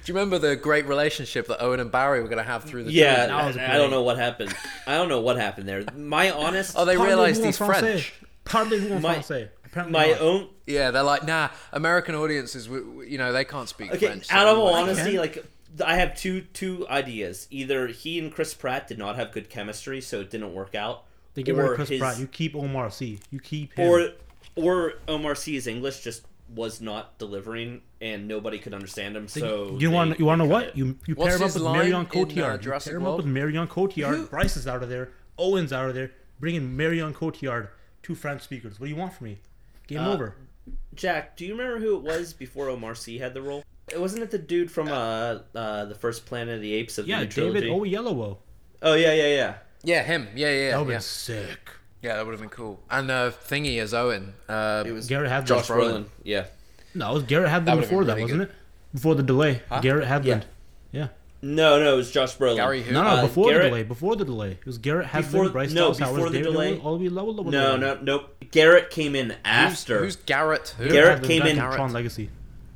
[0.06, 2.92] you remember the great relationship that Owen and Barry were going to have through the
[2.92, 4.54] Yeah, that was I, I don't know what happened.
[4.86, 5.84] I don't know what happened there.
[5.96, 7.58] My honest, Oh, they Parlez-vous realized he's.
[7.58, 8.14] French.
[8.46, 9.50] Parlez-vous en My- français.
[9.66, 10.22] Apparently my not.
[10.22, 14.06] own Yeah, they're like, nah, American audiences, w- w- you know, they can't speak Okay,
[14.06, 14.28] French.
[14.28, 15.20] so out of all honesty, can.
[15.20, 15.46] like
[15.84, 17.48] I have two two ideas.
[17.50, 21.06] Either he and Chris Pratt did not have good chemistry, so it didn't work out.
[21.34, 22.20] They get rid of Chris his- Pratt.
[22.20, 23.18] You keep Omar Sy.
[23.32, 23.90] You keep him.
[23.90, 24.10] Or
[24.56, 26.24] or Omar Sy is English just
[26.56, 29.28] was not delivering, and nobody could understand him.
[29.28, 30.68] So you they- want you want to know what?
[30.68, 30.76] it.
[30.76, 32.64] You you What's pair him up with line Marion in, uh, Cotillard.
[32.66, 34.16] You pair him up with Marion Cotillard.
[34.16, 35.12] Who- Bryce is out of there.
[35.38, 36.12] Owen's out of there.
[36.40, 37.70] Bring in Marion Cotillard.
[38.02, 38.80] Two French speakers.
[38.80, 39.40] What do you want from me?
[39.88, 40.36] Game Uh, over.
[40.96, 43.64] Jack, do you remember who it was before Omar Sy had the role?
[43.92, 47.08] It wasn't it the dude from uh, uh the first Planet of the Apes of
[47.08, 47.62] Yeah, the new trilogy?
[47.62, 48.38] David Oyelowo.
[48.82, 49.54] Oh yeah, yeah, yeah.
[49.84, 50.28] Yeah, him.
[50.36, 50.78] Yeah, yeah, That yeah.
[50.80, 51.70] would Yeah, been sick.
[52.04, 52.80] Yeah that would have been cool.
[52.92, 54.34] And uh, Thingy as Owen.
[54.48, 55.46] Uh, It was Garrett Hedlund.
[55.48, 55.92] Josh Josh Brolin.
[55.92, 56.06] Brolin.
[56.24, 56.46] Yeah.
[56.94, 58.50] No, it was Garrett Hedlund That before been that, really wasn't good.
[58.50, 58.56] it?
[58.94, 59.62] Before the delay.
[59.70, 59.80] Huh?
[59.80, 60.26] Garrett Hedlund.
[60.26, 60.42] Yeah.
[60.92, 61.08] Yeah.
[61.42, 62.56] No, no, it was Josh Brolin.
[62.58, 62.92] Gary who?
[62.94, 63.84] No, no, Uh, before Garrett- the delay.
[63.84, 64.52] Before the delay.
[64.52, 66.78] It was Garrett Hedlund, Before- Bryce no, Dallas Howard, before the David delay.
[66.78, 68.36] Oyelowo, Olivia Lowe, No, no, nope.
[68.52, 70.00] Garrett came in after.
[70.00, 70.76] who's Garrett?
[70.78, 70.90] Who?
[70.90, 72.30] Garrett Hedlund came got in- Tron Legacy.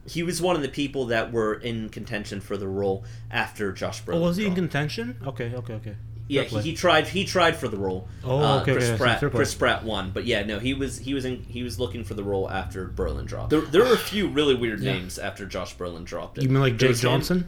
[0.05, 4.03] he was one of the people that were in contention for the role after Josh
[4.03, 4.15] Brolin.
[4.15, 5.17] Oh, was he in contention?
[5.25, 5.95] Okay, okay, okay.
[6.29, 7.07] Yeah, he, he tried.
[7.07, 8.07] He tried for the role.
[8.23, 9.19] Oh, Uh, okay, Chris okay, Pratt.
[9.21, 9.37] Fair play.
[9.37, 12.15] Chris Pratt won, but yeah, no, he was he was in he was looking for
[12.15, 13.49] the role after Brolin dropped.
[13.49, 14.93] There, there were a few really weird Yeah.
[14.93, 16.43] names after Josh Brolin dropped it.
[16.43, 17.47] You mean like There Jake was him- Johnson?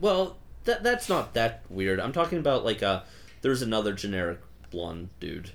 [0.00, 2.00] Well, that that's not that weird.
[2.00, 3.02] I'm talking about like uh
[3.42, 4.40] there's another generic
[4.70, 5.50] blonde dude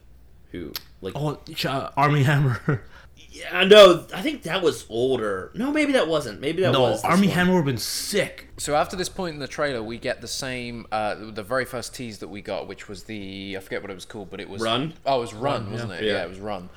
[0.51, 2.82] who like Oh, Ch- uh, Armie Hammer.
[3.36, 5.52] yeah no I think that was older.
[5.54, 6.40] No, maybe that wasn't.
[6.40, 7.36] Maybe that no, was this Armie one.
[7.36, 8.48] Hammer would have been sick.
[8.58, 11.94] So after this point in the trailer, we get the same, uh, the very first
[11.94, 14.48] tease that we got, which was the I forget what it was called, but it
[14.50, 14.94] was Run?
[15.06, 15.98] Oh, it was Run, Run, wasn't yeah.
[15.98, 16.04] it?
[16.04, 16.14] Yeah.
[16.14, 16.24] Yeah.
[16.24, 16.70] it was Run.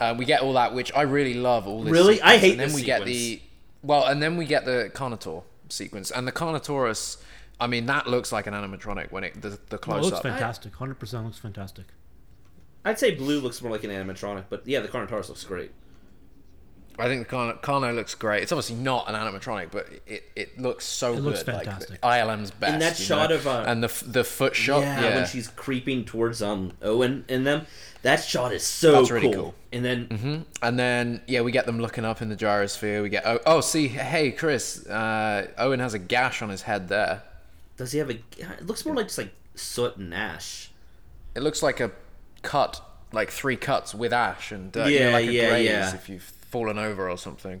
[0.00, 1.68] Uh, we get all that, which I really love.
[1.68, 1.92] All this.
[1.92, 2.20] Really?
[2.20, 2.40] I sequence.
[2.40, 3.40] hate And then this we get the
[3.82, 7.18] well, and then we get the Carnotaur sequence, and the Carnotaurus.
[7.60, 10.22] I mean, that looks like an animatronic when it the, the Oh, it looks up.
[10.24, 10.74] fantastic.
[10.74, 11.84] Hundred percent looks fantastic.
[12.84, 15.70] I'd say blue looks more like an animatronic, but yeah, the Carnotaurus looks great.
[16.98, 18.42] I think the Carno, Carno looks great.
[18.42, 21.24] It's obviously not an animatronic, but it, it looks so It good.
[21.24, 21.98] looks like, fantastic.
[22.04, 22.72] ILM's best.
[22.74, 23.36] And that shot know?
[23.36, 24.82] of, uh, and the the foot shot.
[24.82, 27.66] yeah, Yeah, when she's creeping towards um Owen and them,
[28.02, 29.42] that shot is so That's really cool.
[29.42, 29.54] cool.
[29.72, 33.02] And then hmm And then yeah, we get them looking up in the gyrosphere.
[33.02, 36.88] We get oh, oh see hey Chris, uh, Owen has a gash on his head
[36.88, 37.22] there.
[37.76, 38.14] does he have a?
[38.38, 40.70] It looks more like just like soot and ash.
[41.34, 41.90] It looks like a
[42.42, 42.80] cut,
[43.12, 45.94] like three cuts with ash and uh, you know, Yeah, like a yeah, graze yeah.
[45.94, 47.60] if you've fallen over or something.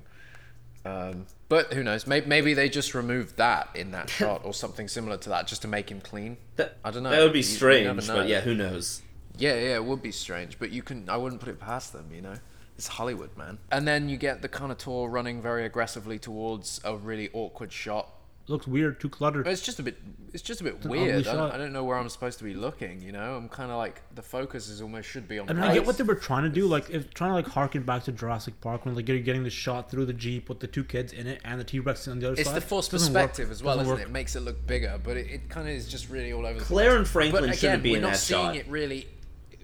[0.84, 2.06] Um, but who knows?
[2.06, 5.62] Maybe, maybe they just removed that in that shot or something similar to that just
[5.62, 6.36] to make him clean.
[6.56, 7.10] That I don't know.
[7.10, 8.14] That would be You- you strange, know.
[8.16, 9.02] but yeah, who knows?
[9.36, 11.08] Yeah, yeah, it would be strange, but you can.
[11.08, 12.36] I wouldn't put it past them, you know.
[12.78, 13.58] It's Hollywood, man.
[13.72, 18.12] And then you get the Carnotaur running very aggressively towards a really awkward shot.
[18.46, 19.44] It looks weird, too cluttered.
[19.44, 19.96] But it's just a bit.
[20.34, 21.26] It's just a bit an weird.
[21.26, 21.50] I don't.
[21.52, 23.00] I don't know where I'm supposed to be looking.
[23.00, 25.48] You know, I'm kind of like the focus is almost should be on.
[25.48, 27.46] I mean, I get what they were trying to do, like if trying to like
[27.46, 30.60] harken back to Jurassic Park when like you're getting the shot through the jeep with
[30.60, 32.56] the two kids in it and the T Rex on the other It's side.
[32.56, 33.22] It's the forced Doesn't work.
[33.30, 34.06] perspective as well, Doesn't isn't work.
[34.08, 34.10] it?
[34.10, 36.58] It makes it look bigger, but it, it kind of is just really all over
[36.58, 36.66] the place.
[36.66, 38.56] Claire and Franklin but again, shouldn't be we're in not that seeing shot.
[38.56, 39.06] it really.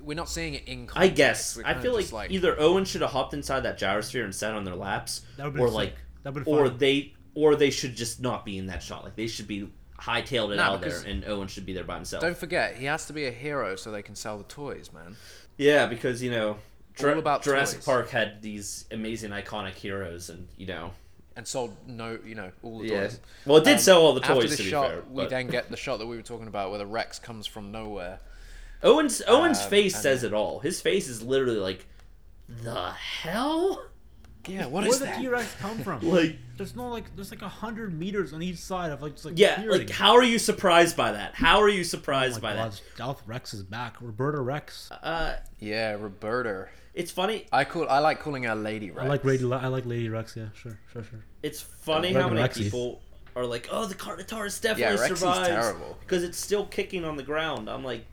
[0.02, 0.88] We're not seeing it in.
[0.96, 4.34] I guess I feel like, just either Owen should have hopped inside that gyrosphere and
[4.34, 5.74] sat on their laps, That or sick.
[5.74, 6.78] like, That or fun.
[6.78, 9.04] they, or they should just not be in that shot.
[9.04, 9.68] Like they should be
[9.98, 12.22] hightailed it No, out there, and Owen should be there by himself.
[12.22, 15.16] Don't forget, he has to be a hero so they can sell the toys, man.
[15.58, 16.56] Yeah, because you know,
[17.02, 17.84] All about Jurassic toys.
[17.84, 20.92] Park had these amazing, iconic heroes, and you know,
[21.36, 23.00] And sold no, you know, all the yeah.
[23.02, 23.20] toys.
[23.44, 24.50] Well, it did Um, sell all the After toys.
[24.50, 26.48] the To be shot, fair, we but then get the shot that we were talking
[26.48, 28.20] about, where the Rex comes from nowhere.
[28.82, 30.60] Owen's Owen's Um, face says it all.
[30.60, 31.86] His face is literally like,
[32.48, 33.84] the hell,
[34.48, 35.18] Yeah, what Where is the that?
[35.20, 36.00] T Rex come from?
[36.08, 36.36] like.
[36.56, 39.38] There's no like there's like a hundred meters on each side of like just like
[39.38, 39.78] Yeah, clearing.
[39.78, 41.34] like how are you surprised by that?
[41.34, 42.80] How are you Oh surprised my by God, that?
[42.94, 43.96] Stealth Rex is back.
[44.00, 44.90] Roberta Rex.
[45.02, 46.68] Uh, Yeah, Roberta.
[46.92, 47.46] it's funny.
[47.52, 47.88] I call.
[47.88, 49.04] I like calling her Lady Rex.
[49.04, 49.50] I like Lady.
[49.50, 50.36] I like Lady Rex.
[50.36, 51.24] Yeah, sure, sure, sure.
[51.42, 52.64] It's funny Uh, how many Rexies.
[52.64, 53.00] people
[53.36, 55.96] are like, "Oh, the Carnotaurus definitely Yeah, Rexy's survives terrible.
[56.00, 58.04] because it's still kicking on the ground." I'm like,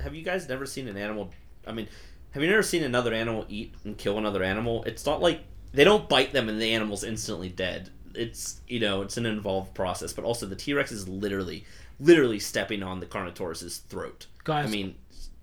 [0.00, 1.30] have you guys never seen an animal?
[1.66, 1.88] I mean,
[2.30, 4.82] have you never seen another animal eat and kill another animal?
[4.84, 5.42] It's not like
[5.72, 7.90] they don't bite them and the animal's instantly dead.
[8.14, 10.12] It's you know, it's an involved process.
[10.12, 11.64] But also, the T Rex is literally,
[11.98, 14.26] literally stepping on the Carnotaurus's throat.
[14.44, 14.94] Guys, I mean,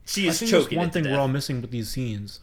[0.06, 2.40] she is I think there's one to thing we're all missing with these scenes.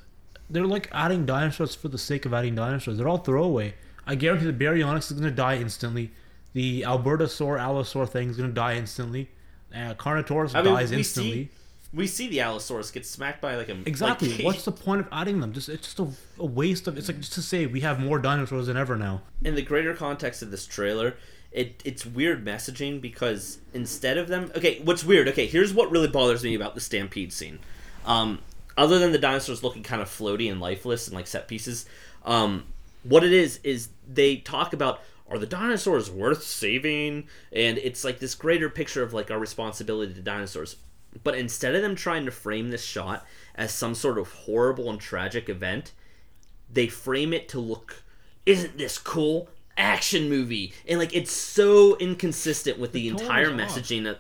[0.49, 2.99] They're like adding dinosaurs for the sake of adding dinosaurs.
[2.99, 3.75] They're all throwaway.
[4.07, 6.13] I guarantee the Baryonyx is gonna die instantly.
[6.53, 9.31] The Albertosaur, Allosaur thing is gonna die instantly.
[9.75, 11.33] Uh, Carnotaurus I mean, dies instantly.
[11.33, 11.51] see
[11.97, 14.29] we see the Allosaurus get smacked by like a Exactly.
[14.35, 15.53] like- What's the point of adding them?
[15.53, 16.07] Just it's just a,
[16.39, 16.97] a waste of.
[16.99, 19.23] It's like just to say we have more dinosaurs than ever now.
[19.43, 21.17] in the greater context of this trailer,
[21.51, 25.27] it it's weird messaging because instead of them, okay, what's weird?
[25.29, 27.59] Okay, here's what really bothers me about the stampede scene.
[28.05, 28.41] Um,
[28.77, 31.87] other than the dinosaurs looking kind of floaty and lifeless and like set pieces,
[32.27, 32.65] um,
[33.05, 38.19] what it is is they talk about are the dinosaurs worth saving, and it's like
[38.21, 40.77] this greater picture of like our responsibility to dinosaurs.
[41.23, 45.01] But instead of them trying to frame this shot as some sort of horrible and
[45.01, 45.93] tragic event,
[46.71, 48.03] they frame it to look
[48.47, 49.49] isn't this cool?
[49.77, 50.73] Action movie!
[50.89, 53.59] And like it's so inconsistent with the tone entire is off.
[53.59, 54.17] messaging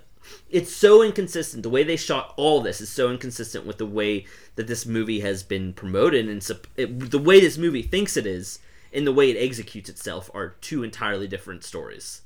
[0.50, 1.62] it's so inconsistent.
[1.62, 4.26] The way they shot all this is so inconsistent with the way
[4.56, 6.44] that this movie has been promoted and
[6.76, 8.58] it, the way this movie thinks it is
[8.92, 12.22] and the way it executes itself are two entirely different stories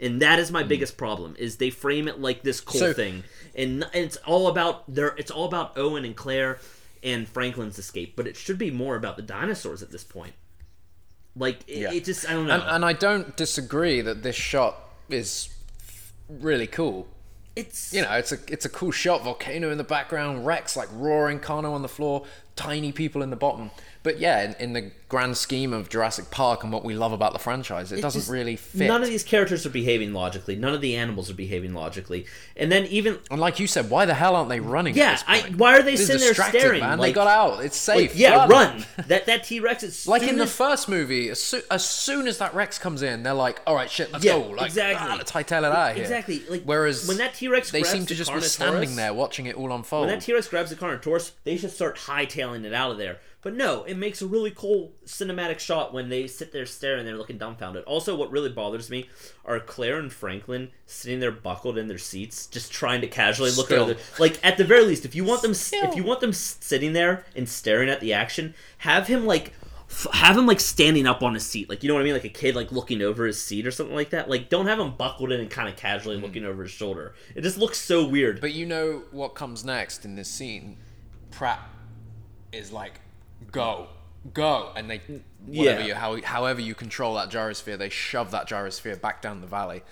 [0.00, 0.68] and that is my mm.
[0.68, 3.24] biggest problem is they frame it like this cool So- thing
[3.54, 6.58] and, and it's all about their it's all about owen and claire
[7.02, 10.34] and franklin's escape but it should be more about the dinosaurs at this point
[11.36, 11.92] like it, Yeah.
[11.92, 14.76] it just i don't know And, and I don't disagree that this shot
[15.08, 15.48] is
[16.28, 17.08] really cool.
[17.56, 19.24] it's You know, it's a it's a cool shot.
[19.24, 22.24] Volcano in the background, Rex like roaring, Kano on the floor,
[22.56, 23.70] tiny people in the bottom.
[24.02, 27.32] But yeah, in, in the grand scheme of Jurassic Park and what we love about
[27.32, 28.86] the franchise, it, doesn't just- really fit.
[28.88, 32.24] none of these characters are behaving logically none of the animals are behaving logically
[32.56, 34.94] and then even and like you said, why the hell aren't they running?
[34.94, 36.80] Yeah, I- why are they They're sitting there staring?
[36.80, 37.64] Man, they got out.
[37.64, 38.10] It's safe.
[38.12, 38.50] like, yeah run.
[38.50, 42.38] run that that t-rex is Like in the first movie, as, soo- as soon as
[42.38, 45.08] that Rex comes in, they're like, "All right, shit, let's Yeah, go!" Like, exactly.
[45.10, 46.02] ah, let's hightail it out here.
[46.04, 49.46] Exactly, like, whereas when that T-Rex they seem to the just be standing there watching
[49.46, 50.06] it all unfold.
[50.06, 53.18] When that T Rex grabs the Carnotaurus, they should start hightailing it out of there.
[53.42, 57.16] But no, it makes a really cool cinematic shot when they sit there staring, they're
[57.16, 57.84] looking dumbfounded.
[57.84, 59.08] Also, what really bothers me
[59.46, 63.66] are Claire and Franklin sitting there buckled in their seats, just trying to casually look
[63.66, 63.84] Still.
[63.84, 64.00] at other.
[64.18, 67.24] Like at the very least, if you want them, if you want them sitting there
[67.34, 69.54] and staring at the action, have him like
[69.88, 72.12] f- have him like standing up on his seat, like you know what I mean,
[72.12, 74.28] like a kid like looking over his seat or something like that.
[74.28, 76.22] Like don't have him buckled in and kind of casually mm.
[76.22, 77.14] looking over his shoulder.
[77.34, 78.40] It just looks so weird.
[78.40, 80.76] But you know what comes next in this scene?
[81.30, 81.60] Pratt
[82.52, 83.00] is like,
[83.52, 83.88] "Go,
[84.34, 85.00] go," and they
[85.46, 85.86] whatever Yeah.
[85.86, 89.82] you how, however you control that gyrosphere, they shove that gyrosphere back down the valley,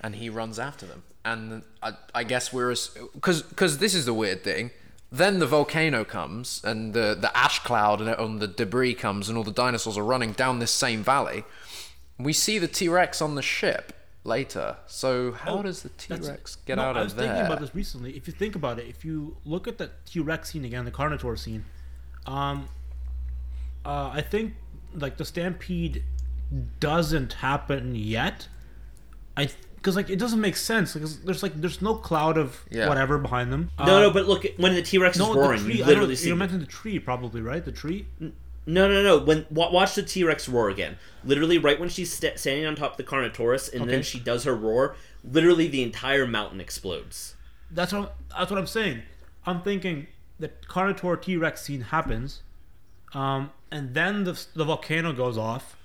[0.00, 1.02] and he runs after them.
[1.24, 2.74] And I, I guess we're
[3.14, 4.70] because because this is the weird thing.
[5.12, 9.36] Then the volcano comes, and the the ash cloud and, and the debris comes, and
[9.36, 11.44] all the dinosaurs are running down this same valley.
[12.18, 13.92] We see the T Rex on the ship
[14.24, 14.76] later.
[14.86, 17.00] So how Oh, does the T Rex get no, out of there?
[17.00, 17.26] I was there?
[17.28, 18.16] thinking about this recently.
[18.16, 20.90] If you think about it, if you look at the T Rex scene again, the
[20.90, 21.64] Carnotaur scene,
[22.26, 22.68] um,
[23.84, 24.54] uh, I think
[24.94, 26.02] like the stampede
[26.80, 28.48] doesn't happen yet.
[29.36, 32.88] I because like it doesn't make sense because there's like there's no cloud of Yeah.
[32.88, 33.70] whatever behind them.
[33.78, 35.78] no, Uh, no, but look when the T Rex is no, roaring, the tree.
[35.78, 36.28] you literally see.
[36.28, 37.64] you mentioned the tree, probably right?
[37.64, 38.06] The tree.
[38.66, 39.18] No, no, no.
[39.18, 40.96] When wa- watch the T Rex roar again.
[41.24, 44.44] Literally, right when she's sta standing on top of the Carnotaurus, and then she does
[44.44, 44.96] her roar.
[45.24, 47.36] Literally, the entire mountain explodes.
[47.70, 49.02] That's what that's what I'm saying.
[49.46, 50.08] I'm thinking
[50.38, 52.42] the Carnotaur T Rex scene happens,
[53.14, 55.76] um, and then the the volcano goes off,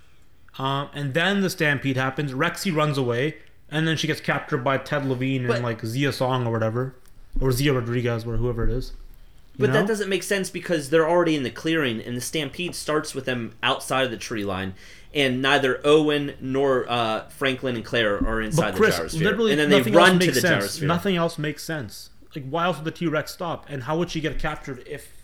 [0.57, 2.34] um, and then the stampede happens.
[2.34, 3.38] Rexy runs away,
[3.69, 6.95] and then she gets captured by Ted Levine But- and like Zia Song or whatever,
[7.39, 8.93] or Zia Rodriguez or whoever it is.
[9.57, 9.73] But know?
[9.80, 13.23] that doesn't make sense because they're already in the clearing, and the stampede starts with
[13.26, 14.73] them outside of the tree line,
[15.13, 19.21] and neither Owen nor uh, Franklin and Claire are inside But Chris, the gyrosphere.
[19.23, 20.78] literally, and then they run to the sense.
[20.80, 20.88] gyrosphere.
[20.88, 22.09] Nothing else makes sense.
[22.36, 23.65] Like, why else would the T Rex stop?
[23.69, 25.14] And how would she get captured if,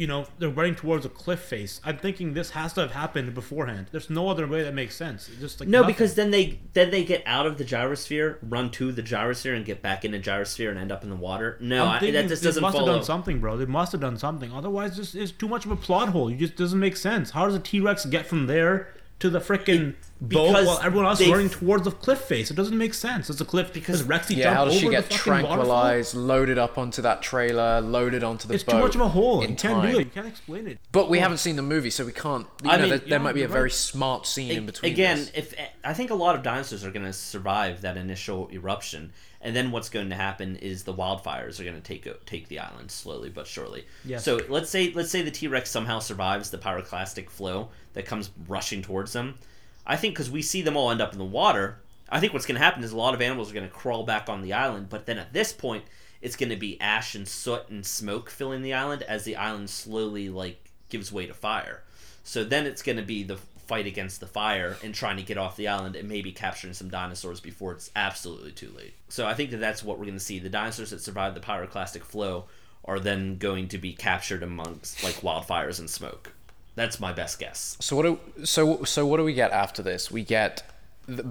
[0.00, 1.78] you know, they're running towards a cliff face?
[1.84, 3.88] I'm thinking this has to have happened beforehand.
[3.92, 5.28] There's no other way that makes sense.
[5.28, 5.92] It's just like No, nothing.
[5.94, 9.64] because then they then they get out of the gyrosphere, run to the gyrosphere, and
[9.66, 11.58] get back in the gyrosphere and end up in the water.
[11.60, 13.58] No, I, that just doesn't must have done something, bro.
[13.58, 14.50] They must have done something.
[14.52, 16.28] Otherwise, this is too much of a plot hole.
[16.28, 17.30] It just doesn't make sense.
[17.32, 18.88] How does a T Rex get from there
[19.20, 22.50] to the freaking boat while everyone else is running towards the cliff face?
[22.50, 23.30] It doesn't make sense.
[23.30, 25.32] It's a cliff Because- because Rexy Yeah, jumped how does she over get the fucking
[25.32, 25.54] waterfall.
[25.56, 28.72] tranquilized, loaded up onto that trailer, loaded onto the It's boat?
[28.72, 29.42] too much of a hole.
[29.42, 29.90] in You can't time?
[29.92, 30.04] do it.
[30.06, 30.78] You can't explain it.
[30.92, 32.46] But we haven't seen the movie, so we can't.
[32.62, 33.72] You I know, mean, there, there yeah, might be a you're very right.
[33.72, 34.92] smart scene in between.
[34.92, 35.30] Again, this.
[35.34, 35.54] if
[35.84, 39.70] I think a lot of dinosaurs are going to survive that initial eruption, and then
[39.70, 43.30] what's going to happen is the wildfires are going to take take the island slowly
[43.30, 43.86] but surely.
[44.04, 44.24] Yes.
[44.24, 48.30] So let's say let's say the T Rex somehow survives the pyroclastic flow that comes
[48.48, 49.38] rushing towards them.
[49.86, 51.78] I think because we see them all end up in the water.
[52.12, 54.02] I think what's going to happen is a lot of animals are going to crawl
[54.02, 55.84] back on the island, but then at this point,
[56.20, 59.70] it's going to be ash and soot and smoke filling the island as the island
[59.70, 61.84] slowly like gives way to fire.
[62.24, 63.38] So then it's going to be the
[63.70, 66.90] fight against the fire and trying to get off the island and maybe capturing some
[66.90, 68.94] dinosaurs before it's absolutely too late.
[69.08, 70.40] So I think that that's what we're going to see.
[70.40, 72.46] The dinosaurs that survived the pyroclastic flow
[72.84, 76.32] are then going to be captured amongst like wildfires and smoke.
[76.74, 77.76] That's my best guess.
[77.78, 80.10] So what do so so what do we get after this?
[80.10, 80.64] We get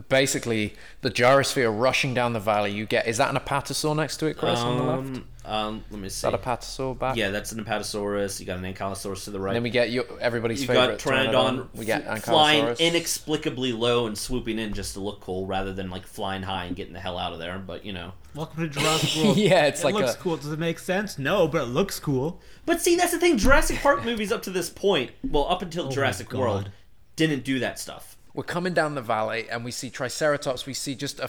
[0.10, 2.72] basically the gyrosphere rushing down the valley.
[2.72, 5.10] You get is that an apatosaur next to it, Chris, on the left?
[5.10, 6.28] Is Um, um, let me see.
[6.28, 7.16] that a apatosaur back?
[7.16, 8.40] Yeah, that's an Apatosaurus.
[8.40, 9.52] You got an Ankylosaurus to the right.
[9.52, 13.72] And then we get your, everybody's you favorite got Pteranodon, We get f- flying inexplicably
[13.74, 16.94] low and swooping in just to look cool, rather than like flying high and getting
[16.94, 17.58] the hell out of there.
[17.58, 19.38] But you know, Welcome to Jurassic World.
[19.38, 20.38] Yeah, it's it like looks a- cool.
[20.38, 21.18] Does it make sense?
[21.18, 22.40] No, but it looks cool.
[22.68, 23.38] but see, that's the thing.
[23.38, 26.70] Jurassic Park movies up to this point, well, up until Oh Jurassic World,
[27.16, 28.18] didn't do that stuff.
[28.40, 30.66] We're coming down the valley and we see Triceratops.
[30.66, 31.20] We see just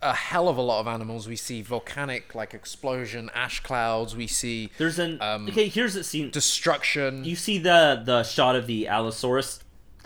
[0.00, 1.26] a hell of a lot of animals.
[1.26, 4.14] We see volcanic like explosion, ash clouds.
[4.14, 5.66] We see There's an Um, okay.
[5.66, 6.30] Here's the scene.
[6.30, 7.24] destruction.
[7.24, 9.58] You see the the shot of the Allosaurus.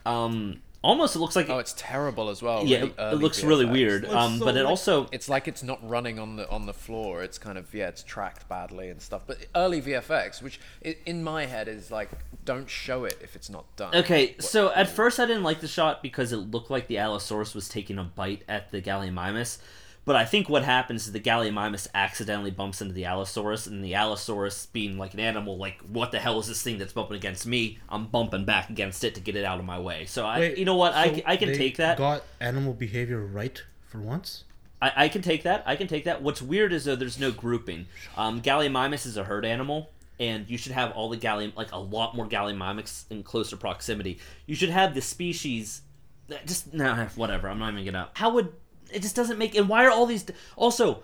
[0.06, 2.64] Um, almost it looks like oh, it's terrible as well.
[2.64, 3.72] yeah, really it, it early looks really VFX.
[3.72, 4.02] weird.
[4.02, 6.66] Looks Um, so but it like- also It's like it's not running on the on
[6.66, 7.22] the floor.
[7.22, 9.22] It's kind of yeah, it's tracked badly and stuff.
[9.26, 10.60] But early VFX, which
[11.04, 12.10] in my head is like,
[12.44, 13.94] don't show it if it's not done.
[13.94, 17.54] Okay, so at first I didn't like the shot because it looked like the Allosaurus
[17.54, 19.58] was taking a bite at the Gallimimus.
[20.06, 23.94] But I think what happens is the Gallimimus accidentally bumps into the Allosaurus, and the
[23.96, 27.44] Allosaurus, being like an animal, like, what the hell is this thing that's bumping against
[27.44, 27.78] me?
[27.88, 30.06] I'm bumping back against it to get it out of my way.
[30.06, 30.94] So, I, Wait, you know what?
[30.94, 31.98] I, so c- I can they take that.
[31.98, 34.44] Got animal behavior right for once.
[34.80, 35.64] I, I can take that.
[35.66, 36.22] I can take that.
[36.22, 37.86] What's weird is though there's no grouping.
[38.16, 39.90] Um, Gallimimus is a herd animal,
[40.20, 44.18] and you should have all the Galli like a lot more Gallimimus in closer proximity.
[44.46, 45.82] You should have the species.
[46.28, 47.48] that- Just nah, whatever.
[47.48, 48.10] I'm not even gonna.
[48.14, 48.52] How would
[48.92, 49.54] it just doesn't make?
[49.54, 50.24] And why are all these
[50.56, 51.02] also?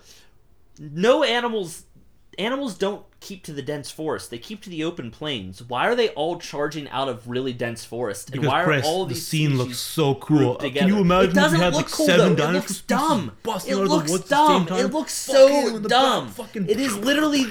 [0.78, 1.84] No animals.
[2.38, 4.30] Animals don't keep to the dense forest.
[4.30, 5.62] They keep to the open plains.
[5.62, 8.30] Why are they all charging out of really dense forest?
[8.30, 10.52] And Because why Chris, are all the these scene looks so cool.
[10.52, 10.86] Uh, together?
[10.86, 12.48] Can you imagine it doesn't if you had look like cool seven though.
[12.48, 13.32] It looks dumb.
[13.42, 14.66] busting It out of looks the woods at the same dumb.
[14.66, 14.86] time?
[14.86, 16.34] It looks so dumb.
[16.54, 17.44] It is literally.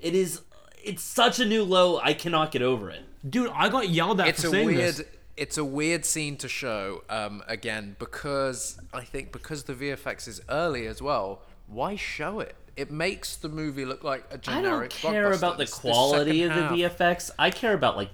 [0.00, 0.42] It is.
[0.84, 1.98] It's such a new low.
[1.98, 3.02] I cannot get over it.
[3.28, 4.78] Dude, I got yelled at It's for saying weird.
[4.96, 5.02] this.
[5.36, 10.40] It's a weird scene to show um, again because I think because the VFX is
[10.48, 11.42] early as well.
[11.66, 12.54] Why show it?
[12.76, 14.64] It makes the movie look like a generic.
[14.64, 17.30] I don't care about the quality of second the half- VFX.
[17.38, 18.10] I care about like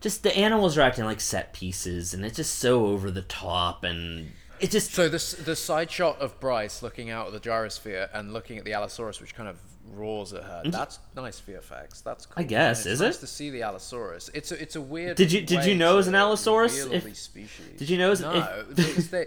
[0.00, 3.84] just the animals are acting like set pieces, and it's just so over the top,
[3.84, 8.08] and it just So this the side shot of Bryce looking out at the gyrosphere
[8.12, 9.58] and looking at the Allosaurus, which kind of
[9.90, 10.62] roars at her.
[10.64, 10.72] Mm.
[10.72, 12.02] That's nice VFX.
[12.02, 12.34] That's cool.
[12.36, 13.20] I guess, is nice it?
[13.20, 14.30] to see the Allosaurus.
[14.34, 15.16] It's a it's a weird.
[15.16, 16.86] Did you- did you know it was an Allosaurus?
[16.86, 17.78] If- species.
[17.78, 19.26] did you know it was- No, if- they,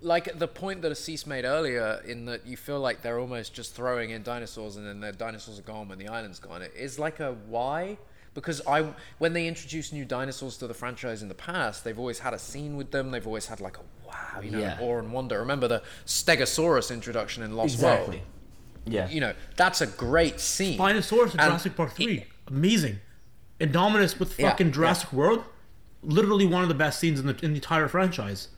[0.00, 3.74] like the point that Aziz made earlier, in that you feel like they're almost just
[3.74, 6.62] throwing in dinosaurs and then the dinosaurs are gone when the island's gone.
[6.62, 7.98] It is like a why.
[8.32, 8.84] Because I,
[9.18, 12.38] when they introduce new dinosaurs to the franchise in the past, they've always had a
[12.40, 13.12] scene with them.
[13.12, 14.78] They've always had like a wow, you know, Yeah.
[14.80, 15.38] awe and wonder.
[15.38, 18.16] Remember the Stegosaurus introduction in Lost exactly.
[18.16, 18.28] World?
[18.86, 19.08] Yeah.
[19.08, 20.78] You know, that's a great scene.
[20.78, 22.24] Spinosaurus in And- Jurassic Park 3.
[22.48, 22.98] Amazing.
[23.60, 24.72] Indominus with Yeah, fucking yeah.
[24.72, 25.44] Jurassic World.
[26.02, 28.48] Literally one of the best scenes in the, in the entire franchise.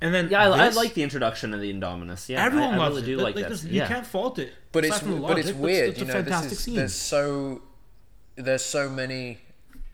[0.00, 2.28] And then yeah, I, I like the introduction of the Indominus.
[2.28, 3.16] Yeah, Everyone I, I loves really it.
[3.16, 3.70] do like, there's- that.
[3.70, 3.88] You Yeah.
[3.88, 4.52] can't fault it.
[4.72, 5.90] but it's from the but it's weird.
[5.90, 6.74] It's, you it's know, fantastic this is, scene.
[6.76, 7.62] there's so
[8.34, 9.38] there's so many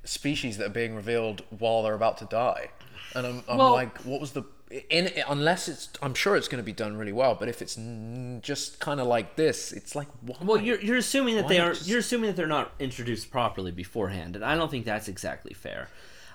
[0.04, 2.70] species that are being revealed while they're about to die,
[3.14, 4.42] and I'm, I'm Well- like, what was the
[4.90, 7.76] in unless it's I'm sure it's going to be done really well, but if it's
[7.76, 10.36] n- just kind of like this, it's like why?
[10.42, 13.30] Well, you're you're assuming that Why they are just- you're assuming that they're not introduced
[13.30, 15.88] properly beforehand, and I don't think that's exactly fair.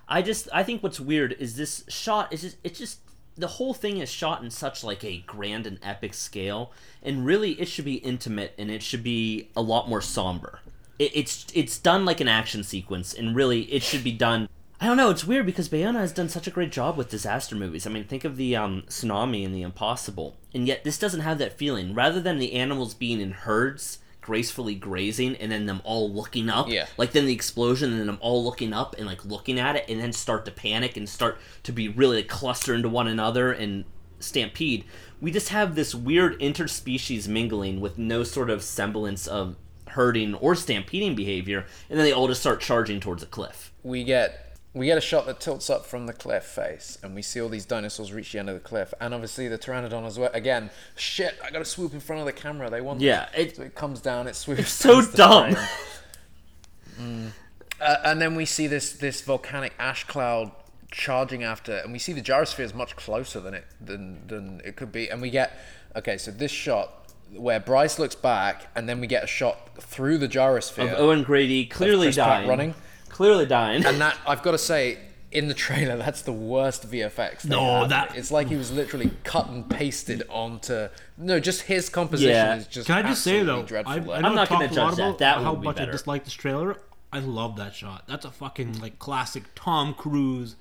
[0.07, 2.99] I just I think what's weird is this shot is just it's just
[3.35, 6.71] the whole thing is shot in such like a grand and epic scale,
[7.03, 10.59] and really it should be intimate and it should be a lot more somber.
[10.99, 14.47] It, it's it's done like an action sequence, and really it should be done.
[14.79, 15.09] I don't know.
[15.09, 17.87] It's weird because Bayona has done such a great job with disaster movies.
[17.87, 21.39] I mean, think of the um, tsunami and the Impossible, and yet this doesn't have
[21.39, 21.95] that feeling.
[21.95, 26.67] Rather than the animals being in herds, gracefully grazing, and then them all looking up,
[26.69, 26.85] Yeah.
[26.95, 29.85] like then the explosion, and then them all looking up and like looking at it,
[29.89, 33.51] and then start to panic and start to be really like, cluster into one another
[33.51, 33.83] and
[34.19, 34.83] stampede.
[35.19, 39.55] We just have this weird interspecies mingling with no sort of semblance of
[39.87, 43.73] herding or stampeding behavior, and then they all just start charging towards a cliff.
[43.83, 44.46] we get
[44.77, 47.49] we get a shot that tilts up from the cliff face, and we see all
[47.49, 50.29] these dinosaurs reach the end of the cliff, and obviously the pteranodon as well.
[50.33, 51.35] Again, shit!
[51.43, 52.69] I got to swoop in front of the camera.
[52.69, 54.61] They want Yeah, it- so it comes down, it swoops.
[54.61, 55.53] It's so dumb.
[55.53, 57.33] frame.
[57.79, 60.51] Uh, and then we see this this volcanic ash cloud
[60.89, 64.75] charging after, and we see the gyrosphere is much closer than it than than it
[64.75, 65.59] could be, and we get
[65.95, 66.17] okay.
[66.17, 70.27] So this shot where Bryce looks back, and then we get a shot through the
[70.27, 72.73] gyrosphere Of Owen Grady clearly dying, running.
[73.09, 73.85] Clearly dying.
[73.85, 74.97] and that I've got to say,
[75.31, 77.41] in the trailer, that's the worst VFX.
[77.43, 77.89] they No, have.
[77.89, 80.87] that- it's like he was literally cut and pasted onto.
[81.17, 82.55] No, just his composition Yeah.
[82.55, 82.87] is just.
[82.87, 83.93] Can I just say absolutely though, dreadful.
[84.11, 85.03] I, I know I'm not gonna talked a lot judge that.
[85.07, 85.91] about That how would be much I better.
[85.91, 86.77] dislike this trailer.
[87.11, 88.03] I love that shot.
[88.07, 90.55] That's a fucking like classic Tom Cruise,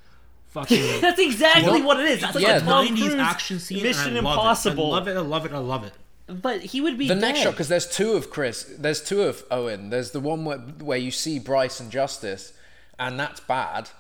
[0.48, 2.20] fucking That's exactly Well, what it is.
[2.20, 3.82] That's like yeah, a Tom 90s Cruise action scene.
[3.82, 4.84] Mission I love Impossible.
[4.84, 4.88] It.
[4.88, 5.16] I love it.
[5.16, 5.52] I love it.
[5.52, 5.92] I love it.
[6.28, 8.64] But he would be the next shot because there's two of Chris.
[8.78, 9.90] There's two of Owen.
[9.90, 12.52] There's the one where, where you see Bryce and Justice,
[12.98, 13.90] and that's bad.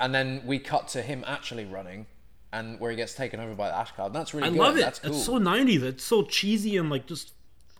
[0.00, 2.06] And then we cut to him actually running,
[2.52, 4.14] and where he gets taken over by the ash cloud.
[4.14, 4.58] That's really I good.
[4.58, 4.80] love it.
[4.80, 5.10] That's cool.
[5.12, 5.82] It's so 90s.
[5.82, 7.32] It's so cheesy and like just.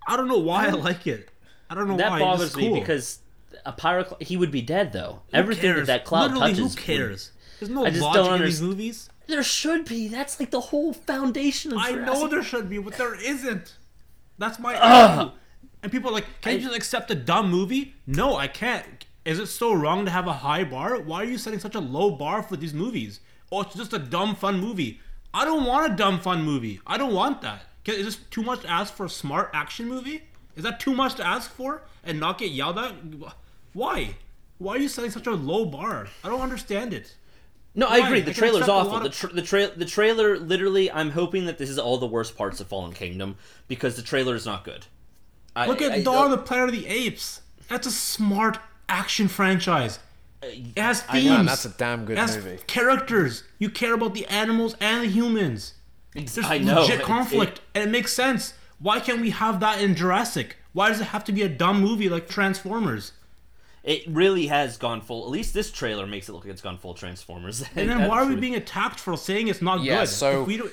[0.07, 1.31] I don't know why I like it.
[1.71, 2.19] I don't know that why.
[2.19, 3.21] bothers it's me because
[3.65, 5.21] a pyro he would be dead though.
[5.31, 5.87] Who Everything cares?
[5.87, 6.75] that that cloud Literally, touches.
[6.75, 7.33] Who cares?
[7.59, 9.11] There's no I just logic don't in these underst- movies.
[9.27, 10.09] There should be.
[10.09, 13.75] That's like the whole foundation of I know there should be, but there isn't.
[14.39, 15.31] That's my issue.
[15.83, 17.95] And people are like, can you just accept a dumb movie?
[18.07, 19.05] No, I can't.
[19.25, 20.99] Is it so wrong to have a high bar?
[21.01, 23.21] Why are you setting such a low bar for these movies?
[23.53, 25.01] Oh, it's just a dumb fun movie.
[25.35, 26.81] I don't want a dumb fun movie.
[26.87, 27.63] I don't want that.
[27.85, 30.23] Is this too much to ask for a smart action movie?
[30.57, 32.95] Is that too much to ask for and not get yelled at?
[33.73, 34.17] Why?
[34.59, 36.09] Why are you setting such a low bar?
[36.25, 37.15] I don't understand it.
[37.79, 38.21] No, I agree.
[38.21, 38.93] The can trailer's awful.
[38.93, 42.07] lot The tra- the, tra- the trailer, literally, I'm hoping that this is all the
[42.07, 43.37] worst parts of Fallen Kingdom
[43.69, 44.87] because the trailer is not good.
[45.55, 47.41] I, Look at I- Dawn of uh, the Planet of the Apes.
[47.69, 48.59] That's a smart
[48.89, 49.99] action franchise.
[50.43, 52.59] Uh, it has I know, that's a damn good it has movie.
[52.67, 53.45] characters.
[53.59, 55.75] You care about the animals and the humans.
[56.15, 56.81] There's I know.
[56.83, 58.55] legit It- conflict, it- and it makes sense.
[58.81, 60.57] Why can't we have that in Jurassic?
[60.73, 63.13] Why does it have to be a dumb movie like Transformers?
[63.89, 65.25] It really has gone full.
[65.25, 67.65] At least this trailer makes it look like it's gone full Transformers.
[67.75, 70.09] And then why are we being attacked for saying it's not Yeah, good?
[70.09, 70.73] so- If we don't,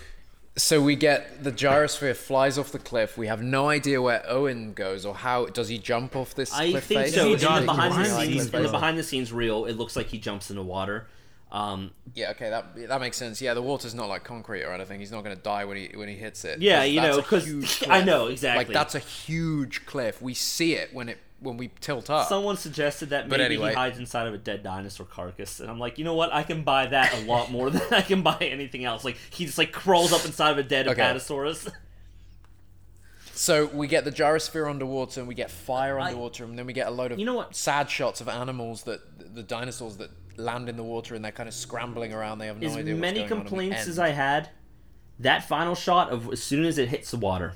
[0.57, 3.17] So we get the gyrosphere flies off the cliff.
[3.17, 6.71] We have no idea where Owen goes or how does he jump off this I
[6.71, 7.13] cliff think face?
[7.15, 7.25] so.
[7.27, 9.95] He In the behind the scenes, scenes in the behind the scenes reel, it looks
[9.95, 11.07] like he jumps into water.
[11.51, 13.41] Um, Yeah, okay, that that makes sense.
[13.41, 14.99] Yeah, the water's not like concrete or anything.
[14.99, 16.59] He's not going to die when he when he hits it.
[16.61, 18.65] Yeah, you know, a 'cause- huge I know, exactly.
[18.65, 20.21] Like that's a huge cliff.
[20.21, 22.27] We see it when it when we tilt up.
[22.27, 23.69] Someone suggested that maybe anyway.
[23.69, 26.33] he hides inside of a dead dinosaur carcass, and I'm like, you know what?
[26.33, 29.05] I can buy that a lot more than I can buy anything else.
[29.05, 31.01] Like he just like crawls up inside of a dead Okay.
[31.01, 31.71] Apatosaurus.
[33.33, 36.73] So we get the gyrosphere underwater, and we get fire I- underwater, and then we
[36.73, 37.55] get a load of You know what?
[37.55, 41.47] sad shots of animals that the dinosaurs that land in the water, and they're kind
[41.49, 42.39] of scrambling around.
[42.39, 42.93] They have no as idea.
[42.93, 44.49] what's many going on, and we complaints as I had,
[45.19, 47.53] that final shot of as soon as it hits the water,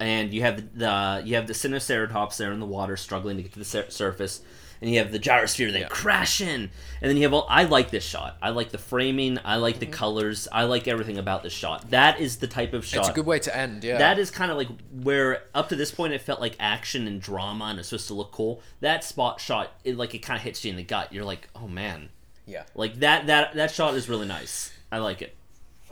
[0.00, 3.52] and you have the you have the Sinoceratops there in the water struggling to get
[3.52, 4.40] to the sur- surface,
[4.80, 5.88] and you have the gyrosphere then Yeah.
[5.88, 6.70] crashing, and
[7.02, 7.46] then you have all.
[7.48, 8.36] I like this shot.
[8.42, 9.38] I like the framing.
[9.44, 9.80] I like Mm-hmm.
[9.90, 10.48] the colors.
[10.50, 11.90] I like everything about this shot.
[11.90, 13.00] That is the type of shot.
[13.00, 13.84] It's a good way to end.
[13.84, 13.98] Yeah.
[13.98, 14.68] That is kind of like
[15.02, 18.14] where up to this point it felt like action and drama and it's supposed to
[18.14, 18.62] look cool.
[18.80, 21.12] That spot shot, it like it kind of hits you in the gut.
[21.12, 22.08] You're like, oh man,
[22.46, 22.62] yeah.
[22.74, 24.72] like that that that shot is really nice.
[24.90, 25.36] I like it.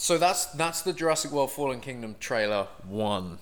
[0.00, 3.38] So that's that's the Jurassic World Fallen Kingdom trailer one.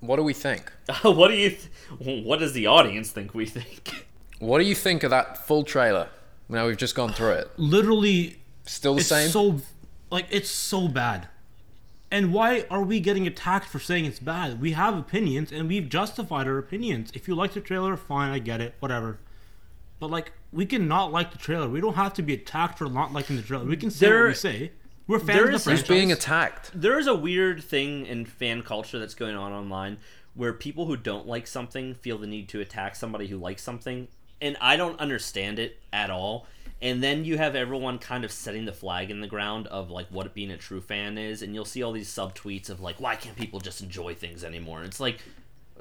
[0.00, 0.70] What do we think?
[1.02, 1.50] what do you?
[1.50, 4.06] Th- what does the audience think we think?
[4.38, 6.08] What do you think of that full trailer?
[6.48, 7.50] Now we've just gone through it.
[7.56, 9.28] Literally, Still the it's same.
[9.30, 9.60] so
[10.10, 11.28] like it's so bad.
[12.10, 14.60] And why are we getting attacked for saying it's bad?
[14.62, 17.10] We have opinions and we've justified our opinions.
[17.12, 19.18] If you like the trailer, fine, I get it, whatever.
[19.98, 21.68] But like, we can not like the trailer.
[21.68, 23.66] We don't have to be attacked for not liking the trailer.
[23.66, 24.72] We can say There- what we say.
[25.08, 25.88] We're fans there of the franchise.
[25.88, 26.70] Being attacked?
[26.74, 29.96] There is a weird thing in fan culture that's going on online
[30.34, 34.06] where people who don't like something feel the need to attack somebody who likes something,
[34.40, 36.46] and I don't understand it at all.
[36.80, 40.06] And then you have everyone kind of setting the flag in the ground of like
[40.10, 43.16] what being a true fan is, and you'll see all these subtweets of like, why
[43.16, 44.84] can't people just enjoy things anymore?
[44.84, 45.18] It's like.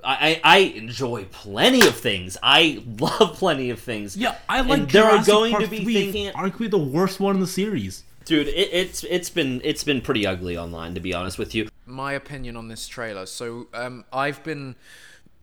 [0.04, 2.38] I, I enjoy plenty of things.
[2.44, 4.16] I love plenty of things.
[4.16, 4.82] Yeah, I like.
[4.82, 7.48] And there are going Park to be 3, thinking, arguably the worst one in the
[7.48, 8.04] series.
[8.28, 8.48] Dude.
[8.48, 11.70] It, it's it's been it's been pretty ugly online, to be honest with you.
[11.86, 13.26] my opinion on this trailer.
[13.26, 14.76] So um, I've been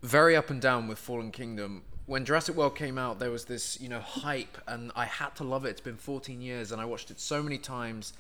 [0.02, 1.82] very up and down with Fallen Kingdom.
[2.06, 5.44] When Jurassic World came out, there was this you know hype, and I had to
[5.44, 5.70] love it.
[5.70, 8.12] It's been 14 years, and I watched it so many times.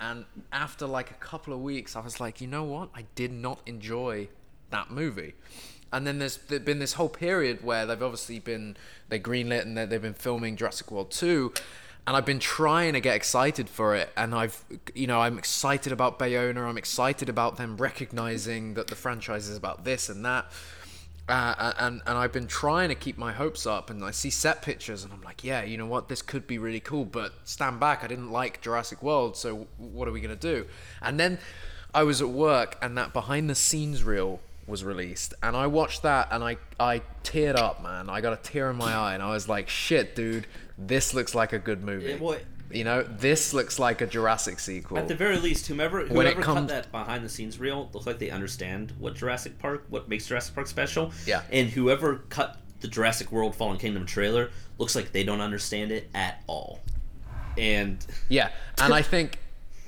[0.00, 2.88] And after like a couple of weeks, I was like, you know what?
[2.94, 4.28] I did not enjoy
[4.70, 5.34] that movie.
[5.92, 8.76] And then there's been this whole period where they've obviously been
[9.10, 11.52] they greenlit and they- they've been filming Jurassic World 2
[12.06, 14.12] and I've been trying to get excited for it.
[14.16, 16.66] And I've you know I'm excited about Bayona.
[16.66, 20.46] I'm excited about them recognizing that the franchise is about this and that.
[21.28, 23.88] Uh, and and I've been trying to keep my hopes up.
[23.88, 26.08] And I see set pictures and I'm like yeah you know what?
[26.08, 28.02] This could be really cool but stand back.
[28.02, 29.36] I didn't like Jurassic World.
[29.36, 30.66] So what are we to do?
[31.00, 31.38] And then
[31.94, 35.34] I was at work and that behind the scenes reel was released.
[35.42, 38.10] And I watched that and I I teared up man.
[38.10, 40.48] I got a tear in my eye and I was like shit dude
[40.78, 42.38] this looks like a good movie It- well,
[42.70, 46.68] you know this looks like a Jurassic sequel At the very least, whomever whoever cut
[46.68, 50.54] that behind the scenes reel looks like they understand what Jurassic Park, what makes Jurassic
[50.54, 51.12] Park special.
[51.26, 51.42] Yeah.
[51.50, 56.08] And whoever cut the Jurassic World Fallen Kingdom trailer looks like they don't understand it
[56.14, 56.80] at all.
[57.58, 58.48] And Yeah,
[58.78, 59.38] and I think,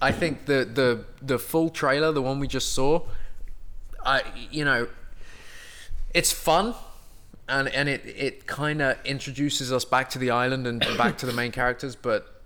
[0.03, 3.01] I think the the the full trailer, the one we just saw,
[4.05, 4.89] I you know,
[6.13, 6.75] it's fun,
[7.49, 11.27] and and it it kind of introduces us back to the island and back to
[11.27, 12.43] the main characters, but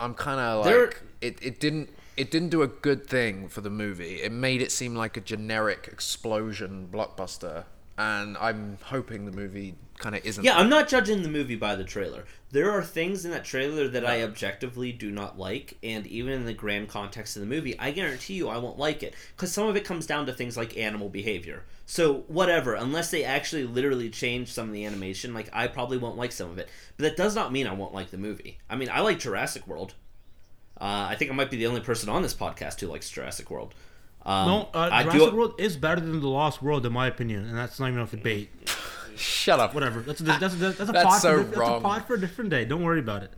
[0.00, 1.90] I'm kind of There- like it it didn't.
[2.16, 4.16] It didn't do a good thing for the movie.
[4.22, 7.62] It made it seem like a generic explosion blockbuster,
[7.96, 10.42] and I'm hoping the movie kind of isn't.
[10.44, 12.24] yeah, I'm not judging the movie by the trailer.
[12.50, 16.44] There are things in that trailer that I objectively do not like, and even in
[16.44, 19.68] the grand context of the movie, I guarantee you I won't like it because some
[19.68, 21.62] of it comes down to things like animal behavior.
[21.90, 26.18] So whatever, unless they actually literally change some of the animation, like I probably won't
[26.18, 26.68] like some of it.
[26.98, 28.58] But that does not mean I won't like the movie.
[28.68, 29.94] I mean, I like Jurassic World.
[30.78, 33.50] Uh, I think I might be the only person on this podcast who likes Jurassic
[33.50, 33.74] World.
[34.26, 35.36] Um, No, uh, I Jurassic do.
[35.36, 38.06] World is better than The Lost World, in my opinion, and that's not even a
[38.06, 38.50] debate.
[39.16, 39.72] Shut up.
[39.74, 40.00] Whatever.
[40.00, 41.80] That's a, that's a, that's a, That's pod so for, that's a wrong.
[41.80, 42.66] pod for a different day.
[42.66, 43.32] Don't worry about it.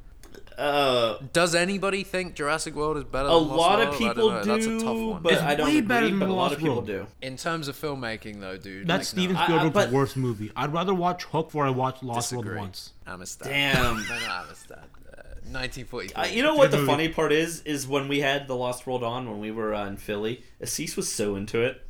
[0.58, 3.28] Uh, Does anybody think Jurassic World is better?
[3.28, 3.58] a than Lost World?
[3.58, 3.88] A lot World?
[3.88, 4.54] of I people don't know.
[4.54, 5.22] That's a tough one.
[5.22, 5.86] but It's I don't way agree.
[5.88, 6.86] better than but a lot Lost of people World.
[6.86, 7.06] do.
[7.22, 10.50] In terms of filmmaking, though, dude, That's like, Steven I- I- Spielberg's but- worst movie.
[10.56, 12.60] I'd rather watch Hook before I watch No, Lost World disagree.
[12.60, 12.92] once.
[13.06, 13.48] Amistad.
[13.48, 13.96] Damn.
[13.96, 14.78] no, no, Amistad.
[14.78, 16.14] Uh, 1943.
[16.14, 16.86] Uh, you know what the movie.
[16.90, 17.62] funny part is?
[17.62, 20.96] Is when we had the Lost World on when we were uh, in Philly, Aziz
[20.96, 21.80] was so into it.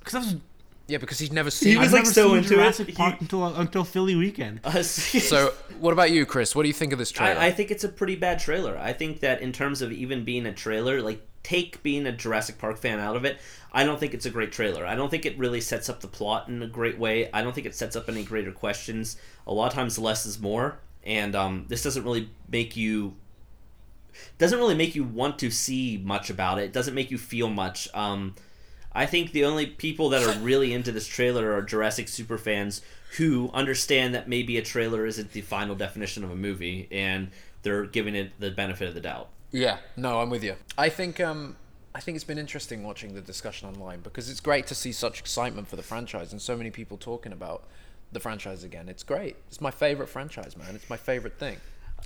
[0.00, 0.36] Because I was,
[0.88, 1.72] Yeah, because he's never seen.
[1.72, 4.16] He was I've like never so seen into it, Jurassic he- Park until until Philly
[4.16, 4.60] weekend.
[4.64, 6.56] Aziz- so, what about you, Chris?
[6.56, 7.38] What do you think of this trailer?
[7.38, 8.76] I, I think it's a pretty bad trailer.
[8.78, 12.56] I think that in terms of even being a trailer, like take being a Jurassic
[12.58, 13.38] Park fan out of it,
[13.70, 14.86] I don't think it's a great trailer.
[14.86, 17.30] I don't think it really sets up the plot in a great way.
[17.32, 19.18] I don't think it sets up any greater questions.
[19.46, 23.14] A lot of times, less is more, and um, this doesn't really make you
[24.38, 26.64] doesn't really make you want to see much about it.
[26.64, 27.88] It doesn't make you feel much.
[27.94, 28.34] Um,
[28.98, 32.82] I think the only people that are really into this trailer are Jurassic super fans
[33.16, 37.30] who understand that maybe a trailer isn't the final definition of a movie and
[37.62, 39.28] they're giving it the benefit of the doubt.
[39.52, 40.56] Yeah, no, I'm with you.
[40.76, 41.54] I think um,
[41.94, 45.20] I think it's been interesting watching the discussion online because it's great to see such
[45.20, 47.68] excitement for the franchise and so many people talking about
[48.10, 48.88] the franchise again.
[48.88, 49.36] It's great.
[49.46, 50.74] It's my favorite franchise, man.
[50.74, 51.58] It's my favorite thing.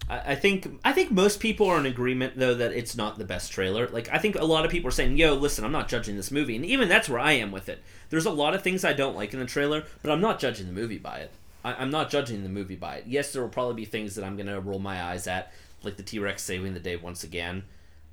[0.09, 3.51] I think I think most people are in agreement though that it's not the best
[3.53, 3.89] trailer.
[3.89, 6.31] Like I think a lot of people are saying, "Yo, listen, I'm not judging this
[6.31, 7.83] movie," and even that's where I am with it.
[8.11, 10.67] There's a lot of things I don't like in the trailer, but I'm not judging
[10.67, 11.31] the movie by it.
[11.65, 13.05] I, I'm not judging the movie by it.
[13.07, 15.53] Yes, there will probably be things that I'm gonna roll my eyes at,
[15.83, 17.63] like the T Rex saving the day once again.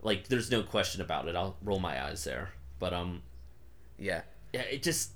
[0.02, 1.36] Like there's no question about it.
[1.36, 2.52] I'll roll my eyes there.
[2.80, 3.24] But um,
[3.98, 4.22] Yeah.
[4.54, 5.12] yeah, it just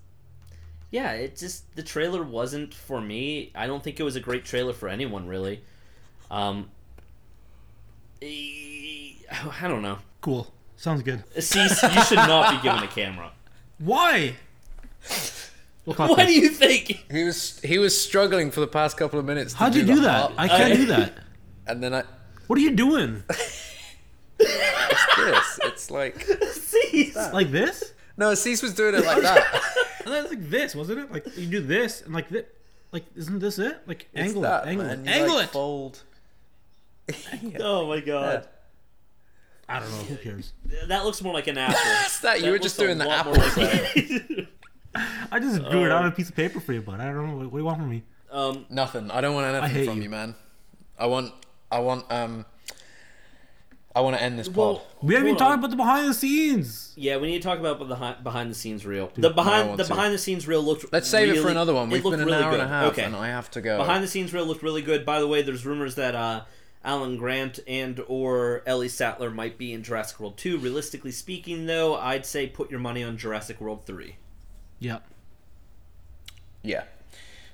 [0.92, 3.52] yeah, it just the trailer wasn't for me.
[3.56, 5.64] I don't think it was a great trailer for anyone really.
[6.34, 6.70] Um,
[8.22, 10.00] I don't know.
[10.22, 10.52] Cool.
[10.78, 11.24] Sounds good.
[11.42, 13.32] See, you should not be given a camera.
[13.78, 14.34] Why?
[15.86, 16.28] We'll What this.
[16.28, 17.06] do you think?
[17.12, 19.54] He was he was struggling for the past couple of minutes.
[19.54, 20.10] How'd you do that?
[20.22, 21.14] heart- I can't I- do that.
[21.68, 22.04] and then I
[22.48, 23.24] What are you doing?
[24.40, 25.60] it's this.
[25.64, 26.22] It's like
[26.54, 27.94] See, Like this?
[28.18, 29.62] no, Cease was doing it like that.
[30.06, 31.12] And then it's like this, wasn't it?
[31.12, 32.46] Like you do this and like this.
[32.92, 33.82] Like isn't this it?
[33.88, 35.06] Like It's angle that, it, angle man.
[35.08, 35.52] it, angle like, it.
[35.52, 36.02] Fold.
[37.60, 38.48] Oh my god,
[39.68, 39.96] I don't know.
[40.04, 40.54] Who cares?
[40.88, 41.76] that looks more like an apple.
[42.02, 42.42] What's that?
[42.42, 44.48] You were just a doing the lot more apples like.
[45.32, 47.00] I just drew it out on a piece of paper for you, bud.
[47.00, 47.36] I don't know.
[47.38, 48.04] What, what do you want from me?
[48.32, 49.10] um, Nothing.
[49.12, 50.04] I don't want anything hate from you.
[50.04, 50.10] you.
[50.10, 50.36] man.
[50.98, 51.34] I want.
[51.72, 52.12] I want.
[52.12, 52.46] Um.
[53.96, 54.58] I want to end this pod.
[54.58, 55.48] well, We haven't even hold on.
[55.50, 56.94] talked about the behind the scenes.
[56.96, 59.08] Yeah, we need to talk about the hi- behind the scenes reel.
[59.14, 59.90] Dude, the behind want the to.
[59.90, 60.92] behind the scenes reel looked.
[60.92, 61.92] Let's save it for another one.
[61.92, 62.70] We've been an really hour and a good.
[62.70, 63.04] half, Okay.
[63.04, 63.78] and I have to go.
[63.78, 65.06] Behind the scenes reel looked really good.
[65.06, 66.42] By the way, there's rumors that uh,
[66.86, 70.58] Alan Grant and or Ellie Sattler might be in Jurassic World 2.
[70.58, 74.16] Realistically speaking, though, I'd say put your money on Jurassic World 3.
[74.80, 75.06] Yep.
[76.62, 76.84] yeah,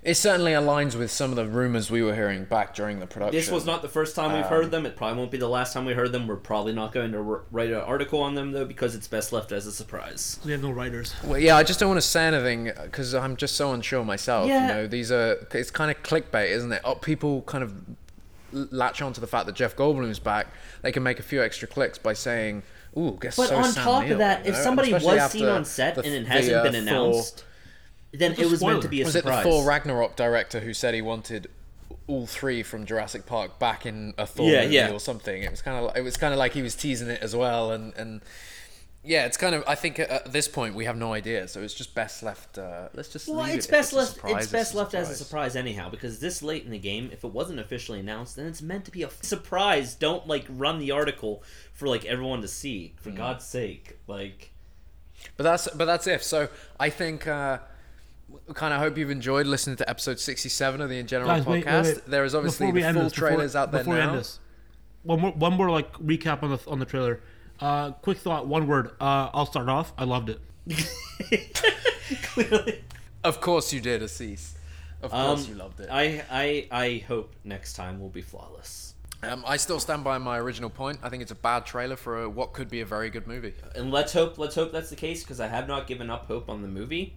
[0.01, 3.35] it certainly aligns with some of the rumors we were hearing back during the production.
[3.39, 4.85] This was not the first time we've Um, heard them.
[4.85, 6.25] It probably won't be the last time we heard them.
[6.25, 9.31] We're probably not going to r- write an article on them though because it's best
[9.33, 10.39] left as a surprise.
[10.45, 11.13] We have no writers.
[11.23, 14.47] Well, yeah, I just don't want to say anything because I'm just so unsure myself.
[14.47, 14.61] Yeah.
[14.61, 16.81] You know, these are it's kind of clickbait, isn't it?
[16.83, 17.95] Oh, people kind of l-
[18.51, 20.47] latch on to the fact that Jeff Goldblum's back.
[20.81, 22.63] They can make a few extra clicks by saying,
[22.97, 23.49] "Ooh, guess what?
[23.49, 25.95] But so on Sam top Neill," of that, you if somebody was seen on set
[25.95, 27.43] the- and it the, hasn't uh, been Thor- announced,
[28.13, 29.45] then it a was meant to be a was surprise.
[29.45, 31.47] it the Thor Ragnarok director who said he wanted
[32.07, 34.89] all three from Jurassic Park back in a Thor Yeah, movie yeah.
[34.91, 35.43] or something?
[35.43, 37.71] It was kind of it was kind of like he was teasing it as well,
[37.71, 38.21] and and
[39.03, 41.61] yeah, it's kind of I think at, at this point we have no idea, so
[41.61, 42.57] it's just best left.
[42.57, 43.71] Uh, let's just Well, leave it's it.
[43.71, 44.09] best If left.
[44.11, 45.53] a surprise, It's best a left as a surprise.
[45.53, 48.61] surprise anyhow, because this late in the game, if it wasn't officially announced, then it's
[48.61, 49.95] meant to be a f- surprise.
[49.95, 51.43] Don't like run the article
[51.73, 52.93] for like everyone to see.
[52.97, 52.99] Mm.
[53.01, 54.51] For God's sake, like
[55.37, 56.21] But that's but that's if.
[56.23, 56.49] So
[56.79, 57.59] I think uh,
[58.53, 61.83] kind of hope you've enjoyed listening to episode sixty-seven of the In General Guys, podcast.
[61.83, 62.05] wait, wait.
[62.05, 63.31] There is obviously Before we the end full this, before-
[63.61, 64.17] out there before we end now.
[64.17, 64.39] this,
[65.03, 67.21] one more, one more like recap on the on the trailer.
[67.61, 68.91] Uh, quick thought, one word.
[69.01, 69.91] Uh, I'll start off.
[69.97, 70.39] I loved it.
[72.23, 72.83] clearly.
[73.23, 74.55] Of course you did, Aziz.
[75.01, 75.89] Of course Um, you loved it.
[75.91, 78.93] I I I hope next time will be flawless.
[79.21, 80.99] Um, I still stand by my original point.
[81.03, 83.53] I think it's a bad trailer for a, what could be a very good movie.
[83.75, 86.49] And let's hope let's hope that's the case because I have not given up hope
[86.49, 87.15] on the movie.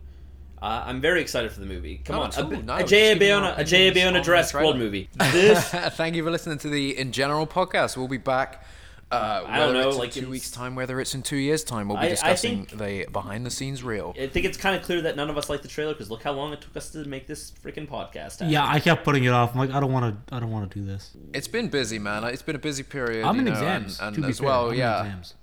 [0.60, 2.00] Uh, I'm very excited for the movie.
[2.04, 3.14] Come Not on, at a, all, bi- no, a just J.A.
[3.14, 3.88] giving our Bayona, a J.A.
[3.90, 4.84] opinions on Bayona the Jurassic World trailer.
[4.84, 5.08] movie.
[5.32, 7.96] This Thank you for listening to the In General podcast.
[7.96, 8.64] We'll be back.
[9.12, 11.62] Uh, I don't know, it's like in two weeks' time, whether it's in two years'
[11.64, 14.14] time, we'll be I- I discussing think- the behind-the-scenes reel.
[14.18, 16.22] I think it's kind of clear that none of us like the trailer because look
[16.22, 18.38] how long it took us to make this freaking podcast.
[18.38, 18.48] happen.
[18.50, 19.52] Yeah, I kept putting it off.
[19.52, 20.34] I'm like, I don't want to.
[20.34, 21.10] I don't want to do this.
[21.34, 22.24] It's been busy, man.
[22.24, 23.24] It's been a busy period.
[23.26, 24.00] I'm in know, exams.
[24.00, 24.46] and, to and be as fair.
[24.48, 25.00] well, I'm in yeah.
[25.04, 25.34] exams.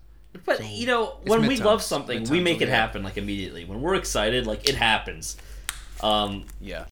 [0.46, 3.66] But you know, when we love something, we make it be happen like immediately.
[3.66, 5.38] When we're excited, like it happens.
[6.02, 6.86] Um, Yeah.